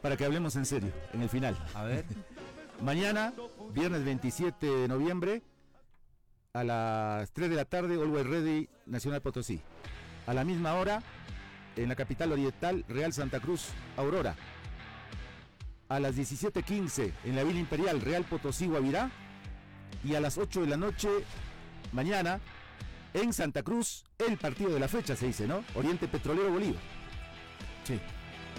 Para 0.01 0.17
que 0.17 0.25
hablemos 0.25 0.55
en 0.55 0.65
serio, 0.65 0.91
en 1.13 1.21
el 1.21 1.29
final. 1.29 1.55
A 1.75 1.83
ver. 1.83 2.05
Mañana, 2.81 3.33
viernes 3.73 4.03
27 4.03 4.65
de 4.65 4.87
noviembre, 4.87 5.41
a 6.53 6.63
las 6.63 7.31
3 7.31 7.49
de 7.49 7.55
la 7.55 7.65
tarde, 7.65 7.95
Always 7.95 8.25
Ready, 8.27 8.69
Nacional 8.85 9.21
Potosí. 9.21 9.61
A 10.27 10.33
la 10.33 10.43
misma 10.43 10.73
hora, 10.75 11.01
en 11.75 11.89
la 11.89 11.95
capital 11.95 12.31
oriental, 12.31 12.85
Real 12.87 13.13
Santa 13.13 13.39
Cruz, 13.39 13.69
Aurora. 13.97 14.35
a 15.89 15.99
las 15.99 16.15
17.15 16.15 17.11
en 17.25 17.35
la 17.35 17.43
Villa 17.43 17.59
Imperial 17.59 17.99
Real 17.99 18.23
Potosí 18.23 18.65
Guavirá 18.67 19.11
y 20.05 20.15
a 20.15 20.21
las 20.21 20.37
8 20.37 20.61
de 20.61 20.67
la 20.67 20.77
noche 20.77 21.09
mañana 21.91 22.39
en 23.13 23.33
Santa 23.33 23.61
Cruz 23.61 24.05
el 24.17 24.37
partido 24.37 24.69
de 24.69 24.79
la 24.79 24.87
fecha 24.87 25.17
se 25.17 25.27
dice, 25.27 25.47
¿no? 25.47 25.65
Oriente 25.75 26.07
Petrolero 26.07 26.49
Bolívar. 26.49 26.81
Sí. 27.83 27.99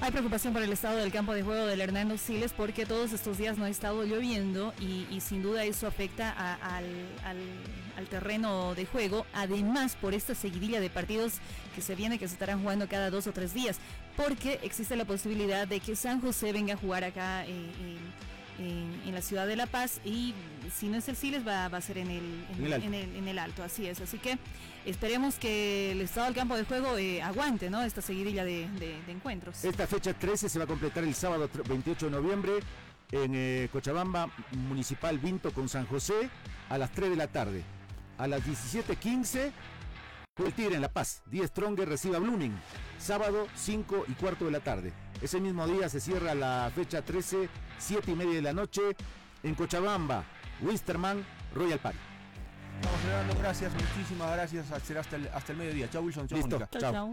Hay 0.01 0.11
preocupación 0.11 0.53
por 0.53 0.62
el 0.62 0.72
estado 0.72 0.97
del 0.97 1.12
campo 1.12 1.32
de 1.32 1.43
juego 1.43 1.66
del 1.66 1.80
Hernando 1.80 2.18
Siles 2.18 2.53
porque 2.53 2.86
todos 2.86 3.12
estos 3.12 3.38
días 3.38 3.57
no 3.57 3.64
ha 3.64 3.68
estado 3.68 4.05
lloviendo 4.05 4.74
y, 4.80 5.20
sin 5.20 5.43
duda 5.43 5.64
eso 5.64 5.86
afecta 5.86 6.30
al, 6.61 8.09
terreno 8.11 8.74
de 8.74 8.84
juego. 8.84 9.26
Además, 9.32 9.97
por 10.01 10.12
esta 10.12 10.34
seguidilla 10.34 10.80
de 10.80 10.90
partidos 10.90 11.34
que 11.74 11.82
se 11.82 11.95
viene, 11.95 12.18
que 12.18 12.26
se 12.26 12.34
estarán 12.34 12.61
jugando 12.61 12.88
cada 12.88 13.11
dos 13.11 13.28
o 13.28 13.32
tres 13.32 13.55
días, 13.55 13.78
porque 14.16 14.59
existe 14.62 14.97
la 14.97 15.05
posibilidad 15.05 15.68
de 15.68 15.78
que 15.78 15.95
San 15.95 16.20
José 16.20 16.53
venga 16.53 16.74
a 16.74 16.76
jugar 16.76 17.05
acá. 17.05 17.45
Eh, 17.47 17.99
en, 18.59 19.14
la 19.14 19.22
ciudad 19.22 19.47
de 19.47 19.57
La 19.57 19.66
Paz 19.66 20.01
y 20.05 20.34
si 20.74 20.88
no 20.88 20.96
es 20.96 21.08
el 21.08 21.16
Siles 21.16 21.46
va, 21.46 21.68
va 21.68 21.78
a 21.78 21.80
ser 21.80 21.98
en 21.98 22.10
el 22.10 22.44
en, 22.50 22.66
en, 22.66 22.72
el 22.72 22.72
en, 22.82 22.94
el, 22.94 23.16
en, 23.16 23.28
el, 23.28 23.38
alto, 23.38 23.62
así 23.62 23.86
es. 23.86 24.00
Así 24.00 24.18
que 24.18 24.38
esperemos 24.84 25.36
que 25.36 25.92
el 25.92 26.00
estado 26.00 26.26
del 26.26 26.34
campo 26.34 26.56
de 26.56 26.64
juego 26.64 26.96
eh, 26.98 27.22
aguante 27.22 27.70
¿no? 27.70 27.82
esta 27.82 28.02
seguidilla 28.02 28.44
de, 28.44 28.68
de, 28.78 29.00
de, 29.02 29.12
encuentros. 29.12 29.64
Esta 29.64 29.86
fecha 29.86 30.14
13 30.14 30.48
se 30.48 30.58
va 30.58 30.64
a 30.64 30.68
completar 30.68 31.04
el 31.04 31.14
sábado 31.14 31.48
28 31.68 32.06
de 32.06 32.12
noviembre 32.12 32.52
en 33.12 33.32
eh, 33.34 33.68
Cochabamba 33.70 34.30
Municipal 34.52 35.18
Vinto 35.18 35.52
con 35.52 35.68
San 35.68 35.86
José 35.86 36.30
a 36.68 36.78
las 36.78 36.90
3 36.92 37.10
de 37.10 37.16
la 37.16 37.28
tarde. 37.28 37.62
A 38.18 38.26
las 38.26 38.42
17.15 38.42 39.52
el 40.38 40.54
Tigre 40.54 40.76
en 40.76 40.80
La 40.80 40.88
Paz. 40.88 41.22
10 41.26 41.48
Stronger 41.48 41.86
recibe 41.86 42.16
a 42.16 42.18
Blooming. 42.18 42.54
Sábado 42.98 43.46
5 43.54 44.06
y 44.08 44.12
cuarto 44.14 44.46
de 44.46 44.50
la 44.50 44.60
tarde. 44.60 44.92
Ese 45.20 45.40
mismo 45.40 45.66
día 45.68 45.88
se 45.90 46.00
cierra 46.00 46.34
la 46.34 46.72
fecha 46.74 47.02
13, 47.02 47.48
7 47.78 48.10
y 48.10 48.14
media 48.14 48.34
de 48.36 48.42
la 48.42 48.52
noche 48.52 48.80
en 49.42 49.54
Cochabamba, 49.54 50.24
Wisterman, 50.61 51.24
Royal 51.55 51.78
Party. 51.78 51.98
Vamos 52.84 53.00
cerrando, 53.03 53.34
gracias, 53.38 53.72
muchísimas 53.72 54.32
gracias. 54.32 54.66
Será 54.84 55.00
hasta 55.00 55.16
el, 55.16 55.28
hasta 55.28 55.53
el 55.53 55.59
mediodía. 55.59 55.88
Chao 55.90 56.03
Wilson, 56.03 56.26
chao 56.28 56.38
Listo, 56.38 56.59
Mónica. 56.59 56.78
chao. 56.78 56.92
chao. 56.92 57.12